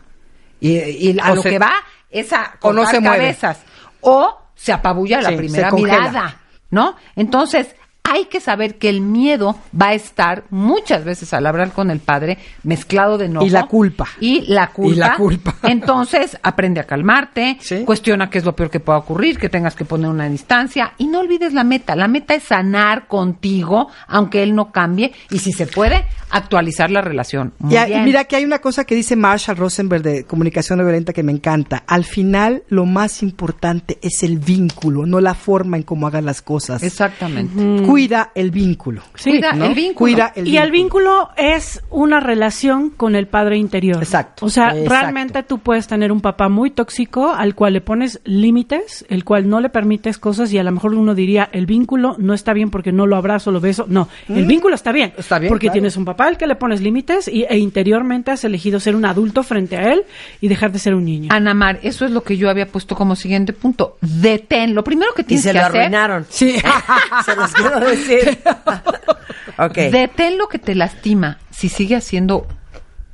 [0.60, 1.72] y, y a O lo se- que va
[2.10, 3.18] es a o no se mueve.
[3.18, 3.60] cabezas
[4.00, 5.98] o se apabulla la Sí, primera se congela.
[6.00, 6.96] mirada, ¿no?
[7.16, 7.74] Entonces,
[8.10, 12.00] hay que saber que el miedo va a estar muchas veces al hablar con el
[12.00, 13.46] padre mezclado de enojo.
[13.46, 14.08] Y la culpa.
[14.20, 14.92] Y la culpa.
[14.94, 15.54] Y la culpa.
[15.62, 17.84] Entonces, aprende a calmarte, Sí.
[17.84, 21.06] cuestiona qué es lo peor que pueda ocurrir, que tengas que poner una distancia y
[21.06, 21.94] no olvides la meta.
[21.96, 27.00] La meta es sanar contigo, aunque él no cambie, y si se puede, actualizar la
[27.00, 27.52] relación.
[27.58, 31.12] Muy Y, mira que hay una cosa que dice Marshall Rosenberg de comunicación no violenta
[31.12, 31.84] que me encanta.
[31.86, 36.42] Al final, lo más importante es el vínculo, no la forma en cómo hagan las
[36.42, 36.82] cosas.
[36.82, 37.86] Exactamente.
[37.86, 39.02] Cuida cuida el vínculo.
[39.14, 39.66] Sí, Cuida ¿no?
[39.66, 39.96] el vínculo.
[40.12, 41.28] Cuida el y el vínculo.
[41.28, 44.02] vínculo es una relación con el padre interior.
[44.02, 44.88] Exacto, O sea, exacto.
[44.90, 49.48] realmente tú puedes tener un papá muy tóxico al cual le pones límites, el cual
[49.48, 52.70] no le permites cosas y a lo mejor uno diría, el vínculo no está bien
[52.70, 53.84] porque no lo abrazo, lo beso.
[53.88, 55.12] No, el vínculo está bien.
[55.16, 55.20] Mm.
[55.20, 55.72] Está bien, Porque claro.
[55.74, 59.04] tienes un papá al que le pones límites y, e interiormente has elegido ser un
[59.04, 60.04] adulto frente a él
[60.40, 61.28] y dejar de ser un niño.
[61.32, 63.98] Ana Mar, eso es lo que yo había puesto como siguiente punto.
[64.00, 64.74] Detén.
[64.74, 65.80] Lo primero que Y tienes se que lo hacer.
[65.80, 66.26] arruinaron.
[66.28, 66.56] Sí.
[67.24, 68.38] se los quiero decir.
[69.58, 69.74] ok.
[69.90, 71.38] Detén lo que te lastima.
[71.50, 72.46] Si sigue haciendo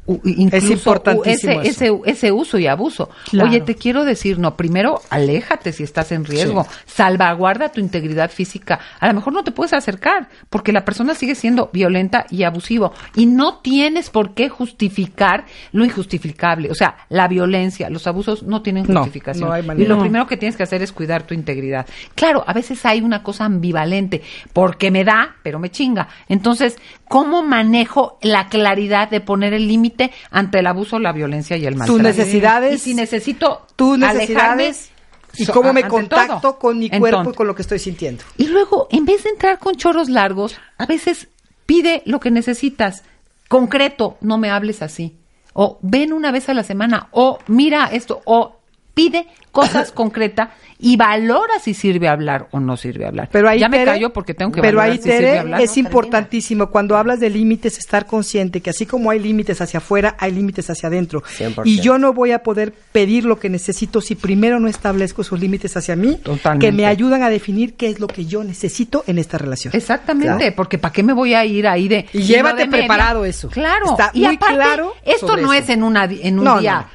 [0.07, 3.11] incluso importantísimo ese, ese, ese uso y abuso.
[3.31, 3.49] Claro.
[3.49, 8.81] Oye, te quiero decir, no, primero aléjate si estás en riesgo, salvaguarda tu integridad física.
[9.01, 12.93] A lo mejor no te puedes acercar porque la persona sigue siendo violenta y abusivo
[13.15, 16.71] y no tienes por qué justificar lo injustificable.
[16.71, 19.49] O sea, la violencia, los abusos no tienen justificación.
[19.49, 21.87] no y lo primero que tienes que hacer es cuidar tu integridad.
[22.15, 24.23] Claro, a veces hay una cosa ambivalente,
[24.53, 26.09] porque me da, pero me chinga.
[26.29, 26.77] Entonces,
[27.09, 31.77] ¿cómo manejo la claridad de poner el límite ante el abuso, la violencia y el
[31.77, 32.03] maltrato?
[32.03, 34.91] necesidades, Y si necesito Tus alejarme, necesidades
[35.37, 36.59] y cómo me contacto todo.
[36.59, 38.23] con mi cuerpo y con lo que estoy sintiendo.
[38.37, 41.29] y luego, en vez de entrar con chorros largos, a veces
[41.67, 43.03] pide lo que necesitas.
[43.49, 45.17] Concreto, no me hables así.
[45.53, 47.09] O ven una vez a la semana.
[47.13, 48.23] O mira esto.
[48.25, 48.57] O
[48.95, 50.51] pide cosas concretas
[50.87, 53.29] y valora si sirve hablar o no sirve hablar.
[53.33, 55.61] Pero ahí, ya me callo porque tengo que Pero valorar ahí, si sirve Tere, hablar.
[55.63, 60.17] es importantísimo cuando hablas de límites estar consciente que así como hay límites hacia afuera,
[60.19, 61.23] hay límites hacia adentro.
[61.23, 61.63] 100%.
[61.65, 65.41] Y yo no voy a poder pedir lo que necesito si primero no establezco esos
[65.41, 66.67] límites hacia mí, Totalmente.
[66.67, 69.75] que me ayudan a definir qué es lo que yo necesito en esta relación.
[69.75, 70.55] Exactamente, Claro.
[70.57, 72.07] porque ¿para qué me voy a ir ahí de...
[72.13, 73.49] Y llévate de preparado eso.
[73.49, 75.63] Claro, Está y muy aparte, claro esto no eso.
[75.65, 76.87] es en, una, en un No, día.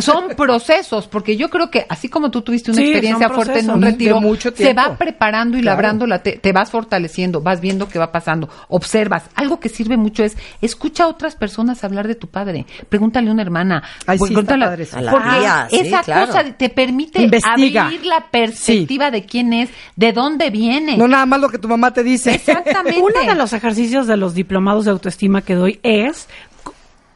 [0.00, 3.70] Son procesos, porque yo creo que así como tú tuviste una Sí, experiencia fuerte en
[3.70, 5.76] un retiro, mucho se va preparando y Claro.
[5.76, 9.24] labrando, la te, te vas fortaleciendo, vas viendo qué va pasando, observas.
[9.36, 13.32] Algo que sirve mucho es escucha a otras personas hablar de tu padre, pregúntale a
[13.32, 14.88] una hermana, Ay, sí, pregúntale- padre.
[14.92, 16.26] A la porque tía, sí, esa claro.
[16.26, 17.84] cosa te permite Investiga.
[17.84, 20.96] abrir la perspectiva de quién es, de dónde viene.
[20.96, 22.34] No nada más lo que tu mamá te dice.
[22.34, 23.00] Exactamente.
[23.00, 26.28] Uno de los ejercicios de los diplomados de autoestima que doy es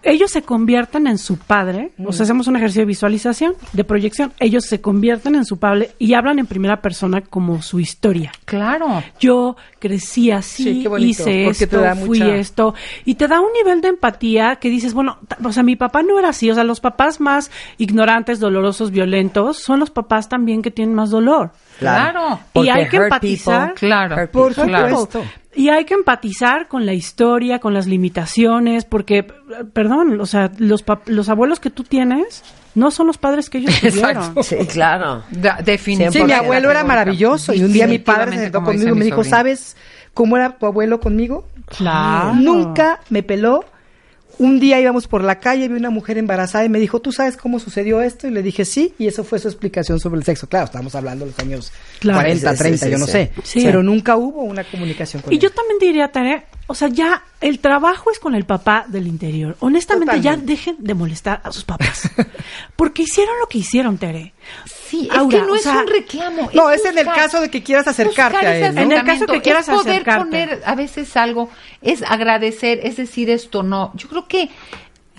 [0.02, 4.32] ellos se convierten en su padre, o sea, hacemos un ejercicio de visualización, de proyección,
[4.38, 8.32] ellos se convierten en su padre y hablan en primera persona como su historia.
[8.44, 9.02] Claro.
[9.18, 12.74] Yo crecí así, Sí, qué bonito, hice esto, fui mucha- esto,
[13.04, 16.18] y te da un nivel de empatía que dices, bueno, o sea, mi papá no
[16.18, 20.70] era así, o sea, los papás más ignorantes, dolorosos, violentos, son los papás también que
[20.70, 21.50] tienen más dolor.
[21.80, 22.40] Claro.
[22.54, 23.68] Y hay que empatizar.
[23.74, 24.28] people, Claro.
[24.30, 25.24] Por supuesto.
[25.54, 29.24] Y hay que empatizar con la historia, con las limitaciones, porque,
[29.72, 32.44] perdón, o sea, los, pap- los abuelos que tú tienes
[32.76, 34.34] no son los padres que ellos tuvieron.
[34.44, 35.24] Sí, claro.
[35.30, 36.18] Da- definitivamente.
[36.20, 39.04] Sí, mi abuelo era maravilloso y un día mi padre se sentó conmigo y me
[39.06, 39.24] dijo.
[39.24, 39.76] ¿sabes
[40.14, 41.48] cómo era tu abuelo conmigo?
[41.66, 42.34] Claro.
[42.34, 43.64] Nunca me peló.
[44.40, 47.36] Un día íbamos por la calle, vi una mujer embarazada y me dijo, ¿tú sabes
[47.36, 48.26] cómo sucedió esto?
[48.26, 50.48] Y le dije, sí, y eso fue su explicación sobre el sexo.
[50.48, 52.20] Claro, estamos hablando de los años Claro.
[52.20, 53.32] 40, Sí, sí, 30, sí, yo no sé.
[53.54, 57.58] Pero nunca hubo una comunicación con Y yo también diría, Tere, o sea, ya el
[57.58, 59.56] trabajo es con el papá del interior.
[59.58, 62.08] Honestamente, ya dejen de molestar a sus papás.
[62.76, 64.34] Porque hicieron lo que hicieron, Tere.
[64.66, 66.48] Sí, es Ahora, que no o es sea, un reclamo.
[66.54, 68.80] no, es en el caso de que quieras acercarte a él, ¿no?
[68.82, 70.24] En el caso que acercamiento, quieras es poder acercarte.
[70.24, 71.50] poner a veces algo,
[71.82, 73.90] es agradecer, es decir esto no.
[73.96, 74.48] Yo creo que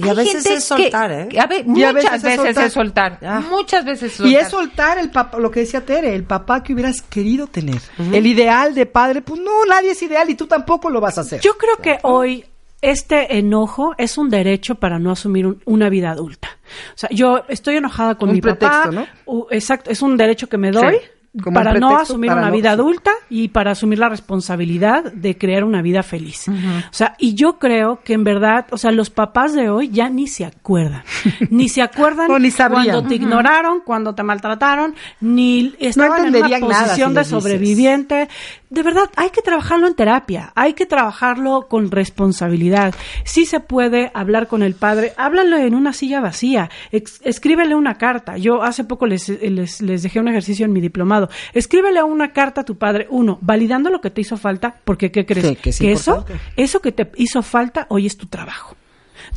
[0.04, 1.30] Y a veces es soltar, ¿eh?
[1.66, 3.20] muchas veces es soltar.
[3.22, 3.40] Ya.
[3.40, 4.42] Muchas veces es Y soltar.
[4.42, 7.80] es soltar el papá, lo que decía Tere, el papá que hubieras querido tener.
[8.12, 11.22] El ideal de padre, pues no, nadie es ideal y tú tampoco lo vas a
[11.22, 11.42] hacer.
[11.42, 12.46] Yo creo que hoy
[12.82, 16.50] este enojo es un derecho para no asumir un- una vida adulta.
[16.96, 18.56] O sea, yo estoy enojada con Un mi papá.
[18.84, 19.08] pretexto, ¿no?
[19.26, 20.96] u- exacto, es un derecho que me doy.
[20.96, 21.02] Sí,
[21.44, 22.74] como para no asumir para una no- vida sí.
[22.74, 26.48] adulta y para asumir la responsabilidad de crear una vida feliz.
[26.50, 26.54] O
[26.94, 30.28] sea, y yo creo que en verdad, o sea, los papás de hoy ya ni
[30.28, 31.04] se acuerdan.
[31.50, 32.84] ni se acuerdan No, ni sabrían.
[32.86, 37.28] cuando te ignoraron, cuando te maltrataron, ni estaban en una nada posición si de dices.
[37.30, 38.28] sobreviviente.
[38.70, 42.94] De verdad, hay que trabajarlo en terapia, hay que trabajarlo con responsabilidad.
[43.26, 48.38] Si se puede hablar con el padre, háblalo en una silla vacía, escríbele una carta.
[48.38, 51.21] Yo hace poco les, les, les dejé un ejercicio en mi diplomado.
[51.54, 55.26] Escríbele una carta a tu padre, uno, validando lo que te hizo falta, porque ¿qué
[55.26, 55.48] crees?
[55.48, 56.26] Sí, que es eso,
[56.56, 58.76] eso que te hizo falta hoy es tu trabajo.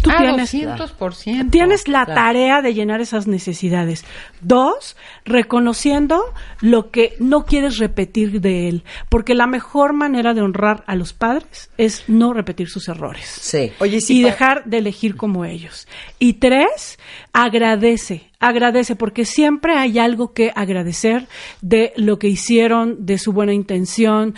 [0.03, 1.51] Tú Ah, tienes, 200%.
[1.51, 4.05] Tienes la tarea de llenar esas necesidades.
[4.41, 6.23] Dos, reconociendo
[6.61, 8.85] lo que no quieres repetir de él.
[9.09, 13.25] Porque la mejor manera de honrar a los padres es no repetir sus errores.
[13.27, 13.73] Sí.
[13.79, 15.87] Oye, y dejar de elegir como ellos.
[16.19, 16.99] Y tres,
[17.33, 21.27] agradece agradece, porque siempre hay algo que agradecer
[21.61, 24.35] de lo que hicieron, de su buena intención.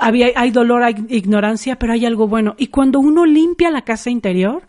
[0.00, 2.54] Había, hay dolor, hay ignorancia, pero hay algo bueno.
[2.58, 4.62] Y cuando uno limpia la casa interior,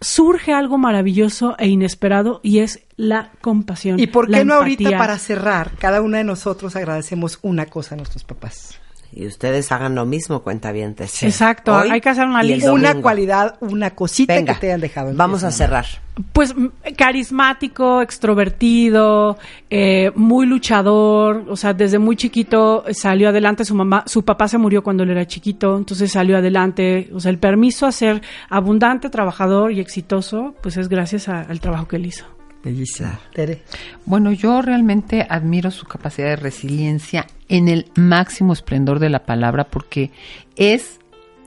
[0.00, 3.98] surge algo maravilloso e inesperado y es la compasión.
[3.98, 5.72] ¿Y por qué no ahorita para cerrar?
[5.78, 8.78] Cada una de nosotros agradecemos una cosa a nuestros papás.
[9.18, 11.22] Y ustedes hagan lo mismo, cuentavientes.
[11.22, 12.70] Exacto, Hoy hay que hacer una lista.
[12.70, 15.10] Una cualidad, una cosita Venga, que te hayan dejado.
[15.14, 15.86] Vamos a cerrar.
[16.34, 16.54] Pues
[16.96, 19.38] carismático, extrovertido,
[19.70, 24.58] eh, muy luchador, o sea, desde muy chiquito salió adelante, su mamá, su papá se
[24.58, 28.20] murió cuando él era chiquito, entonces salió adelante, o sea, el permiso a ser
[28.50, 32.24] abundante, trabajador y exitoso, pues es gracias a- al trabajo que él hizo.
[32.64, 33.10] Bellísimo.
[33.32, 33.62] Tere.
[34.06, 39.64] Bueno, yo realmente admiro su capacidad de resiliencia en el máximo esplendor de la palabra
[39.64, 40.10] porque
[40.56, 41.00] es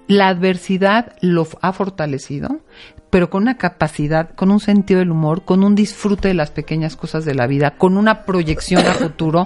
[0.08, 2.62] la adversidad lo ha fortalecido,
[3.10, 6.96] pero con una capacidad, con un sentido del humor, con un disfrute de las pequeñas
[6.96, 9.46] cosas de la vida, con una proyección a futuro,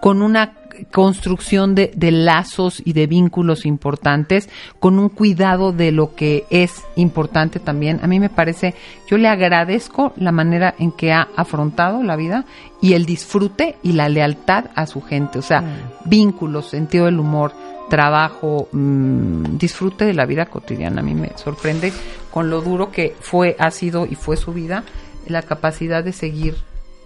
[0.00, 0.54] con una
[0.90, 4.48] construcción de, de lazos y de vínculos importantes,
[4.78, 8.00] con un cuidado de lo que es importante también.
[8.02, 8.74] A mí me parece,
[9.08, 12.44] yo le agradezco la manera en que ha afrontado la vida
[12.80, 15.62] y el disfrute y la lealtad a su gente, o sea,
[16.04, 17.52] vínculos, sentido del humor,
[17.90, 21.00] trabajo, mm, disfrute de la vida cotidiana.
[21.00, 21.92] A mí me sorprende
[22.30, 24.84] con lo duro que fue, ha sido y fue su vida,
[25.26, 26.56] la capacidad de seguir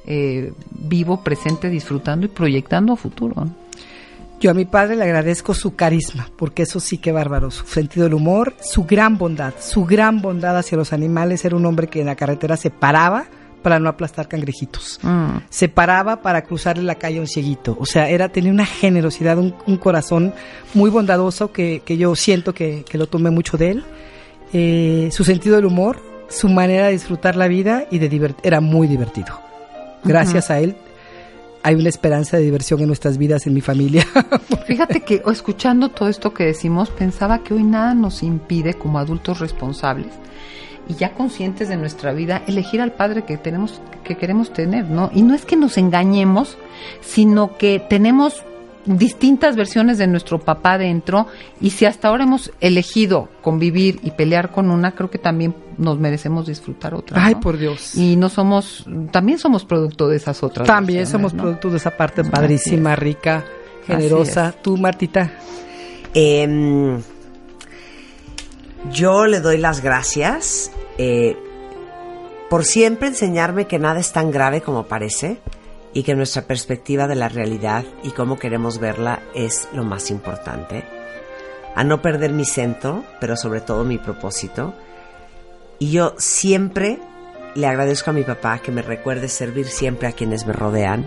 [0.06, 3.48] eh, vivo, presente, disfrutando y proyectando a futuro.
[4.40, 8.04] Yo a mi padre le agradezco su carisma, porque eso sí que bárbaro, su sentido
[8.04, 11.44] del humor, su gran bondad, su gran bondad hacia los animales.
[11.44, 13.26] Era un hombre que en la carretera se paraba
[13.62, 15.00] para no aplastar cangrejitos.
[15.02, 15.38] Mm.
[15.48, 17.76] Se paraba para cruzarle la calle a un cieguito.
[17.80, 20.34] O sea, era tenía una generosidad, un, un corazón
[20.74, 23.84] muy bondadoso que, que yo siento que, que lo tomé mucho de él.
[24.52, 28.60] Eh, su sentido del humor, su manera de disfrutar la vida y de divert era
[28.60, 29.40] muy divertido.
[30.04, 30.76] Gracias a él
[31.64, 34.06] hay una esperanza de diversión en nuestras vidas, en mi familia.
[34.66, 39.40] Fíjate que escuchando todo esto que decimos, pensaba que hoy nada nos impide como adultos
[39.40, 40.12] responsables
[40.86, 45.10] y ya conscientes de nuestra vida elegir al padre que tenemos que queremos tener, ¿no?
[45.14, 46.58] Y no es que nos engañemos,
[47.00, 48.42] sino que tenemos
[48.86, 51.26] distintas versiones de nuestro papá dentro
[51.60, 55.98] y si hasta ahora hemos elegido convivir y pelear con una, creo que también nos
[55.98, 57.24] merecemos disfrutar otra.
[57.24, 57.40] Ay, ¿no?
[57.40, 57.94] por Dios.
[57.94, 60.66] Y no somos, también somos producto de esas otras.
[60.66, 61.42] También somos ¿no?
[61.42, 63.44] producto de esa parte Así padrísima, rica,
[63.86, 64.54] generosa.
[64.62, 65.32] Tú, Martita.
[66.12, 67.00] Em,
[68.92, 71.36] yo le doy las gracias eh,
[72.50, 75.38] por siempre enseñarme que nada es tan grave como parece
[75.94, 80.84] y que nuestra perspectiva de la realidad y cómo queremos verla es lo más importante.
[81.74, 84.74] A no perder mi centro, pero sobre todo mi propósito.
[85.78, 86.98] Y yo siempre
[87.54, 91.04] le agradezco a mi papá que me recuerde servir siempre a quienes me rodean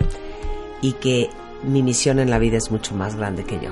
[0.80, 1.28] y que
[1.62, 3.70] mi misión en la vida es mucho más grande que yo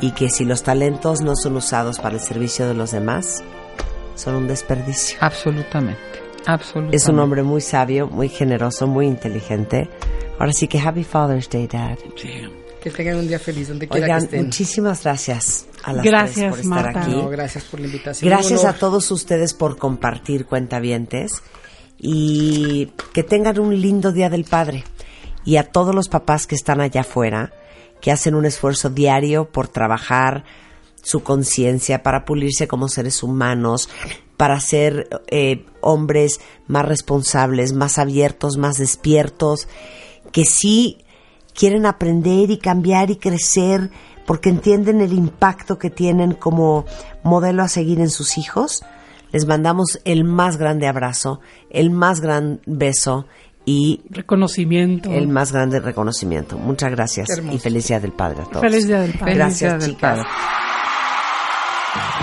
[0.00, 3.42] y que si los talentos no son usados para el servicio de los demás,
[4.14, 5.18] son un desperdicio.
[5.20, 6.19] Absolutamente, absolutamente.
[6.92, 9.88] Es un hombre muy sabio, muy generoso, muy inteligente.
[10.38, 11.98] Ahora sí que Happy Father's Day, Dad.
[12.82, 14.44] Que tengan un día feliz donde quiera Oigan, que estén.
[14.46, 17.02] muchísimas gracias a las Gracias, tres por estar Marta.
[17.02, 17.10] aquí.
[17.10, 18.30] No, gracias por la invitación.
[18.30, 21.42] Gracias a todos ustedes por compartir cuentavientes
[21.98, 24.84] y que tengan un lindo Día del Padre.
[25.44, 27.52] Y a todos los papás que están allá afuera,
[28.00, 30.44] que hacen un esfuerzo diario por trabajar
[31.02, 33.88] su conciencia, para pulirse como seres humanos,
[34.40, 39.68] para ser eh, hombres más responsables, más abiertos, más despiertos,
[40.32, 40.96] que sí
[41.52, 43.90] quieren aprender y cambiar y crecer
[44.24, 46.86] porque entienden el impacto que tienen como
[47.22, 48.82] modelo a seguir en sus hijos.
[49.30, 53.26] Les mandamos el más grande abrazo, el más gran beso
[53.66, 55.12] y Reconocimiento.
[55.12, 56.56] el más grande reconocimiento.
[56.56, 58.62] Muchas gracias y feliz día del Padre a todos.
[58.62, 59.34] Feliz Día del Padre.
[59.34, 60.16] Gracias, Día del chicas.
[60.16, 60.69] Padre.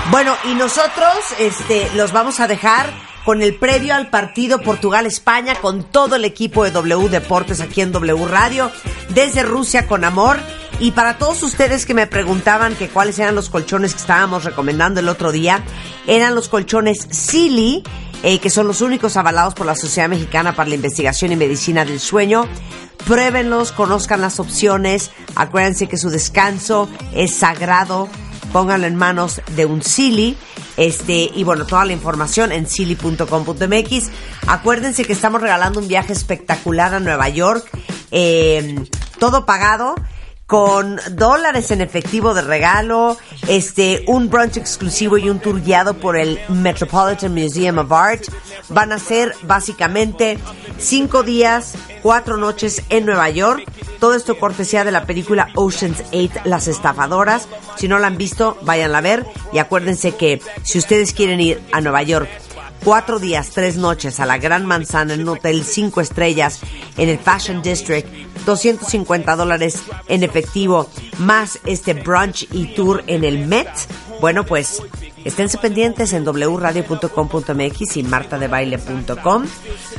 [0.10, 2.90] Bueno, y nosotros este, los vamos a dejar
[3.26, 7.92] con el previo al partido Portugal-España con todo el equipo de W Deportes aquí en
[7.92, 8.72] W Radio,
[9.10, 10.40] desde Rusia con amor.
[10.80, 15.02] Y para todos ustedes que me preguntaban que cuáles eran los colchones que estábamos recomendando
[15.02, 15.62] el otro día,
[16.06, 17.84] eran los colchones Silly,
[18.24, 21.84] eh, que son los únicos avalados por la Sociedad Mexicana para la Investigación y Medicina
[21.84, 22.48] del Sueño.
[23.06, 28.08] Pruébenlos, conozcan las opciones, acuérdense que su descanso es sagrado,
[28.58, 30.36] pónganlo en manos de un Silly.
[30.78, 34.10] Este, y bueno, toda la información en silly.com.mx.
[34.48, 37.70] Acuérdense que estamos regalando un viaje espectacular a Nueva York,
[38.10, 38.84] eh,
[39.20, 39.94] todo pagado
[40.48, 43.18] con dólares en efectivo de regalo,
[43.49, 48.24] este, un brunch exclusivo y un tour guiado por el Metropolitan Museum of Art.
[48.69, 50.40] Van a ser básicamente
[50.80, 53.69] cinco días, cuatro noches en Nueva York.
[53.99, 57.49] Todo esto cortesía de la película Ocean's 8, Las Estafadoras.
[57.76, 59.26] Si no la han visto, váyanla a ver.
[59.52, 62.30] Y acuérdense que si ustedes quieren ir a Nueva York
[62.84, 66.62] cuatro días, tres noches a la Gran Manzana en un hotel cinco estrellas
[66.98, 68.08] en el Fashion District,
[68.45, 70.90] 250 dólares en efectivo,
[71.20, 73.70] más este brunch y tour en el Met.
[74.22, 74.82] Bueno, pues
[75.28, 79.44] Esténse pendientes en wradio.com.mx y martadebaile.com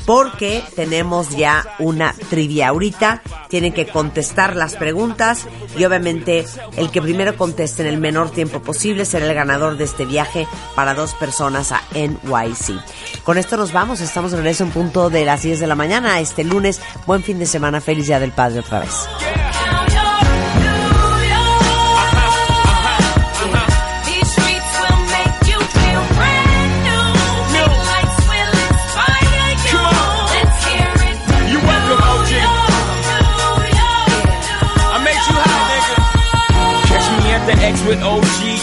[0.07, 3.21] porque tenemos ya una trivia ahorita.
[3.51, 5.47] Tienen que contestar las preguntas
[5.77, 6.47] y obviamente
[6.79, 10.49] el que primero conteste en el menor tiempo posible será el ganador de este viaje
[10.75, 13.23] para dos personas a NYC.
[13.23, 14.01] Con esto nos vamos.
[14.01, 16.81] Estamos de regreso en punto de las 10 de la mañana este lunes.
[17.07, 17.83] Buen fin de semana.
[17.83, 19.07] Feliz Día del Padre otra vez.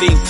[0.00, 0.29] see